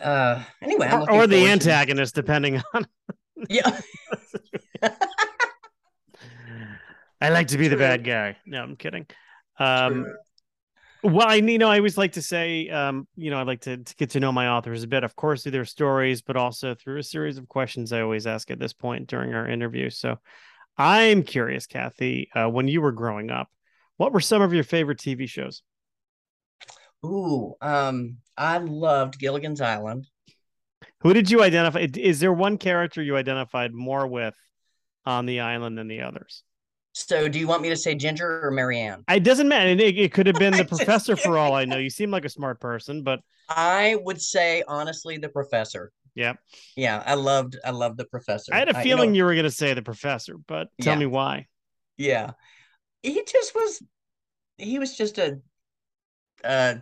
uh 0.00 0.42
anyway 0.60 0.90
or, 0.90 1.10
or 1.10 1.26
the 1.26 1.46
antagonist 1.46 2.14
to... 2.14 2.22
depending 2.22 2.62
on 2.74 2.86
yeah 3.48 3.80
I 7.22 7.28
like 7.28 7.48
to 7.48 7.58
be 7.58 7.68
the 7.68 7.76
bad 7.76 8.02
guy. 8.02 8.36
No, 8.44 8.64
I'm 8.64 8.74
kidding. 8.74 9.06
Um, 9.56 10.06
Well, 11.04 11.26
I 11.26 11.34
you 11.36 11.58
know 11.58 11.68
I 11.68 11.78
always 11.78 11.98
like 11.98 12.12
to 12.12 12.22
say, 12.22 12.68
um, 12.68 13.06
you 13.16 13.30
know, 13.30 13.38
I 13.38 13.42
like 13.42 13.60
to, 13.62 13.76
to 13.76 13.94
get 13.96 14.10
to 14.10 14.20
know 14.20 14.32
my 14.32 14.48
authors 14.48 14.82
a 14.82 14.88
bit, 14.88 15.04
of 15.04 15.16
course, 15.16 15.42
through 15.42 15.52
their 15.52 15.64
stories, 15.64 16.22
but 16.22 16.36
also 16.36 16.74
through 16.74 16.98
a 16.98 17.02
series 17.02 17.38
of 17.38 17.48
questions 17.48 17.92
I 17.92 18.00
always 18.00 18.26
ask 18.26 18.50
at 18.50 18.58
this 18.58 18.72
point 18.72 19.08
during 19.08 19.34
our 19.34 19.48
interview. 19.48 19.90
So, 19.90 20.18
I'm 20.76 21.22
curious, 21.22 21.66
Kathy, 21.66 22.28
uh, 22.34 22.48
when 22.48 22.66
you 22.66 22.80
were 22.80 22.92
growing 22.92 23.30
up, 23.30 23.48
what 23.96 24.12
were 24.12 24.20
some 24.20 24.42
of 24.42 24.52
your 24.52 24.64
favorite 24.64 24.98
TV 24.98 25.28
shows? 25.28 25.62
Ooh, 27.04 27.54
um, 27.60 28.18
I 28.36 28.58
loved 28.58 29.18
Gilligan's 29.18 29.60
Island. 29.60 30.06
Who 31.00 31.12
did 31.12 31.30
you 31.30 31.42
identify? 31.42 31.86
Is 31.96 32.20
there 32.20 32.32
one 32.32 32.58
character 32.58 33.02
you 33.02 33.16
identified 33.16 33.72
more 33.72 34.06
with 34.06 34.34
on 35.04 35.26
the 35.26 35.40
island 35.40 35.76
than 35.76 35.88
the 35.88 36.02
others? 36.02 36.44
So, 36.94 37.28
do 37.28 37.38
you 37.38 37.46
want 37.46 37.62
me 37.62 37.70
to 37.70 37.76
say 37.76 37.94
Ginger 37.94 38.46
or 38.46 38.50
Mary 38.50 38.78
Ann? 38.78 39.02
It 39.10 39.24
doesn't 39.24 39.48
matter. 39.48 39.70
It, 39.70 39.80
it 39.80 40.12
could 40.12 40.26
have 40.26 40.36
been 40.36 40.56
the 40.56 40.64
professor 40.76 41.16
for 41.16 41.38
all 41.38 41.54
I 41.54 41.64
know. 41.64 41.76
You 41.82 41.90
seem 41.90 42.10
like 42.10 42.24
a 42.24 42.28
smart 42.28 42.60
person, 42.60 43.02
but 43.02 43.20
I 43.48 43.96
would 44.02 44.20
say 44.20 44.62
honestly 44.68 45.18
the 45.18 45.28
professor. 45.28 45.90
Yeah. 46.14 46.34
Yeah, 46.76 47.02
I 47.04 47.14
loved 47.14 47.56
I 47.64 47.70
loved 47.70 47.96
the 47.96 48.04
professor. 48.04 48.52
I 48.54 48.58
had 48.58 48.68
a 48.68 48.74
feeling 48.82 48.84
I, 48.84 49.02
you, 49.04 49.08
know, 49.08 49.16
you, 49.16 49.24
were 49.24 49.34
going 49.34 49.44
to 49.44 49.50
say 49.50 49.74
the 49.74 49.82
professor, 49.82 50.36
but 50.46 50.68
tell 50.80 50.94
yeah. 50.94 51.00
me 51.00 51.06
why. 51.06 51.46
Yeah. 51.96 52.32
He 53.02 53.22
just 53.26 53.54
was 53.54 53.82
he 54.58 54.78
was 54.78 54.96
just 54.96 55.18
a 55.18 55.40
uh 56.44 56.74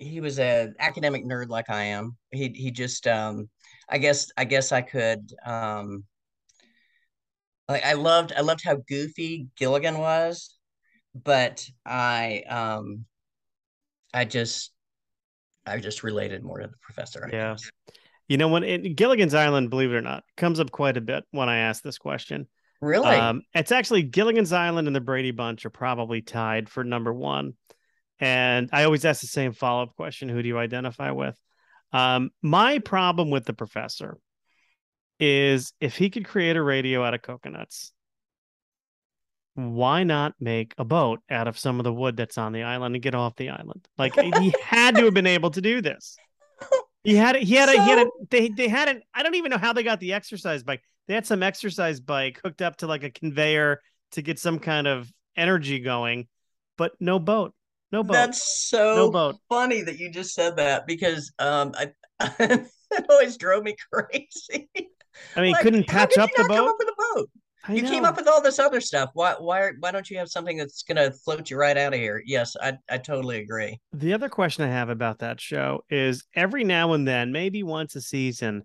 he 0.00 0.20
was 0.20 0.38
a 0.38 0.72
academic 0.78 1.24
nerd 1.24 1.48
like 1.48 1.70
I 1.70 1.84
am. 1.84 2.16
He 2.32 2.48
he 2.48 2.70
just 2.70 3.06
um 3.06 3.48
I 3.88 3.98
guess 3.98 4.30
I 4.36 4.44
guess 4.44 4.72
I 4.72 4.80
could 4.80 5.30
um 5.44 6.04
like 7.68 7.84
I 7.84 7.92
loved 7.92 8.32
I 8.36 8.40
loved 8.40 8.62
how 8.64 8.76
goofy 8.88 9.46
Gilligan 9.56 9.98
was, 9.98 10.56
but 11.14 11.68
I 11.84 12.42
um 12.48 13.04
I 14.12 14.24
just 14.24 14.72
I 15.66 15.78
just 15.78 16.02
related 16.02 16.42
more 16.42 16.58
to 16.60 16.66
the 16.66 16.76
professor. 16.80 17.24
I 17.24 17.36
yeah. 17.36 17.50
Guess. 17.52 17.70
You 18.28 18.36
know, 18.36 18.48
when 18.48 18.62
it, 18.62 18.94
Gilligan's 18.94 19.34
Island, 19.34 19.70
believe 19.70 19.90
it 19.92 19.96
or 19.96 20.00
not, 20.00 20.22
comes 20.36 20.60
up 20.60 20.70
quite 20.70 20.96
a 20.96 21.00
bit 21.00 21.24
when 21.32 21.48
I 21.48 21.58
ask 21.58 21.82
this 21.82 21.98
question. 21.98 22.46
Really? 22.80 23.08
Um, 23.08 23.42
it's 23.54 23.72
actually 23.72 24.04
Gilligan's 24.04 24.52
Island 24.52 24.86
and 24.86 24.94
the 24.94 25.00
Brady 25.00 25.32
Bunch 25.32 25.66
are 25.66 25.70
probably 25.70 26.22
tied 26.22 26.68
for 26.68 26.84
number 26.84 27.12
one. 27.12 27.54
And 28.20 28.68
I 28.72 28.84
always 28.84 29.04
ask 29.04 29.22
the 29.22 29.26
same 29.26 29.52
follow 29.52 29.82
up 29.82 29.96
question 29.96 30.28
Who 30.28 30.42
do 30.42 30.48
you 30.48 30.58
identify 30.58 31.10
with? 31.10 31.36
Um, 31.92 32.30
my 32.42 32.78
problem 32.78 33.30
with 33.30 33.46
the 33.46 33.54
professor 33.54 34.18
is 35.18 35.72
if 35.80 35.96
he 35.96 36.10
could 36.10 36.24
create 36.24 36.56
a 36.56 36.62
radio 36.62 37.02
out 37.02 37.14
of 37.14 37.22
coconuts, 37.22 37.92
why 39.54 40.04
not 40.04 40.34
make 40.38 40.74
a 40.78 40.84
boat 40.84 41.20
out 41.28 41.48
of 41.48 41.58
some 41.58 41.80
of 41.80 41.84
the 41.84 41.92
wood 41.92 42.16
that's 42.16 42.38
on 42.38 42.52
the 42.52 42.62
island 42.62 42.94
and 42.94 43.02
get 43.02 43.14
off 43.14 43.34
the 43.36 43.48
island? 43.48 43.88
Like 43.98 44.14
he 44.14 44.54
had 44.62 44.94
to 44.96 45.04
have 45.04 45.14
been 45.14 45.26
able 45.26 45.50
to 45.50 45.60
do 45.60 45.80
this. 45.80 46.16
He 47.02 47.16
had. 47.16 47.36
He 47.36 47.54
had 47.54 47.68
a. 47.68 47.76
So... 47.76 47.82
He 47.82 47.90
had 47.90 47.98
a. 47.98 48.10
They 48.30 48.48
they 48.48 48.68
had 48.68 48.88
it. 48.88 49.02
I 49.14 49.22
don't 49.22 49.34
even 49.34 49.50
know 49.50 49.58
how 49.58 49.72
they 49.72 49.82
got 49.82 50.00
the 50.00 50.12
exercise 50.12 50.62
bike. 50.62 50.82
They 51.08 51.14
had 51.14 51.26
some 51.26 51.42
exercise 51.42 52.00
bike 52.00 52.40
hooked 52.44 52.62
up 52.62 52.76
to 52.78 52.86
like 52.86 53.04
a 53.04 53.10
conveyor 53.10 53.80
to 54.12 54.22
get 54.22 54.38
some 54.38 54.58
kind 54.58 54.86
of 54.86 55.10
energy 55.36 55.80
going, 55.80 56.28
but 56.76 56.92
no 57.00 57.18
boat. 57.18 57.54
No 57.92 58.02
boat. 58.02 58.12
That's 58.12 58.68
so 58.68 58.94
no 58.94 59.10
boat. 59.10 59.36
funny 59.48 59.82
that 59.82 59.98
you 59.98 60.10
just 60.10 60.34
said 60.34 60.56
that 60.56 60.86
because 60.86 61.32
um 61.38 61.72
I 61.74 61.92
it 62.40 63.06
always 63.08 63.36
drove 63.36 63.64
me 63.64 63.76
crazy. 63.92 64.70
I 65.36 65.40
mean, 65.40 65.52
like, 65.52 65.62
couldn't 65.62 65.86
patch 65.86 66.16
up 66.18 66.30
the 66.36 66.44
boat. 66.44 66.68
Up 66.68 66.76
with 66.78 66.88
a 66.88 67.14
boat. 67.14 67.30
I 67.64 67.74
you 67.74 67.82
know. 67.82 67.90
came 67.90 68.04
up 68.04 68.16
with 68.16 68.26
all 68.26 68.40
this 68.40 68.58
other 68.58 68.80
stuff. 68.80 69.10
Why 69.12 69.34
why 69.38 69.72
why 69.80 69.90
don't 69.90 70.08
you 70.08 70.18
have 70.18 70.28
something 70.28 70.56
that's 70.56 70.82
gonna 70.82 71.10
float 71.10 71.50
you 71.50 71.58
right 71.58 71.76
out 71.76 71.92
of 71.92 72.00
here? 72.00 72.22
Yes, 72.24 72.56
I 72.60 72.78
I 72.88 72.98
totally 72.98 73.40
agree. 73.40 73.78
The 73.92 74.14
other 74.14 74.28
question 74.28 74.64
I 74.64 74.68
have 74.68 74.88
about 74.88 75.18
that 75.18 75.40
show 75.40 75.82
is 75.90 76.24
every 76.34 76.64
now 76.64 76.92
and 76.94 77.06
then, 77.06 77.32
maybe 77.32 77.62
once 77.62 77.96
a 77.96 78.00
season, 78.00 78.64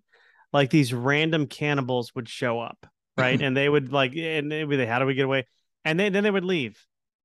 like 0.53 0.69
these 0.69 0.93
random 0.93 1.47
cannibals 1.47 2.15
would 2.15 2.29
show 2.29 2.59
up, 2.59 2.87
right? 3.17 3.41
and 3.41 3.55
they 3.55 3.67
would 3.67 3.91
like 3.91 4.15
and 4.15 4.51
they 4.51 4.63
would 4.63 4.87
how 4.87 4.99
do 4.99 5.05
we 5.05 5.13
get 5.13 5.25
away? 5.25 5.45
And 5.83 5.99
then 5.99 6.13
then 6.13 6.23
they 6.23 6.31
would 6.31 6.45
leave. 6.45 6.79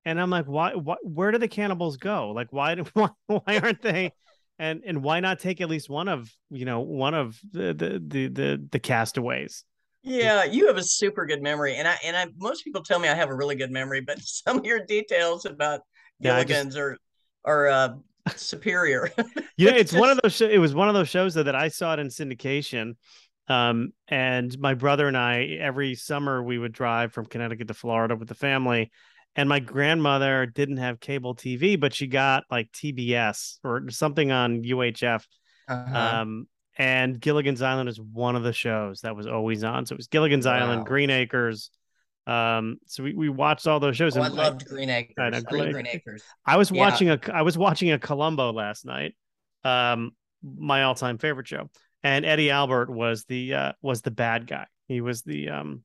And 0.05 0.21
I'm 0.21 0.31
like, 0.31 0.47
why, 0.47 0.75
why 0.75 0.97
where 1.03 1.31
do 1.31 1.39
the 1.39 1.49
cannibals 1.49 1.97
go? 1.97 2.31
Like 2.31 2.53
why 2.53 2.77
why 2.95 3.11
why 3.27 3.59
aren't 3.59 3.83
they 3.83 4.13
and 4.59 4.83
and 4.87 5.03
why 5.03 5.21
not 5.21 5.41
take 5.41 5.61
at 5.61 5.69
least 5.69 5.89
one 5.89 6.09
of 6.09 6.31
you 6.51 6.65
know 6.65 6.81
one 6.81 7.15
of 7.15 7.39
the 7.53 7.75
the 7.75 8.03
the 8.07 8.29
the, 8.29 8.69
the 8.73 8.79
castaways? 8.79 9.65
Yeah 10.03 10.45
you 10.45 10.67
have 10.69 10.77
a 10.77 10.83
super 10.83 11.27
good 11.27 11.43
memory. 11.43 11.77
And 11.77 11.87
i 11.87 11.97
and 12.05 12.17
i 12.17 12.27
most 12.39 12.65
people 12.65 12.83
tell 12.83 12.99
me 12.99 13.09
i 13.09 13.15
have 13.15 13.31
a 13.31 13.35
really 13.35 13.57
good 13.57 13.71
memory 13.71 14.01
but 14.01 14.19
some 14.23 14.59
of 14.59 14.65
your 14.65 14.85
details 14.85 15.45
about 15.45 15.81
gilligan's 16.23 16.77
yeah, 16.77 16.83
are 16.83 16.97
are 17.45 17.69
uh 17.69 17.89
superior. 18.37 19.11
Yeah 19.57 19.73
it's, 19.73 19.93
one 19.93 20.11
of 20.11 20.21
those 20.23 20.35
sh- 20.35 20.43
it 20.43 20.59
was 20.59 20.75
one 20.75 20.89
of 20.89 20.95
those 20.95 21.09
shows 21.09 21.35
that, 21.35 21.45
that 21.45 21.55
i 21.55 21.69
saw 21.69 21.95
it 21.95 21.99
in 21.99 22.09
syndication 22.09 22.95
um 23.49 23.93
and 24.09 24.59
my 24.59 24.75
brother 24.75 25.09
and 25.09 25.17
i 25.17 25.43
every 25.61 25.95
summer 25.95 26.43
we 26.43 26.59
would 26.59 26.73
drive 26.73 27.13
from 27.13 27.27
connecticut 27.27 27.69
to 27.69 27.75
florida 27.75 28.17
with 28.17 28.29
the 28.29 28.35
family 28.35 28.91
and 29.37 29.49
my 29.49 29.61
grandmother 29.61 30.47
didn't 30.47 30.79
have 30.79 31.01
cable 31.01 31.35
TV, 31.35 31.79
but 31.79 31.95
she 31.95 32.07
got 32.07 32.45
like 32.51 32.71
TBS 32.73 33.59
or 33.65 33.89
something 33.91 34.33
on 34.33 34.63
UHF. 34.63 35.25
Uh-huh. 35.69 35.99
Um, 35.99 36.47
and 36.77 37.21
Gilligan's 37.21 37.63
Island 37.63 37.89
is 37.89 38.01
one 38.01 38.37
of 38.37 38.43
the 38.43 38.53
shows 38.53 39.03
that 39.03 39.15
was 39.15 39.27
always 39.27 39.65
on. 39.65 39.87
So 39.87 39.95
it 39.95 39.99
was 39.99 40.07
Gilligan's 40.09 40.47
Island, 40.47 40.87
Green 40.87 41.11
Acres. 41.11 41.71
Um, 42.27 42.79
so 42.87 43.03
we, 43.03 43.15
we 43.15 43.29
watched 43.29 43.67
all 43.67 43.81
those 43.81 43.97
shows. 43.97 44.17
oh, 44.17 44.23
I 44.23 44.29
loved 44.29 44.67
Green 44.67 44.89
Acres. 44.91 45.15
I 45.19 45.27
I, 45.27 45.31
know, 45.31 45.41
Green 45.43 45.73
Green 45.73 45.87
Acres. 45.87 46.23
I 46.47 46.57
was 46.57 46.71
Yeah. 46.71 46.81
watching 46.81 47.11
a 47.11 47.19
I 47.33 47.43
was 47.43 47.59
watching 47.59 47.91
a 47.93 47.99
Columbo 47.99 48.53
last 48.53 48.85
night. 48.85 49.15
Um, 49.65 50.13
my 50.43 50.85
all 50.85 50.95
time 50.95 51.19
favorite 51.19 51.49
show, 51.49 51.71
and 52.03 52.25
Eddie 52.25 52.51
Albert 52.51 52.91
was 52.91 53.25
the 53.25 53.55
uh, 53.55 53.73
was 53.83 54.03
the 54.03 54.11
bad 54.11 54.47
guy. 54.47 54.67
He 54.87 55.01
was 55.01 55.23
the 55.23 55.51
um, 55.51 55.83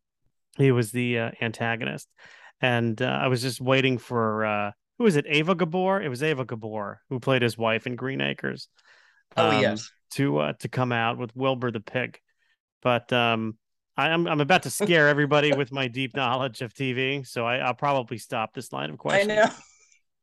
he 0.58 0.72
was 0.72 0.92
the 0.92 1.20
uh, 1.20 1.32
antagonist, 1.42 2.08
and 2.66 3.00
uh, 3.00 3.06
I 3.06 3.28
was 3.28 3.44
just 3.44 3.62
waiting 3.62 4.00
for 4.00 4.44
uh, 4.44 4.72
who 4.98 5.04
was 5.04 5.16
it? 5.16 5.26
Ava 5.28 5.54
Gabor. 5.54 6.02
It 6.02 6.10
was 6.10 6.24
Ava 6.24 6.46
Gabor 6.46 7.00
who 7.10 7.20
played 7.20 7.44
his 7.44 7.58
wife 7.58 7.86
in 7.86 7.96
Green 7.96 8.22
Acres. 8.22 8.68
Oh 9.38 9.52
um, 9.52 9.62
yes. 9.62 9.92
to 10.12 10.40
uh, 10.40 10.54
to 10.60 10.68
come 10.68 10.92
out 10.92 11.20
with 11.20 11.36
Wilbur 11.36 11.72
the 11.72 11.80
pig, 11.80 12.20
but 12.82 13.14
um, 13.14 13.58
I, 13.96 14.10
I'm 14.10 14.28
I'm 14.28 14.42
about 14.42 14.64
to 14.64 14.70
scare 14.82 15.08
everybody 15.10 15.54
with 15.54 15.72
my 15.72 15.88
deep 15.88 16.16
knowledge 16.16 16.62
of 16.62 16.74
TV, 16.74 17.26
so 17.28 17.46
I, 17.46 17.58
I'll 17.58 17.76
probably 17.76 18.18
stop 18.18 18.54
this 18.54 18.74
line 18.74 18.90
of 18.90 18.98
questions. 18.98 19.32
I 19.32 19.36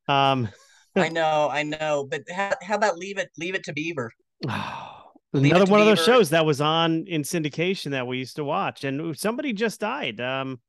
know. 0.08 0.14
Um, 0.14 0.48
I 0.96 1.08
know. 1.08 1.48
I 1.50 1.62
know. 1.62 2.06
But 2.10 2.22
how, 2.28 2.52
how 2.60 2.74
about 2.74 2.98
leave 2.98 3.18
it 3.18 3.30
leave 3.38 3.54
it 3.54 3.64
to 3.64 3.72
Beaver? 3.72 4.10
Leave 5.34 5.52
Another 5.52 5.70
one 5.70 5.80
of 5.80 5.86
those 5.86 6.04
shows 6.04 6.28
that 6.28 6.44
was 6.44 6.60
on 6.60 7.06
in 7.06 7.22
syndication 7.22 7.92
that 7.92 8.06
we 8.06 8.18
used 8.18 8.36
to 8.36 8.44
watch, 8.44 8.84
and 8.84 9.18
somebody 9.18 9.54
just 9.54 9.80
died. 9.80 10.20
Um, 10.20 10.60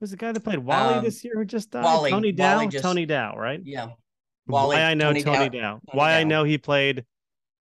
was 0.00 0.10
the 0.10 0.16
guy 0.16 0.32
that 0.32 0.40
played 0.40 0.58
Wally 0.58 0.94
Um, 0.94 1.04
this 1.04 1.22
year 1.24 1.34
who 1.36 1.44
just 1.44 1.70
died? 1.70 1.84
Wally- 1.84 2.10
Tony 2.10 2.32
Dow. 2.32 2.56
Wally 2.56 2.68
just- 2.68 2.82
Tony 2.82 3.06
Dow, 3.06 3.36
right? 3.36 3.60
Yeah. 3.64 3.88
Wally- 4.46 4.76
why 4.76 4.82
I 4.82 4.94
know 4.94 5.06
Tony, 5.08 5.22
Tony 5.22 5.48
Dow. 5.50 5.60
Dow- 5.60 5.70
Tony 5.72 5.80
Why 5.92 6.14
I 6.14 6.24
know 6.24 6.44
he 6.44 6.58
played 6.58 7.04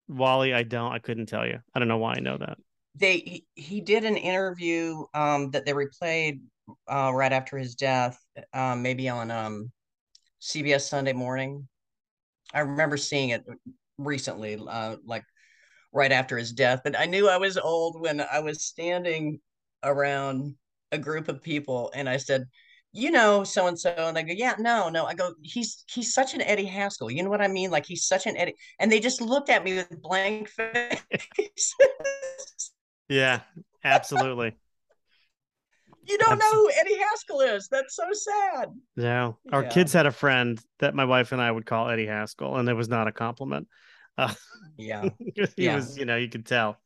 Wally, 0.08 0.54
I 0.54 0.64
don't. 0.64 0.92
I 0.92 1.00
couldn't 1.00 1.28
tell 1.28 1.46
you. 1.46 1.60
I 1.74 1.80
don't 1.80 1.88
know 1.88 1.98
why 1.98 2.16
I 2.16 2.20
know 2.20 2.38
that. 2.38 2.58
They 2.96 3.18
he, 3.18 3.46
he 3.56 3.82
did 3.82 4.04
an 4.04 4.18
interview 4.18 5.06
um 5.14 5.50
that 5.52 5.66
they 5.66 5.74
replayed 5.74 6.42
uh 6.88 7.12
right 7.14 7.32
after 7.32 7.58
his 7.58 7.76
death, 7.76 8.18
um 8.54 8.82
maybe 8.82 9.08
on 9.10 9.32
um 9.32 9.72
CBS 10.42 10.88
Sunday 10.90 11.14
morning. 11.14 11.68
I 12.54 12.60
remember 12.62 12.98
seeing 12.98 13.30
it 13.30 13.44
recently, 13.98 14.60
uh 14.68 14.98
like 15.06 15.24
right 15.94 16.12
after 16.12 16.38
his 16.38 16.52
death, 16.52 16.82
but 16.84 16.98
I 17.00 17.06
knew 17.06 17.30
I 17.30 17.38
was 17.38 17.58
old 17.58 18.00
when 18.02 18.20
I 18.22 18.40
was 18.40 18.66
standing 18.66 19.40
around 19.84 20.56
a 20.94 20.98
group 20.98 21.28
of 21.28 21.42
people 21.42 21.92
and 21.96 22.08
I 22.08 22.18
said, 22.18 22.46
you 22.96 23.10
know, 23.10 23.44
so 23.44 23.66
and 23.68 23.78
so, 23.80 23.90
and 23.98 24.16
they 24.16 24.22
go, 24.24 24.34
yeah, 24.34 24.54
no, 24.60 24.88
no. 24.90 25.06
I 25.06 25.16
go, 25.16 25.34
he's 25.42 25.84
he's 25.92 26.14
such 26.14 26.36
an 26.36 26.42
Eddie 26.44 26.66
Haskell. 26.66 27.10
You 27.10 27.24
know 27.24 27.30
what 27.32 27.42
I 27.42 27.48
mean? 27.48 27.72
Like 27.72 27.86
he's 27.88 28.06
such 28.06 28.28
an 28.28 28.38
Eddie, 28.38 28.54
and 28.80 28.92
they 28.92 29.00
just 29.00 29.20
looked 29.20 29.50
at 29.50 29.64
me 29.64 29.74
with 29.76 30.02
blank 30.02 30.48
face. 30.50 31.76
Yeah, 33.10 33.42
absolutely. 33.84 34.56
you 36.08 36.18
don't 36.20 36.38
know 36.38 36.52
who 36.52 36.70
Eddie 36.80 36.98
Haskell 37.00 37.42
is. 37.42 37.68
That's 37.70 37.96
so 37.96 38.04
sad. 38.12 38.70
Yeah. 38.96 39.32
Our 39.52 39.64
Yeah. 39.64 39.70
kids 39.70 39.92
had 39.94 40.06
a 40.06 40.12
friend 40.12 40.60
that 40.80 40.94
my 40.96 41.06
wife 41.06 41.32
and 41.32 41.42
I 41.42 41.50
would 41.52 41.66
call 41.66 41.90
Eddie 41.90 42.06
Haskell, 42.08 42.58
and 42.58 42.70
it 42.70 42.74
was 42.76 42.90
not 42.90 43.08
a 43.08 43.12
compliment. 43.12 43.68
Uh, 44.16 44.32
Yeah. 44.78 45.10
he 45.18 45.34
Yeah. 45.58 45.76
was, 45.76 45.98
you 45.98 46.06
know, 46.06 46.16
you 46.18 46.30
could 46.30 46.46
tell. 46.46 46.78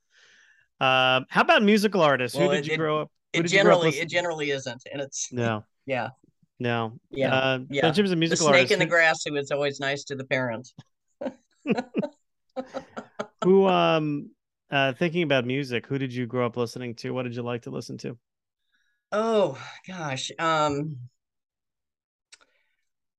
Um, 0.79 1.25
how 1.29 1.41
about 1.41 1.61
musical 1.61 2.01
artists? 2.01 2.37
Well, 2.37 2.47
Who 2.49 2.55
did 2.55 2.65
it- 2.67 2.71
you 2.71 2.77
grow 2.77 3.01
up? 3.01 3.11
It 3.34 3.43
did 3.43 3.51
you 3.51 3.61
grow 3.61 3.73
up 3.73 3.82
generally 3.82 3.99
it 3.99 4.09
generally 4.09 4.51
isn't, 4.51 4.84
and 4.91 5.01
it's 5.01 5.32
No, 5.32 5.63
yeah 5.86 6.09
no. 6.59 6.99
Yeah, 7.11 7.34
Uh, 7.34 7.59
yeah. 7.69 7.88
In 7.88 7.93
terms 7.93 8.11
of 8.11 8.19
the 8.19 8.36
snake 8.36 8.47
artists, 8.47 8.71
in 8.71 8.80
the 8.80 8.86
grass 8.86 9.23
who 9.25 9.36
is 9.36 9.51
always 9.51 9.80
nice 9.80 10.03
to 10.05 10.15
the 10.15 10.25
parents. 10.25 10.73
who, 13.43 13.67
um, 13.67 14.32
uh, 14.71 14.93
thinking 14.93 15.23
about 15.23 15.45
music, 15.45 15.86
who 15.86 15.97
did 15.97 16.13
you 16.13 16.25
grow 16.25 16.45
up 16.45 16.57
listening 16.57 16.95
to? 16.95 17.11
What 17.11 17.23
did 17.23 17.36
you 17.36 17.43
like 17.43 17.63
to 17.63 17.69
listen 17.69 17.97
to? 17.99 18.17
Oh 19.11 19.57
gosh, 19.88 20.32
um, 20.39 20.97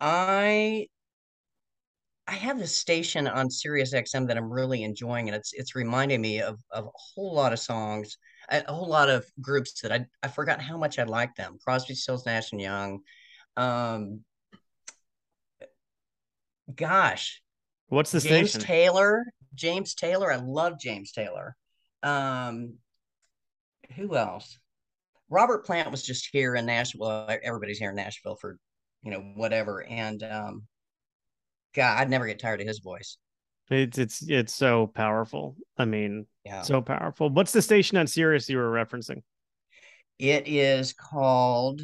I 0.01 0.89
I 2.27 2.33
have 2.33 2.59
this 2.59 2.77
station 2.77 3.27
on 3.27 3.51
Sirius 3.51 3.95
XM 3.95 4.29
that 4.29 4.37
I'm 4.37 4.53
really 4.53 4.83
enjoying, 4.83 5.29
and 5.29 5.37
it's 5.37 5.53
it's 5.55 5.75
reminding 5.75 6.21
me 6.21 6.43
of 6.43 6.61
of 6.71 6.87
a 6.87 6.91
whole 6.95 7.35
lot 7.35 7.55
of 7.55 7.59
songs, 7.59 8.19
a, 8.51 8.65
a 8.69 8.73
whole 8.73 8.89
lot 8.89 9.09
of 9.09 9.27
groups 9.41 9.81
that 9.83 9.93
I 9.93 10.07
I 10.23 10.29
forgot 10.29 10.61
how 10.61 10.77
much 10.77 10.99
I 10.99 11.05
like 11.05 11.35
them. 11.35 11.59
Crosby, 11.63 11.95
Stills, 11.95 12.27
Nash 12.27 12.53
and 12.53 12.61
Young. 12.61 13.01
Um, 13.57 14.21
gosh, 16.75 17.43
What's 17.89 18.13
the 18.13 18.21
name? 18.21 18.29
James 18.29 18.51
station? 18.51 18.67
Taylor. 18.67 19.25
James 19.55 19.95
Taylor. 19.95 20.33
I 20.33 20.37
love 20.37 20.79
James 20.79 21.13
Taylor. 21.13 21.57
Um, 22.03 22.75
who 23.97 24.15
else? 24.15 24.59
Robert 25.31 25.65
Plant 25.65 25.91
was 25.91 26.03
just 26.03 26.29
here 26.33 26.55
in 26.55 26.67
Nashville. 26.67 27.27
Everybody's 27.43 27.79
here 27.79 27.91
in 27.91 27.97
Nashville 27.97 28.37
for, 28.37 28.59
you 29.03 29.11
know, 29.11 29.21
whatever. 29.35 29.83
And 29.83 30.23
um, 30.23 30.63
God, 31.75 31.99
I'd 31.99 32.11
never 32.11 32.27
get 32.27 32.39
tired 32.39 32.61
of 32.61 32.67
his 32.67 32.81
voice. 32.81 33.17
It's 33.71 33.99
it's 33.99 34.23
it's 34.29 34.55
so 34.55 34.87
powerful. 34.87 35.57
I 35.77 35.85
mean, 35.85 36.27
Yeah. 36.45 36.63
so 36.63 36.81
powerful. 36.81 37.29
What's 37.29 37.53
the 37.53 37.63
station 37.63 37.99
on 37.99 38.07
Sirius 38.07 38.49
you 38.49 38.57
were 38.57 38.71
referencing? 38.71 39.23
It 40.19 40.49
is 40.49 40.93
called 40.95 41.83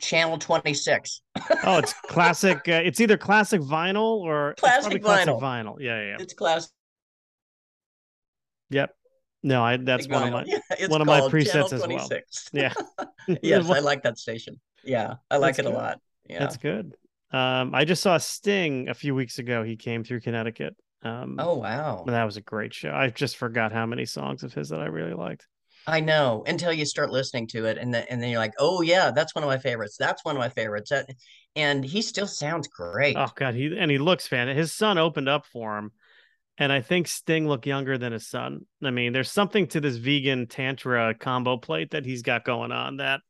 Channel 0.00 0.38
26. 0.38 1.22
Oh, 1.64 1.78
it's 1.78 1.92
classic. 2.08 2.68
Uh, 2.68 2.82
it's 2.84 3.00
either 3.00 3.16
classic 3.16 3.60
vinyl 3.60 4.18
or 4.20 4.54
Classic 4.58 4.82
probably 4.82 5.00
classic 5.00 5.28
vinyl. 5.34 5.40
vinyl. 5.40 5.76
Yeah, 5.80 6.00
yeah, 6.00 6.06
yeah. 6.08 6.16
It's 6.20 6.34
classic. 6.34 6.70
Yep. 8.70 8.94
No, 9.42 9.62
I 9.64 9.76
that's 9.76 10.08
one 10.08 10.24
of 10.24 10.32
my. 10.32 10.44
Yeah, 10.78 10.88
one 10.88 11.00
of 11.00 11.06
my 11.06 11.20
presets 11.20 11.72
as 11.72 11.86
well. 11.86 12.08
yeah. 12.52 12.72
yes, 13.42 13.70
I 13.70 13.78
like 13.78 14.02
that 14.02 14.18
station. 14.18 14.60
Yeah, 14.82 15.14
I 15.30 15.36
like 15.36 15.56
That's 15.56 15.68
it 15.68 15.72
a 15.72 15.74
lot. 15.74 16.00
Yeah. 16.28 16.40
That's 16.40 16.56
good. 16.56 16.96
Um, 17.32 17.74
I 17.74 17.84
just 17.84 18.02
saw 18.02 18.18
Sting 18.18 18.88
a 18.88 18.94
few 18.94 19.14
weeks 19.14 19.38
ago. 19.38 19.62
He 19.62 19.76
came 19.76 20.04
through 20.04 20.20
Connecticut. 20.20 20.76
Um, 21.02 21.36
Oh 21.38 21.56
wow. 21.56 22.04
that 22.06 22.24
was 22.24 22.36
a 22.36 22.40
great 22.40 22.72
show. 22.72 22.90
I 22.92 23.08
just 23.10 23.36
forgot 23.36 23.72
how 23.72 23.86
many 23.86 24.04
songs 24.06 24.42
of 24.42 24.54
his 24.54 24.70
that 24.70 24.80
I 24.80 24.86
really 24.86 25.14
liked. 25.14 25.46
I 25.88 26.00
know 26.00 26.42
until 26.46 26.72
you 26.72 26.84
start 26.84 27.10
listening 27.10 27.46
to 27.48 27.66
it, 27.66 27.78
and 27.78 27.94
then 27.94 28.06
and 28.10 28.20
then 28.20 28.30
you're 28.30 28.40
like, 28.40 28.54
oh 28.58 28.82
yeah, 28.82 29.12
that's 29.12 29.34
one 29.34 29.44
of 29.44 29.48
my 29.48 29.58
favorites. 29.58 29.96
That's 29.98 30.24
one 30.24 30.34
of 30.34 30.40
my 30.40 30.48
favorites. 30.48 30.90
That, 30.90 31.08
and 31.54 31.84
he 31.84 32.02
still 32.02 32.26
sounds 32.26 32.66
great. 32.66 33.16
Oh 33.16 33.30
God, 33.34 33.54
he 33.54 33.76
and 33.78 33.90
he 33.90 33.98
looks 33.98 34.26
fan. 34.26 34.48
His 34.48 34.72
son 34.72 34.98
opened 34.98 35.28
up 35.28 35.46
for 35.46 35.78
him, 35.78 35.92
and 36.58 36.72
I 36.72 36.80
think 36.80 37.06
Sting 37.06 37.46
looked 37.46 37.66
younger 37.66 37.98
than 37.98 38.12
his 38.12 38.26
son. 38.26 38.66
I 38.82 38.90
mean, 38.90 39.12
there's 39.12 39.30
something 39.30 39.68
to 39.68 39.80
this 39.80 39.96
vegan 39.96 40.48
tantra 40.48 41.14
combo 41.14 41.56
plate 41.56 41.92
that 41.92 42.04
he's 42.04 42.22
got 42.22 42.44
going 42.44 42.72
on 42.72 42.96
that 42.96 43.20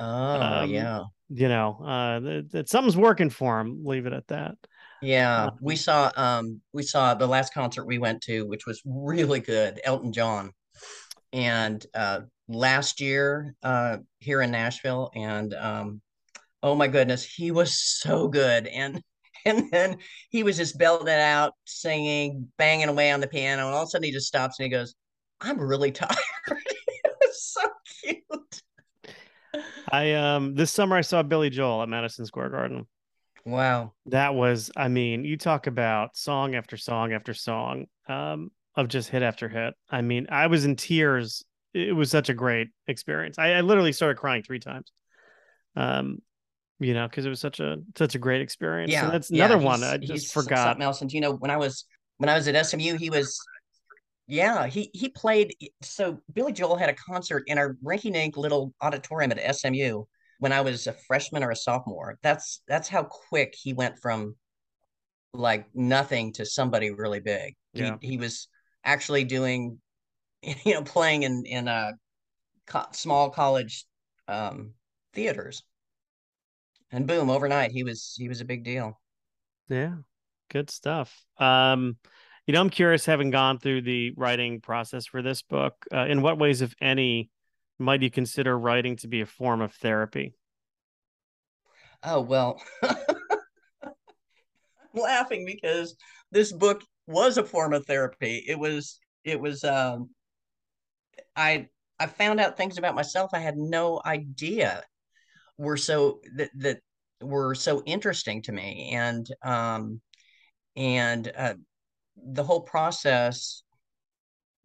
Oh 0.00 0.62
um, 0.62 0.70
yeah, 0.70 1.04
you 1.32 1.48
know 1.48 1.78
uh 1.84 2.20
that, 2.20 2.50
that 2.52 2.68
something's 2.68 2.96
working 2.96 3.30
for 3.30 3.60
him. 3.60 3.84
Leave 3.84 4.06
it 4.06 4.12
at 4.12 4.26
that. 4.28 4.56
yeah. 5.00 5.44
um, 5.46 5.50
We 5.60 5.76
saw 5.76 6.10
um 6.16 6.60
we 6.72 6.82
saw 6.82 7.14
the 7.14 7.26
last 7.26 7.54
concert 7.54 7.84
we 7.86 7.98
went 7.98 8.22
to, 8.22 8.46
which 8.46 8.66
was 8.66 8.82
really 8.84 9.40
good. 9.40 9.80
Elton 9.84 10.12
John, 10.12 10.52
and 11.32 11.84
uh 11.94 12.20
last 12.48 13.00
year 13.00 13.54
uh 13.62 13.98
here 14.18 14.42
in 14.42 14.50
Nashville, 14.50 15.10
and 15.14 15.54
um 15.54 16.00
oh 16.62 16.74
my 16.74 16.86
goodness, 16.88 17.24
he 17.24 17.50
was 17.50 17.74
so 17.78 18.28
good, 18.28 18.66
and 18.66 19.02
and 19.44 19.70
then 19.72 19.98
he 20.30 20.42
was 20.44 20.56
just 20.56 20.78
belting 20.78 21.08
it 21.08 21.18
out, 21.20 21.54
singing, 21.66 22.48
banging 22.58 22.88
away 22.88 23.10
on 23.10 23.20
the 23.20 23.26
piano, 23.26 23.66
and 23.66 23.74
all 23.74 23.82
of 23.82 23.88
a 23.88 23.90
sudden 23.90 24.04
he 24.04 24.12
just 24.12 24.28
stops 24.28 24.58
and 24.58 24.64
he 24.66 24.70
goes, 24.70 24.94
"I'm 25.40 25.58
really 25.60 25.90
tired." 26.00 26.16
it 26.48 27.12
was 27.20 27.42
so 27.42 27.62
cute. 28.00 28.62
I 29.92 30.14
um 30.14 30.54
this 30.54 30.72
summer 30.72 30.96
I 30.96 31.02
saw 31.02 31.22
Billy 31.22 31.50
Joel 31.50 31.82
at 31.82 31.88
Madison 31.88 32.26
Square 32.26 32.50
Garden. 32.50 32.86
Wow. 33.44 33.92
That 34.06 34.34
was, 34.34 34.70
I 34.76 34.88
mean, 34.88 35.24
you 35.24 35.36
talk 35.36 35.66
about 35.66 36.16
song 36.16 36.54
after 36.54 36.76
song 36.76 37.12
after 37.12 37.34
song 37.34 37.86
um, 38.08 38.50
of 38.76 38.88
just 38.88 39.08
hit 39.08 39.22
after 39.22 39.48
hit. 39.48 39.74
I 39.90 40.00
mean, 40.00 40.28
I 40.30 40.46
was 40.46 40.64
in 40.64 40.76
tears. 40.76 41.44
It 41.74 41.94
was 41.94 42.10
such 42.10 42.28
a 42.28 42.34
great 42.34 42.68
experience. 42.86 43.38
I, 43.38 43.54
I 43.54 43.60
literally 43.62 43.92
started 43.92 44.18
crying 44.18 44.42
three 44.42 44.60
times. 44.60 44.92
Um, 45.74 46.18
you 46.78 46.94
know, 46.94 47.08
because 47.08 47.26
it 47.26 47.30
was 47.30 47.40
such 47.40 47.60
a 47.60 47.78
such 47.96 48.14
a 48.14 48.18
great 48.18 48.42
experience. 48.42 48.92
Yeah, 48.92 49.04
and 49.04 49.14
that's 49.14 49.30
yeah, 49.30 49.44
another 49.46 49.64
one 49.64 49.80
he's- 49.80 49.92
I 49.92 49.98
just 49.98 50.32
forgot. 50.32 50.64
something 50.64 50.82
else. 50.82 51.00
And 51.00 51.12
you 51.12 51.20
know, 51.20 51.32
when 51.32 51.50
I 51.50 51.56
was 51.56 51.84
when 52.18 52.28
I 52.28 52.34
was 52.34 52.46
at 52.48 52.66
SMU, 52.66 52.96
he 52.96 53.10
was 53.10 53.38
yeah, 54.26 54.66
he 54.66 54.90
he 54.94 55.08
played 55.08 55.54
so 55.82 56.20
Billy 56.32 56.52
Joel 56.52 56.76
had 56.76 56.88
a 56.88 56.94
concert 56.94 57.44
in 57.46 57.58
our 57.58 57.74
rinky 57.84 58.12
dink 58.12 58.36
little 58.36 58.72
auditorium 58.80 59.32
at 59.32 59.56
SMU 59.56 60.04
when 60.38 60.52
I 60.52 60.60
was 60.60 60.86
a 60.86 60.92
freshman 60.92 61.42
or 61.42 61.50
a 61.50 61.56
sophomore. 61.56 62.18
That's 62.22 62.62
that's 62.68 62.88
how 62.88 63.04
quick 63.04 63.54
he 63.60 63.72
went 63.72 63.98
from 63.98 64.36
like 65.34 65.66
nothing 65.74 66.32
to 66.34 66.46
somebody 66.46 66.90
really 66.90 67.20
big. 67.20 67.56
Yeah. 67.74 67.96
He 68.00 68.10
he 68.10 68.16
was 68.16 68.48
actually 68.84 69.24
doing 69.24 69.78
you 70.42 70.74
know 70.74 70.82
playing 70.82 71.24
in 71.24 71.44
in 71.44 71.68
a 71.68 71.92
co- 72.66 72.86
small 72.92 73.30
college 73.30 73.84
um 74.28 74.74
theaters. 75.14 75.62
and 76.90 77.06
boom, 77.06 77.28
overnight 77.28 77.72
he 77.72 77.82
was 77.82 78.14
he 78.16 78.28
was 78.28 78.40
a 78.40 78.44
big 78.44 78.64
deal. 78.64 79.00
Yeah, 79.68 79.96
good 80.50 80.70
stuff. 80.70 81.24
Um, 81.38 81.96
you 82.46 82.54
know, 82.54 82.60
I'm 82.60 82.70
curious, 82.70 83.06
having 83.06 83.30
gone 83.30 83.58
through 83.58 83.82
the 83.82 84.12
writing 84.16 84.60
process 84.60 85.06
for 85.06 85.22
this 85.22 85.42
book, 85.42 85.74
uh, 85.92 86.06
in 86.06 86.22
what 86.22 86.38
ways, 86.38 86.60
if 86.60 86.74
any, 86.80 87.30
might 87.78 88.02
you 88.02 88.10
consider 88.10 88.58
writing 88.58 88.96
to 88.96 89.08
be 89.08 89.20
a 89.20 89.26
form 89.26 89.60
of 89.60 89.72
therapy? 89.74 90.34
Oh 92.02 92.20
well, 92.20 92.60
I'm 92.82 92.96
laughing 94.94 95.46
because 95.46 95.94
this 96.32 96.52
book 96.52 96.82
was 97.06 97.38
a 97.38 97.44
form 97.44 97.72
of 97.72 97.86
therapy. 97.86 98.44
It 98.46 98.58
was 98.58 98.98
it 99.24 99.40
was 99.40 99.62
um, 99.62 100.10
I 101.36 101.68
I 102.00 102.06
found 102.06 102.40
out 102.40 102.56
things 102.56 102.78
about 102.78 102.96
myself 102.96 103.30
I 103.32 103.38
had 103.38 103.56
no 103.56 104.00
idea 104.04 104.82
were 105.58 105.76
so 105.76 106.20
that 106.36 106.50
that 106.56 106.80
were 107.20 107.54
so 107.54 107.82
interesting 107.84 108.42
to 108.42 108.52
me 108.52 108.90
and 108.94 109.28
um 109.44 110.00
and 110.74 111.30
uh, 111.36 111.54
the 112.16 112.44
whole 112.44 112.60
process 112.60 113.62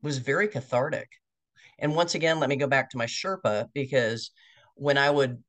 was 0.01 0.17
very 0.17 0.47
cathartic. 0.47 1.09
And 1.79 1.95
once 1.95 2.15
again 2.15 2.39
let 2.39 2.49
me 2.49 2.55
go 2.55 2.67
back 2.67 2.89
to 2.91 2.97
my 2.97 3.05
sherpa 3.05 3.67
because 3.73 4.31
when 4.75 4.97
i 4.97 5.09
would 5.09 5.41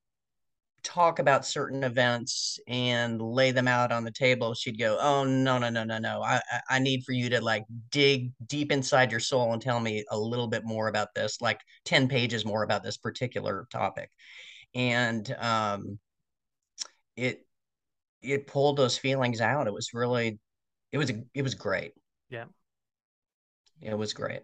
talk 0.82 1.18
about 1.18 1.44
certain 1.44 1.84
events 1.84 2.58
and 2.68 3.20
lay 3.20 3.50
them 3.50 3.68
out 3.68 3.92
on 3.92 4.04
the 4.04 4.10
table 4.10 4.54
she'd 4.54 4.78
go 4.78 4.96
oh 5.00 5.24
no 5.24 5.58
no 5.58 5.68
no 5.68 5.84
no 5.84 5.98
no. 5.98 6.22
I 6.22 6.40
i 6.70 6.78
need 6.78 7.02
for 7.04 7.12
you 7.12 7.28
to 7.30 7.40
like 7.40 7.64
dig 7.90 8.32
deep 8.46 8.72
inside 8.72 9.10
your 9.10 9.20
soul 9.20 9.52
and 9.52 9.60
tell 9.60 9.80
me 9.80 10.04
a 10.10 10.18
little 10.18 10.46
bit 10.48 10.64
more 10.64 10.88
about 10.88 11.14
this 11.14 11.40
like 11.40 11.60
10 11.84 12.08
pages 12.08 12.44
more 12.44 12.62
about 12.62 12.82
this 12.82 12.96
particular 12.96 13.66
topic. 13.70 14.10
And 14.74 15.30
um 15.38 15.98
it 17.16 17.44
it 18.22 18.46
pulled 18.46 18.76
those 18.76 18.98
feelings 18.98 19.40
out. 19.40 19.66
It 19.66 19.72
was 19.72 19.94
really 19.94 20.38
it 20.92 20.98
was 20.98 21.10
it 21.34 21.42
was 21.42 21.54
great 21.54 21.92
yeah 22.30 22.44
it 23.80 23.96
was 23.96 24.12
great 24.12 24.42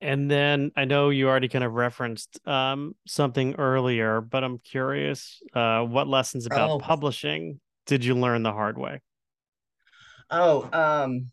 and 0.00 0.30
then 0.30 0.70
I 0.76 0.84
know 0.84 1.08
you 1.08 1.28
already 1.28 1.48
kind 1.48 1.64
of 1.64 1.72
referenced 1.72 2.38
um, 2.46 2.94
something 3.06 3.54
earlier, 3.54 4.20
but 4.20 4.44
I'm 4.44 4.58
curious 4.58 5.40
uh, 5.54 5.80
what 5.80 6.08
lessons 6.08 6.44
about 6.44 6.70
oh. 6.72 6.78
publishing 6.78 7.58
did 7.86 8.04
you 8.04 8.14
learn 8.14 8.42
the 8.42 8.52
hard 8.52 8.76
way? 8.76 9.00
Oh, 10.30 10.68
um, 10.72 11.30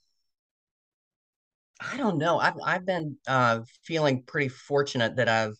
I 1.82 1.97
don't 1.97 2.18
know. 2.18 2.39
I've 2.39 2.53
I've 2.64 2.86
been 2.86 3.18
uh, 3.28 3.62
feeling 3.84 4.24
pretty 4.24 4.49
fortunate 4.49 5.18
that 5.18 5.28
I've 5.28 5.57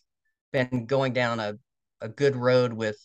been 0.52 0.86
going 0.86 1.12
down 1.12 1.40
a, 1.40 1.54
a 2.00 2.08
good 2.08 2.36
road 2.36 2.72
with, 2.72 2.96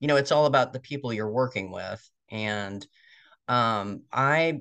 you 0.00 0.08
know, 0.08 0.16
it's 0.16 0.32
all 0.32 0.46
about 0.46 0.72
the 0.72 0.80
people 0.80 1.12
you're 1.12 1.30
working 1.30 1.70
with, 1.70 2.02
and 2.30 2.84
um, 3.48 4.02
I 4.12 4.60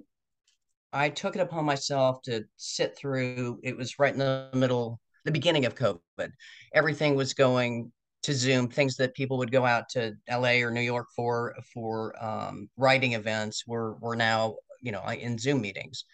I 0.94 1.10
took 1.10 1.36
it 1.36 1.42
upon 1.42 1.66
myself 1.66 2.22
to 2.24 2.44
sit 2.58 2.98
through. 2.98 3.60
It 3.64 3.78
was 3.78 4.00
right 4.00 4.14
in 4.14 4.20
the 4.20 4.50
middle, 4.54 5.00
the 5.26 5.32
beginning 5.32 5.66
of 5.66 5.76
COVID. 5.76 6.32
Everything 6.74 7.16
was 7.16 7.34
going 7.34 7.92
to 8.24 8.34
Zoom. 8.34 8.68
Things 8.68 8.98
that 8.98 9.14
people 9.14 9.38
would 9.38 9.52
go 9.52 9.66
out 9.66 9.90
to 9.90 10.16
LA 10.30 10.60
or 10.62 10.72
New 10.72 10.82
York 10.82 11.08
for 11.16 11.56
for 11.74 12.14
um, 12.24 12.70
writing 12.78 13.14
events 13.14 13.66
were 13.66 13.96
were 13.96 14.16
now 14.16 14.56
you 14.82 14.92
know 14.92 15.04
in 15.08 15.38
Zoom 15.38 15.62
meetings. 15.62 16.06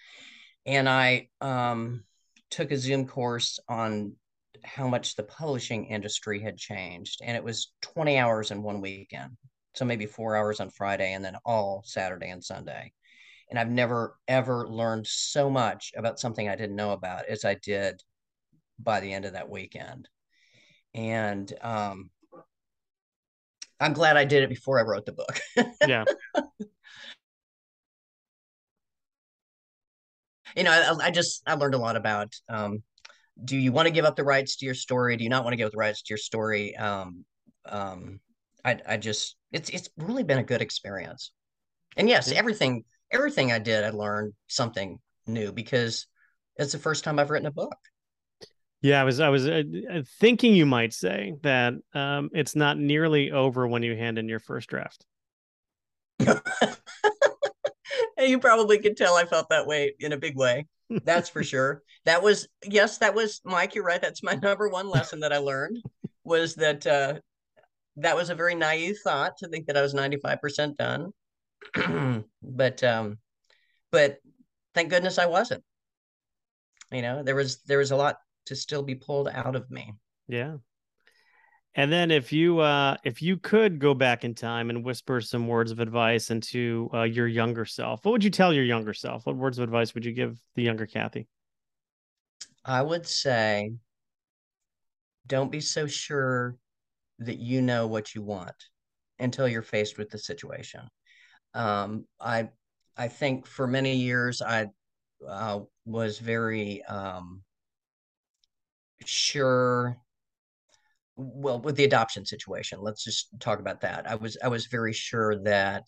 And 0.65 0.87
I 0.87 1.29
um, 1.41 2.03
took 2.51 2.71
a 2.71 2.77
Zoom 2.77 3.07
course 3.07 3.59
on 3.67 4.13
how 4.63 4.87
much 4.87 5.15
the 5.15 5.23
publishing 5.23 5.85
industry 5.85 6.41
had 6.41 6.57
changed, 6.57 7.21
and 7.23 7.35
it 7.35 7.43
was 7.43 7.71
20 7.81 8.17
hours 8.17 8.51
in 8.51 8.63
one 8.63 8.81
weekend. 8.81 9.37
So 9.75 9.85
maybe 9.85 10.07
four 10.07 10.35
hours 10.35 10.59
on 10.59 10.69
Friday, 10.69 11.13
and 11.13 11.23
then 11.23 11.37
all 11.45 11.83
Saturday 11.85 12.29
and 12.29 12.43
Sunday 12.43 12.91
and 13.49 13.57
I've 13.59 13.69
never 13.69 14.17
ever 14.27 14.67
learned 14.67 15.07
so 15.07 15.49
much 15.49 15.91
about 15.95 16.19
something 16.19 16.47
I 16.47 16.55
didn't 16.55 16.75
know 16.75 16.91
about 16.91 17.25
as 17.27 17.45
I 17.45 17.55
did 17.55 18.01
by 18.79 18.99
the 18.99 19.13
end 19.13 19.25
of 19.25 19.33
that 19.33 19.49
weekend. 19.49 20.07
And 20.93 21.51
um, 21.61 22.09
I'm 23.79 23.93
glad 23.93 24.17
I 24.17 24.25
did 24.25 24.43
it 24.43 24.49
before 24.49 24.79
I 24.79 24.83
wrote 24.83 25.05
the 25.05 25.13
book. 25.13 25.39
yeah. 25.87 26.05
You 30.55 30.63
know, 30.63 30.71
I, 30.71 31.07
I, 31.07 31.11
just 31.11 31.43
I 31.45 31.53
learned 31.53 31.75
a 31.75 31.79
lot 31.79 31.95
about 31.95 32.33
um, 32.49 32.81
do 33.43 33.57
you 33.57 33.71
want 33.71 33.87
to 33.87 33.93
give 33.93 34.05
up 34.05 34.15
the 34.15 34.23
rights 34.23 34.57
to 34.57 34.65
your 34.65 34.73
story? 34.73 35.15
Do 35.15 35.23
you 35.23 35.29
not 35.29 35.43
want 35.43 35.53
to 35.53 35.57
give 35.57 35.67
up 35.67 35.71
the 35.71 35.77
rights 35.77 36.01
to 36.01 36.11
your 36.11 36.17
story? 36.17 36.75
Um, 36.75 37.25
um, 37.67 38.19
I 38.65 38.79
I 38.87 38.97
just 38.97 39.35
it's 39.51 39.69
it's 39.69 39.89
really 39.97 40.23
been 40.23 40.39
a 40.39 40.43
good 40.43 40.61
experience. 40.61 41.31
And 41.95 42.09
yes, 42.09 42.31
everything 42.31 42.83
everything 43.11 43.51
I 43.51 43.59
did, 43.59 43.83
I 43.83 43.89
learned 43.89 44.33
something 44.47 44.99
new 45.25 45.51
because 45.51 46.07
it's 46.57 46.71
the 46.71 46.79
first 46.79 47.03
time 47.03 47.19
I've 47.19 47.29
written 47.29 47.47
a 47.47 47.51
book. 47.51 47.77
Yeah, 48.81 49.01
I 49.01 49.03
was 49.03 49.19
I 49.19 49.29
was 49.29 49.47
uh, 49.47 49.63
uh, 49.91 50.01
thinking 50.19 50.55
you 50.55 50.65
might 50.65 50.93
say 50.93 51.33
that 51.41 51.73
um, 51.93 52.29
it's 52.33 52.55
not 52.55 52.77
nearly 52.77 53.31
over 53.31 53.67
when 53.67 53.81
you 53.81 53.95
hand 53.95 54.19
in 54.19 54.29
your 54.29 54.39
first 54.39 54.69
draft. 54.69 55.05
And 56.19 56.39
you 58.19 58.39
probably 58.39 58.77
could 58.79 58.95
tell 58.95 59.15
I 59.15 59.25
felt 59.25 59.49
that 59.49 59.65
way 59.65 59.95
in 59.99 60.13
a 60.13 60.17
big 60.17 60.37
way. 60.37 60.67
That's 60.89 61.29
for 61.29 61.43
sure. 61.43 61.81
That 62.05 62.21
was 62.21 62.47
yes, 62.63 62.99
that 62.99 63.15
was 63.15 63.41
Mike. 63.43 63.73
You're 63.73 63.83
right. 63.83 64.01
That's 64.01 64.23
my 64.23 64.35
number 64.35 64.69
one 64.69 64.89
lesson 64.89 65.21
that 65.21 65.33
I 65.33 65.37
learned 65.37 65.81
was 66.23 66.55
that 66.55 66.85
uh, 66.85 67.15
that 67.97 68.15
was 68.15 68.29
a 68.29 68.35
very 68.35 68.53
naive 68.53 68.97
thought 69.03 69.37
to 69.37 69.47
think 69.47 69.67
that 69.67 69.77
I 69.77 69.81
was 69.81 69.95
95% 69.95 70.77
done. 70.77 71.11
but 72.41 72.83
um 72.83 73.17
but 73.91 74.17
thank 74.73 74.89
goodness 74.89 75.17
I 75.17 75.25
wasn't. 75.25 75.63
You 76.91 77.01
know, 77.01 77.23
there 77.23 77.35
was 77.35 77.57
there 77.63 77.79
was 77.79 77.91
a 77.91 77.95
lot 77.95 78.17
to 78.45 78.55
still 78.55 78.83
be 78.83 78.95
pulled 78.95 79.27
out 79.27 79.55
of 79.55 79.69
me. 79.69 79.93
Yeah. 80.27 80.57
And 81.75 81.91
then 81.91 82.09
if 82.11 82.33
you 82.33 82.59
uh 82.59 82.97
if 83.03 83.21
you 83.21 83.37
could 83.37 83.79
go 83.79 83.93
back 83.93 84.23
in 84.23 84.33
time 84.33 84.69
and 84.69 84.83
whisper 84.83 85.21
some 85.21 85.47
words 85.47 85.71
of 85.71 85.79
advice 85.79 86.31
into 86.31 86.89
uh, 86.93 87.03
your 87.03 87.27
younger 87.27 87.65
self, 87.65 88.03
what 88.03 88.11
would 88.13 88.23
you 88.23 88.29
tell 88.29 88.53
your 88.53 88.63
younger 88.63 88.93
self? 88.93 89.25
What 89.25 89.35
words 89.35 89.59
of 89.59 89.63
advice 89.63 89.93
would 89.93 90.05
you 90.05 90.13
give 90.13 90.39
the 90.55 90.63
younger 90.63 90.85
Kathy? 90.85 91.27
I 92.65 92.81
would 92.81 93.07
say 93.07 93.73
don't 95.27 95.51
be 95.51 95.59
so 95.59 95.87
sure 95.87 96.55
that 97.19 97.37
you 97.37 97.61
know 97.61 97.87
what 97.87 98.15
you 98.15 98.21
want 98.21 98.55
until 99.19 99.47
you're 99.47 99.61
faced 99.61 99.97
with 99.97 100.09
the 100.09 100.17
situation. 100.17 100.81
Um, 101.53 102.05
I 102.19 102.49
I 102.95 103.07
think 103.07 103.45
for 103.47 103.67
many 103.67 103.95
years 103.95 104.41
I 104.41 104.67
uh, 105.27 105.61
was 105.85 106.19
very 106.19 106.83
um, 106.85 107.43
sure. 109.05 109.97
Well, 111.15 111.59
with 111.59 111.75
the 111.75 111.83
adoption 111.83 112.25
situation, 112.25 112.79
let's 112.81 113.03
just 113.03 113.29
talk 113.39 113.59
about 113.59 113.81
that. 113.81 114.09
I 114.09 114.15
was 114.15 114.37
I 114.43 114.49
was 114.49 114.67
very 114.67 114.93
sure 114.93 115.41
that 115.43 115.87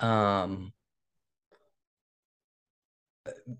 um, 0.00 0.72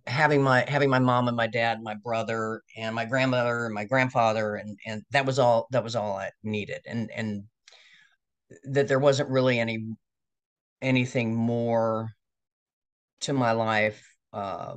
having 0.06 0.42
my 0.42 0.64
having 0.66 0.90
my 0.90 0.98
mom 0.98 1.28
and 1.28 1.36
my 1.36 1.46
dad 1.46 1.76
and 1.76 1.84
my 1.84 1.94
brother 1.94 2.62
and 2.76 2.94
my 2.94 3.04
grandmother 3.04 3.66
and 3.66 3.74
my 3.74 3.84
grandfather 3.84 4.56
and 4.56 4.76
and 4.86 5.02
that 5.10 5.24
was 5.24 5.38
all 5.38 5.68
that 5.70 5.84
was 5.84 5.94
all 5.94 6.16
I 6.16 6.30
needed 6.42 6.80
and 6.86 7.10
and 7.14 7.44
that 8.64 8.88
there 8.88 8.98
wasn't 8.98 9.30
really 9.30 9.60
any 9.60 9.84
anything 10.82 11.34
more 11.34 12.10
to 13.20 13.32
my 13.32 13.52
life 13.52 14.14
uh, 14.32 14.76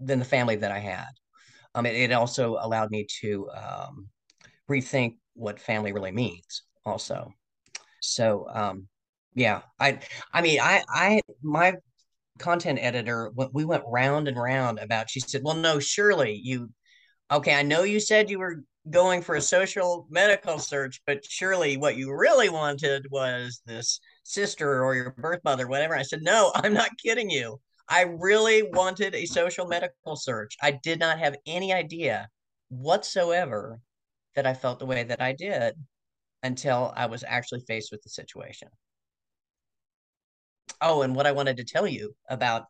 than 0.00 0.18
the 0.18 0.24
family 0.24 0.56
that 0.56 0.72
I 0.72 0.78
had. 0.78 1.08
Um, 1.74 1.86
it, 1.86 1.94
it 1.94 2.12
also 2.12 2.56
allowed 2.60 2.90
me 2.90 3.06
to 3.20 3.48
um, 3.50 4.08
rethink 4.70 5.16
what 5.34 5.60
family 5.60 5.92
really 5.92 6.12
means. 6.12 6.62
Also, 6.84 7.32
so 8.00 8.46
um, 8.52 8.88
yeah, 9.34 9.62
I 9.78 10.00
I 10.32 10.42
mean 10.42 10.60
I 10.60 10.82
I 10.88 11.20
my 11.42 11.74
content 12.38 12.78
editor 12.80 13.30
we 13.52 13.64
went 13.64 13.84
round 13.86 14.28
and 14.28 14.36
round 14.36 14.78
about. 14.78 15.10
She 15.10 15.20
said, 15.20 15.42
"Well, 15.44 15.56
no, 15.56 15.78
surely 15.78 16.40
you." 16.42 16.70
Okay, 17.30 17.54
I 17.54 17.62
know 17.62 17.84
you 17.84 18.00
said 18.00 18.30
you 18.30 18.38
were 18.40 18.62
going 18.90 19.22
for 19.22 19.36
a 19.36 19.40
social 19.40 20.06
medical 20.10 20.58
search, 20.58 21.00
but 21.06 21.24
surely 21.24 21.76
what 21.76 21.96
you 21.96 22.12
really 22.12 22.48
wanted 22.48 23.06
was 23.10 23.62
this 23.66 24.00
sister 24.24 24.84
or 24.84 24.94
your 24.94 25.10
birth 25.12 25.40
mother, 25.44 25.68
whatever. 25.68 25.96
I 25.96 26.02
said, 26.02 26.22
no, 26.22 26.52
I'm 26.56 26.74
not 26.74 26.90
kidding 27.02 27.30
you. 27.30 27.60
I 27.88 28.02
really 28.02 28.62
wanted 28.62 29.14
a 29.14 29.26
social 29.26 29.66
medical 29.66 30.14
search. 30.16 30.56
I 30.62 30.72
did 30.82 31.00
not 31.00 31.18
have 31.18 31.36
any 31.46 31.72
idea 31.72 32.28
whatsoever 32.68 33.80
that 34.36 34.46
I 34.46 34.54
felt 34.54 34.78
the 34.78 34.86
way 34.86 35.02
that 35.02 35.20
I 35.20 35.32
did 35.32 35.74
until 36.42 36.92
I 36.96 37.06
was 37.06 37.24
actually 37.26 37.60
faced 37.66 37.90
with 37.90 38.02
the 38.02 38.10
situation. 38.10 38.68
Oh, 40.80 41.02
and 41.02 41.14
what 41.14 41.26
I 41.26 41.32
wanted 41.32 41.56
to 41.56 41.64
tell 41.64 41.86
you 41.86 42.14
about 42.28 42.64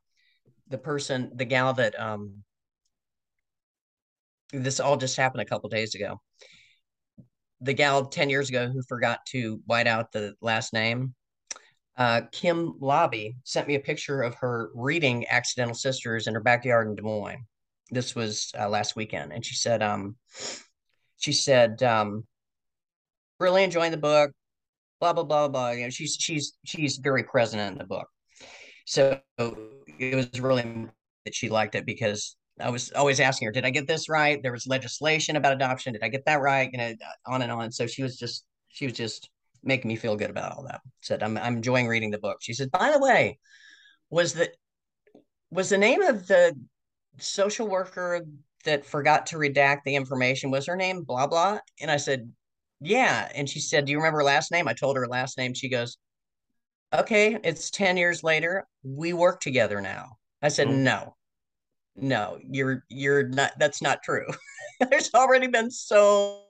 the 0.68 0.78
person, 0.78 1.30
the 1.34 1.44
gal 1.44 1.74
that 1.74 1.98
um, 2.00 2.42
this 4.53 4.80
all 4.80 4.96
just 4.96 5.16
happened 5.16 5.42
a 5.42 5.46
couple 5.46 5.68
days 5.68 5.94
ago. 5.94 6.20
the 7.62 7.74
gal 7.74 8.07
10 8.07 8.30
years 8.30 8.48
ago 8.48 8.68
who 8.68 8.82
forgot 8.88 9.20
to 9.26 9.61
white 9.66 9.86
out 9.86 10.12
the 10.12 10.34
last 10.40 10.72
name, 10.72 11.14
uh, 11.96 12.22
Kim 12.32 12.74
Lobby 12.80 13.36
sent 13.44 13.68
me 13.68 13.74
a 13.74 13.80
picture 13.80 14.22
of 14.22 14.34
her 14.36 14.70
reading 14.74 15.26
Accidental 15.28 15.74
Sisters 15.74 16.26
in 16.26 16.34
her 16.34 16.40
backyard 16.40 16.88
in 16.88 16.94
Des 16.94 17.03
Moines. 17.03 17.44
This 17.90 18.14
was 18.14 18.51
uh, 18.59 18.68
last 18.68 18.96
weekend. 18.96 19.32
And 19.32 19.44
she 19.44 19.55
said, 19.55 19.82
um, 19.82 20.16
she 21.18 21.32
said, 21.32 21.82
um, 21.82 22.24
really 23.38 23.64
enjoying 23.64 23.90
the 23.90 23.98
book, 23.98 24.30
blah, 25.01 25.12
blah, 25.12 25.24
blah, 25.24 25.48
blah. 25.48 25.70
You 25.72 25.84
know, 25.84 25.90
she's, 25.90 26.16
she's, 26.18 26.57
she's 26.64 26.96
very 26.96 27.24
present 27.24 27.61
in 27.61 27.76
the 27.76 27.84
book. 27.84 28.09
So 28.86 29.20
it 29.36 30.14
was 30.14 30.40
really 30.40 30.62
that 31.26 31.34
she 31.34 31.51
liked 31.51 31.74
it 31.74 31.84
because 31.84 32.36
I 32.61 32.70
was 32.70 32.92
always 32.92 33.20
asking 33.20 33.46
her, 33.46 33.52
did 33.52 33.64
I 33.64 33.70
get 33.70 33.86
this 33.86 34.08
right? 34.08 34.42
There 34.42 34.52
was 34.52 34.66
legislation 34.66 35.36
about 35.36 35.52
adoption. 35.52 35.92
Did 35.92 36.02
I 36.02 36.08
get 36.08 36.24
that 36.26 36.40
right? 36.40 36.70
You 36.72 36.78
know, 36.78 36.94
on 37.26 37.42
and 37.42 37.52
on. 37.52 37.72
So 37.72 37.86
she 37.86 38.02
was 38.02 38.16
just, 38.18 38.44
she 38.68 38.86
was 38.86 38.94
just 38.94 39.30
making 39.62 39.88
me 39.88 39.96
feel 39.96 40.16
good 40.16 40.30
about 40.30 40.56
all 40.56 40.64
that. 40.64 40.80
Said, 41.00 41.22
I'm, 41.22 41.36
I'm 41.36 41.56
enjoying 41.56 41.86
reading 41.86 42.11
the 42.11 42.18
book. 42.18 42.38
She 42.40 42.54
said, 42.54 42.70
by 42.70 42.92
the 42.92 42.98
way, 42.98 43.38
was 44.11 44.34
the, 44.34 44.50
was 45.50 45.70
the 45.70 45.78
name 45.78 46.02
of 46.02 46.26
the 46.26 46.54
social 47.18 47.68
worker 47.68 48.24
that 48.64 48.84
forgot 48.84 49.26
to 49.26 49.36
redact 49.36 49.80
the 49.84 49.96
information, 49.96 50.50
was 50.50 50.66
her 50.66 50.76
name 50.76 51.02
blah, 51.02 51.26
blah? 51.26 51.58
And 51.80 51.90
I 51.90 51.96
said, 51.96 52.30
yeah. 52.80 53.30
And 53.34 53.48
she 53.48 53.61
said, 53.61 53.84
do 53.84 53.92
you 53.92 53.98
remember 53.98 54.18
her 54.18 54.24
last 54.24 54.50
name? 54.50 54.68
I 54.68 54.72
told 54.72 54.96
her 54.96 55.06
last 55.06 55.38
name. 55.38 55.54
She 55.54 55.68
goes, 55.68 55.96
okay, 56.92 57.38
it's 57.44 57.70
10 57.70 57.96
years 57.96 58.22
later. 58.22 58.66
We 58.82 59.12
work 59.12 59.40
together 59.40 59.80
now. 59.80 60.16
I 60.42 60.48
said, 60.48 60.68
oh. 60.68 60.72
no, 60.72 61.16
no, 61.97 62.38
you're 62.43 62.84
you're 62.88 63.28
not 63.28 63.53
that's 63.59 63.82
not 63.82 64.03
true. 64.03 64.26
There's 64.91 65.11
already 65.14 65.47
been 65.49 65.70
so 65.70 66.43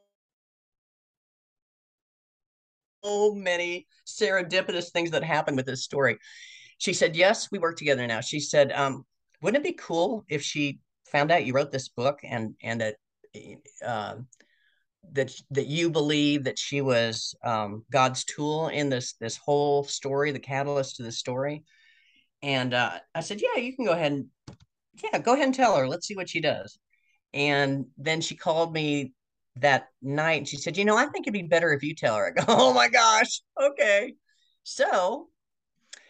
so 3.03 3.35
many 3.35 3.87
serendipitous 4.07 4.91
things 4.91 5.11
that 5.11 5.25
happened 5.25 5.57
with 5.57 5.67
this 5.67 5.85
story. 5.85 6.19
She 6.79 6.93
said, 6.93 7.17
Yes, 7.17 7.51
we 7.51 7.59
work 7.59 7.77
together 7.77 8.07
now. 8.07 8.21
She 8.21 8.41
said, 8.41 8.73
um, 8.73 9.05
wouldn't 9.43 9.65
it 9.65 9.69
be 9.69 9.77
cool 9.79 10.25
if 10.29 10.43
she 10.43 10.81
found 11.07 11.31
out 11.31 11.45
you 11.45 11.53
wrote 11.53 11.73
this 11.73 11.89
book 11.89 12.21
and 12.23 12.55
and 12.63 12.81
that 12.81 12.97
uh, 13.85 14.17
that 15.13 15.33
that 15.51 15.67
you 15.67 15.91
believe 15.91 16.45
that 16.45 16.59
she 16.59 16.81
was 16.81 17.35
um, 17.45 17.85
God's 17.91 18.25
tool 18.25 18.69
in 18.69 18.89
this 18.91 19.15
this 19.15 19.37
whole 19.37 19.85
story, 19.85 20.33
the 20.33 20.39
catalyst 20.39 20.97
to 20.97 21.03
the 21.03 21.13
story? 21.13 21.65
And 22.43 22.73
uh, 22.75 22.99
I 23.15 23.21
said, 23.21 23.41
Yeah, 23.41 23.61
you 23.61 23.75
can 23.75 23.85
go 23.85 23.93
ahead 23.93 24.13
and 24.13 24.27
yeah, 24.95 25.19
go 25.19 25.35
ahead 25.35 25.47
and 25.47 25.55
tell 25.55 25.77
her. 25.77 25.89
Let's 25.89 26.07
see 26.07 26.17
what 26.17 26.29
she 26.29 26.41
does. 26.41 26.79
And 27.33 27.87
then 27.97 28.21
she 28.21 28.37
called 28.37 28.73
me 28.73 29.13
that 29.57 29.89
night 30.03 30.39
and 30.39 30.49
she 30.49 30.57
said, 30.57 30.77
You 30.77 30.85
know, 30.85 30.97
I 30.97 31.07
think 31.07 31.27
it'd 31.27 31.33
be 31.33 31.43
better 31.43 31.73
if 31.73 31.83
you 31.83 31.95
tell 31.95 32.17
her. 32.17 32.27
I 32.39 32.41
go, 32.41 32.45
Oh 32.49 32.75
my 32.75 32.89
gosh. 32.89 33.41
Okay. 33.61 34.15
So 34.63 35.29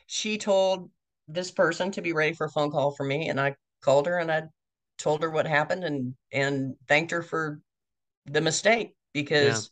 she 0.06 0.38
told 0.38 0.90
this 1.28 1.50
person 1.50 1.90
to 1.92 2.02
be 2.02 2.12
ready 2.12 2.34
for 2.34 2.46
a 2.46 2.50
phone 2.50 2.70
call 2.70 2.92
from 2.92 3.08
me. 3.08 3.28
And 3.28 3.40
I 3.40 3.54
called 3.82 4.06
her 4.06 4.18
and 4.18 4.30
I 4.30 4.44
told 4.98 5.22
her 5.22 5.30
what 5.30 5.46
happened 5.46 5.84
and 5.84 6.14
and 6.32 6.74
thanked 6.88 7.10
her 7.12 7.22
for 7.22 7.60
the 8.26 8.40
mistake 8.40 8.94
because 9.12 9.70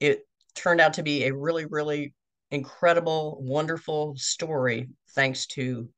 yeah. 0.00 0.10
it 0.10 0.28
turned 0.54 0.80
out 0.80 0.94
to 0.94 1.02
be 1.02 1.24
a 1.24 1.34
really, 1.34 1.66
really 1.66 2.14
incredible, 2.50 3.38
wonderful 3.40 4.14
story 4.16 4.88
thanks 5.14 5.46
to 5.46 5.88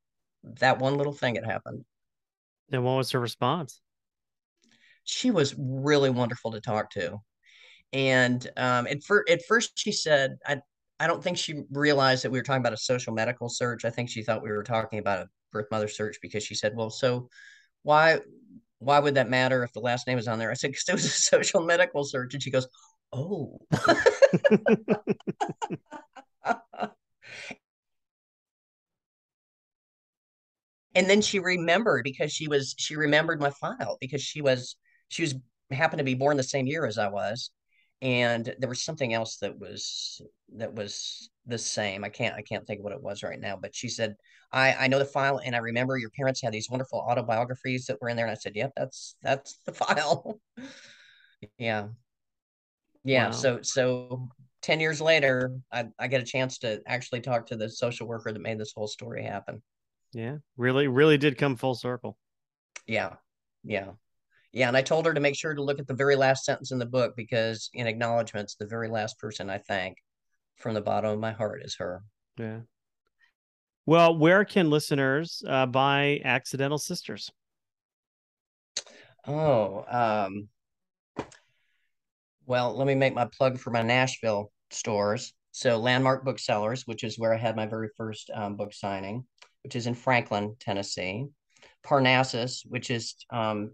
that 0.43 0.79
one 0.79 0.97
little 0.97 1.13
thing 1.13 1.35
that 1.35 1.45
happened. 1.45 1.83
And 2.71 2.83
what 2.83 2.97
was 2.97 3.11
her 3.11 3.19
response? 3.19 3.81
She 5.03 5.31
was 5.31 5.55
really 5.57 6.09
wonderful 6.09 6.51
to 6.51 6.61
talk 6.61 6.91
to. 6.91 7.19
And 7.93 8.45
um, 8.57 8.87
at, 8.87 9.03
fir- 9.03 9.25
at 9.29 9.45
first, 9.47 9.71
she 9.75 9.91
said, 9.91 10.37
I, 10.45 10.57
I 10.99 11.07
don't 11.07 11.23
think 11.23 11.37
she 11.37 11.63
realized 11.71 12.23
that 12.23 12.31
we 12.31 12.39
were 12.39 12.43
talking 12.43 12.61
about 12.61 12.73
a 12.73 12.77
social 12.77 13.13
medical 13.13 13.49
search. 13.49 13.85
I 13.85 13.89
think 13.89 14.09
she 14.09 14.23
thought 14.23 14.43
we 14.43 14.51
were 14.51 14.63
talking 14.63 14.99
about 14.99 15.19
a 15.19 15.29
birth 15.51 15.67
mother 15.71 15.87
search 15.87 16.17
because 16.21 16.43
she 16.43 16.55
said, 16.55 16.75
Well, 16.75 16.89
so 16.89 17.29
why 17.83 18.19
why 18.79 18.99
would 18.99 19.15
that 19.15 19.29
matter 19.29 19.63
if 19.63 19.71
the 19.73 19.79
last 19.79 20.07
name 20.07 20.17
is 20.17 20.27
on 20.27 20.37
there? 20.39 20.51
I 20.51 20.55
said, 20.55 20.71
because 20.71 20.89
it 20.89 20.93
was 20.93 21.05
a 21.05 21.09
social 21.09 21.61
medical 21.61 22.03
search. 22.03 22.33
And 22.33 22.43
she 22.43 22.51
goes, 22.51 22.67
Oh. 23.13 23.59
and 30.97 31.07
then 31.07 31.21
she 31.21 31.37
remembered 31.37 32.03
because 32.03 32.31
she 32.31 32.47
was 32.47 32.73
she 32.79 32.95
remembered 32.95 33.39
my 33.39 33.51
file 33.51 33.97
because 34.01 34.21
she 34.21 34.41
was 34.41 34.75
she 35.09 35.21
was 35.21 35.35
happened 35.69 35.99
to 35.99 36.03
be 36.03 36.15
born 36.15 36.37
the 36.37 36.43
same 36.43 36.65
year 36.65 36.85
as 36.87 36.97
I 36.97 37.07
was. 37.09 37.51
And 38.01 38.53
there 38.59 38.69
was 38.69 38.83
something 38.83 39.13
else 39.13 39.37
that 39.37 39.59
was 39.59 40.21
that 40.55 40.73
was 40.73 41.29
the 41.45 41.59
same. 41.59 42.03
I 42.03 42.09
can't 42.09 42.35
i 42.35 42.41
can't 42.41 42.65
think 42.65 42.79
of 42.79 42.83
what 42.83 42.93
it 42.93 43.01
was 43.01 43.21
right 43.21 43.39
now 43.39 43.57
but 43.61 43.75
she 43.75 43.89
said 43.89 44.15
i 44.51 44.73
i 44.73 44.87
know 44.87 44.97
the 44.99 45.05
file 45.05 45.39
and 45.43 45.55
i 45.55 45.59
remember 45.59 45.97
your 45.97 46.09
parents 46.11 46.41
had 46.41 46.51
these 46.51 46.69
wonderful 46.69 46.99
autobiographies 46.99 47.85
that 47.85 48.01
were 48.01 48.09
in 48.09 48.17
there. 48.17 48.25
And 48.25 48.31
i 48.31 48.39
said 48.39 48.55
yep 48.55 48.71
that's 48.75 49.15
that's 49.21 49.59
the 49.65 49.73
file. 49.83 50.39
Yeah. 51.59 51.89
Yeah 53.03 53.27
wow. 53.27 53.31
so 53.31 53.59
so 53.61 54.29
10 54.63 54.79
years 54.79 54.99
later 54.99 55.51
I, 55.71 55.85
I 55.99 56.07
get 56.07 56.21
a 56.21 56.25
chance 56.25 56.57
to 56.59 56.81
actually 56.87 57.21
talk 57.21 57.45
to 57.47 57.55
the 57.55 57.69
social 57.69 58.07
worker 58.07 58.31
that 58.33 58.41
made 58.41 58.59
this 58.59 58.73
whole 58.75 58.87
story 58.87 59.23
happen 59.23 59.61
yeah, 60.13 60.37
really, 60.55 60.87
really 60.87 61.17
did 61.17 61.37
come 61.37 61.55
full 61.55 61.75
circle. 61.75 62.17
Yeah, 62.85 63.15
yeah, 63.63 63.91
yeah. 64.51 64.67
And 64.67 64.77
I 64.77 64.81
told 64.81 65.05
her 65.05 65.13
to 65.13 65.19
make 65.19 65.35
sure 65.35 65.53
to 65.53 65.63
look 65.63 65.79
at 65.79 65.87
the 65.87 65.93
very 65.93 66.15
last 66.15 66.45
sentence 66.45 66.71
in 66.71 66.79
the 66.79 66.85
book 66.85 67.15
because 67.15 67.69
in 67.73 67.87
acknowledgments, 67.87 68.55
the 68.55 68.67
very 68.67 68.89
last 68.89 69.19
person 69.19 69.49
I 69.49 69.57
thank 69.59 69.97
from 70.57 70.73
the 70.73 70.81
bottom 70.81 71.11
of 71.11 71.19
my 71.19 71.31
heart 71.31 71.61
is 71.63 71.75
her. 71.75 72.03
Yeah. 72.37 72.59
Well, 73.85 74.17
where 74.17 74.43
can 74.43 74.69
listeners 74.69 75.41
uh, 75.47 75.65
buy 75.65 76.19
Accidental 76.23 76.77
Sisters? 76.77 77.31
Oh, 79.25 79.85
um, 79.89 80.49
well, 82.45 82.75
let 82.75 82.87
me 82.87 82.95
make 82.95 83.13
my 83.13 83.25
plug 83.25 83.59
for 83.59 83.71
my 83.71 83.81
Nashville 83.81 84.51
stores. 84.71 85.33
So, 85.51 85.77
Landmark 85.77 86.23
Booksellers, 86.23 86.85
which 86.85 87.03
is 87.03 87.17
where 87.17 87.33
I 87.33 87.37
had 87.37 87.55
my 87.55 87.65
very 87.65 87.89
first 87.97 88.29
um, 88.33 88.55
book 88.55 88.73
signing 88.73 89.25
which 89.67 89.75
is 89.75 89.85
in 89.85 89.95
Franklin, 89.95 90.55
Tennessee, 90.61 91.25
Parnassus, 91.83 92.63
which 92.65 92.89
is 92.89 93.15
um, 93.29 93.71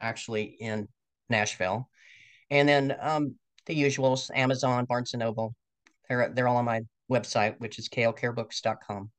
actually 0.00 0.56
in 0.58 0.88
Nashville, 1.28 1.88
and 2.50 2.68
then 2.68 2.96
um, 3.00 3.36
the 3.66 3.80
usuals: 3.80 4.32
Amazon, 4.34 4.84
Barnes 4.84 5.14
and 5.14 5.20
Noble. 5.20 5.54
They're 6.08 6.28
they're 6.34 6.48
all 6.48 6.56
on 6.56 6.64
my 6.64 6.80
website, 7.08 7.54
which 7.60 7.78
is 7.78 7.88
klcarebooks.com. 7.88 9.12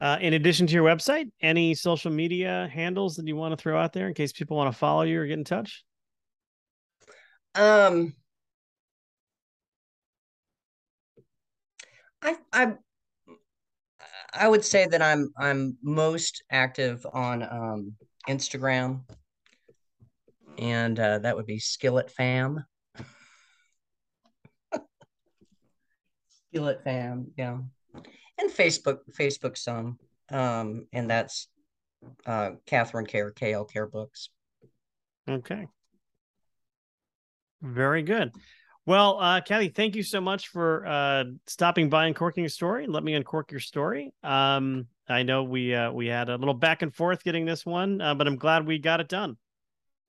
Uh, 0.00 0.18
in 0.22 0.32
addition 0.32 0.66
to 0.66 0.72
your 0.72 0.84
website, 0.84 1.30
any 1.42 1.74
social 1.74 2.10
media 2.10 2.66
handles 2.72 3.16
that 3.16 3.26
you 3.26 3.36
want 3.36 3.52
to 3.52 3.62
throw 3.62 3.78
out 3.78 3.92
there 3.92 4.08
in 4.08 4.14
case 4.14 4.32
people 4.32 4.56
want 4.56 4.72
to 4.72 4.78
follow 4.78 5.02
you 5.02 5.20
or 5.20 5.26
get 5.26 5.36
in 5.38 5.44
touch? 5.44 5.84
Um, 7.54 8.14
I 12.22 12.36
I 12.52 12.74
I 14.32 14.48
would 14.48 14.64
say 14.64 14.86
that 14.86 15.02
I'm 15.02 15.32
I'm 15.36 15.76
most 15.82 16.42
active 16.50 17.04
on 17.12 17.42
um, 17.42 17.92
Instagram, 18.28 19.02
and 20.58 20.98
uh, 20.98 21.18
that 21.18 21.36
would 21.36 21.46
be 21.46 21.58
Skillet 21.58 22.10
Fam. 22.10 22.64
Skillet 26.48 26.82
Fam, 26.84 27.32
yeah, 27.36 27.58
and 28.38 28.50
Facebook 28.50 29.00
Facebook 29.18 29.58
some, 29.58 29.98
um, 30.30 30.86
and 30.92 31.10
that's 31.10 31.48
uh, 32.26 32.52
Catherine 32.66 33.06
Care 33.06 33.32
KL 33.32 33.70
Care 33.70 33.86
Books. 33.86 34.30
Okay. 35.28 35.66
Very 37.60 38.02
good. 38.02 38.32
Well, 38.84 39.20
uh, 39.20 39.40
Kathy, 39.42 39.68
thank 39.68 39.94
you 39.94 40.02
so 40.02 40.20
much 40.20 40.48
for 40.48 40.84
uh, 40.86 41.24
stopping 41.46 41.88
by 41.88 42.06
and 42.06 42.16
corking 42.16 42.42
your 42.42 42.48
story. 42.48 42.86
Let 42.88 43.04
me 43.04 43.14
uncork 43.14 43.52
your 43.52 43.60
story. 43.60 44.12
Um, 44.24 44.88
I 45.08 45.22
know 45.22 45.44
we 45.44 45.72
uh, 45.74 45.92
we 45.92 46.08
had 46.08 46.28
a 46.28 46.36
little 46.36 46.54
back 46.54 46.82
and 46.82 46.92
forth 46.92 47.22
getting 47.22 47.44
this 47.44 47.64
one, 47.64 48.00
uh, 48.00 48.14
but 48.14 48.26
I'm 48.26 48.36
glad 48.36 48.66
we 48.66 48.78
got 48.78 49.00
it 49.00 49.08
done. 49.08 49.36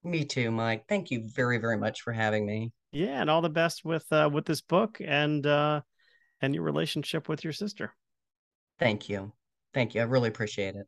Me 0.04 0.26
too, 0.26 0.50
Mike. 0.50 0.86
Thank 0.90 1.12
you 1.12 1.30
very 1.36 1.60
very 1.60 1.78
much 1.78 2.02
for 2.02 2.14
having 2.14 2.46
me. 2.46 2.72
Yeah, 2.92 3.22
and 3.22 3.30
all 3.30 3.42
the 3.42 3.50
best 3.50 3.86
with 3.86 4.12
uh, 4.12 4.30
with 4.32 4.46
this 4.46 4.62
book 4.62 5.00
and 5.04 5.46
uh, 5.46 5.82
and 6.42 6.56
your 6.56 6.64
relationship 6.64 7.30
with 7.30 7.44
your 7.44 7.54
sister. 7.54 7.94
Thank 8.80 9.08
you, 9.08 9.34
thank 9.74 9.94
you. 9.94 10.02
I 10.02 10.06
really 10.06 10.30
appreciate 10.30 10.76
it. 10.76 10.88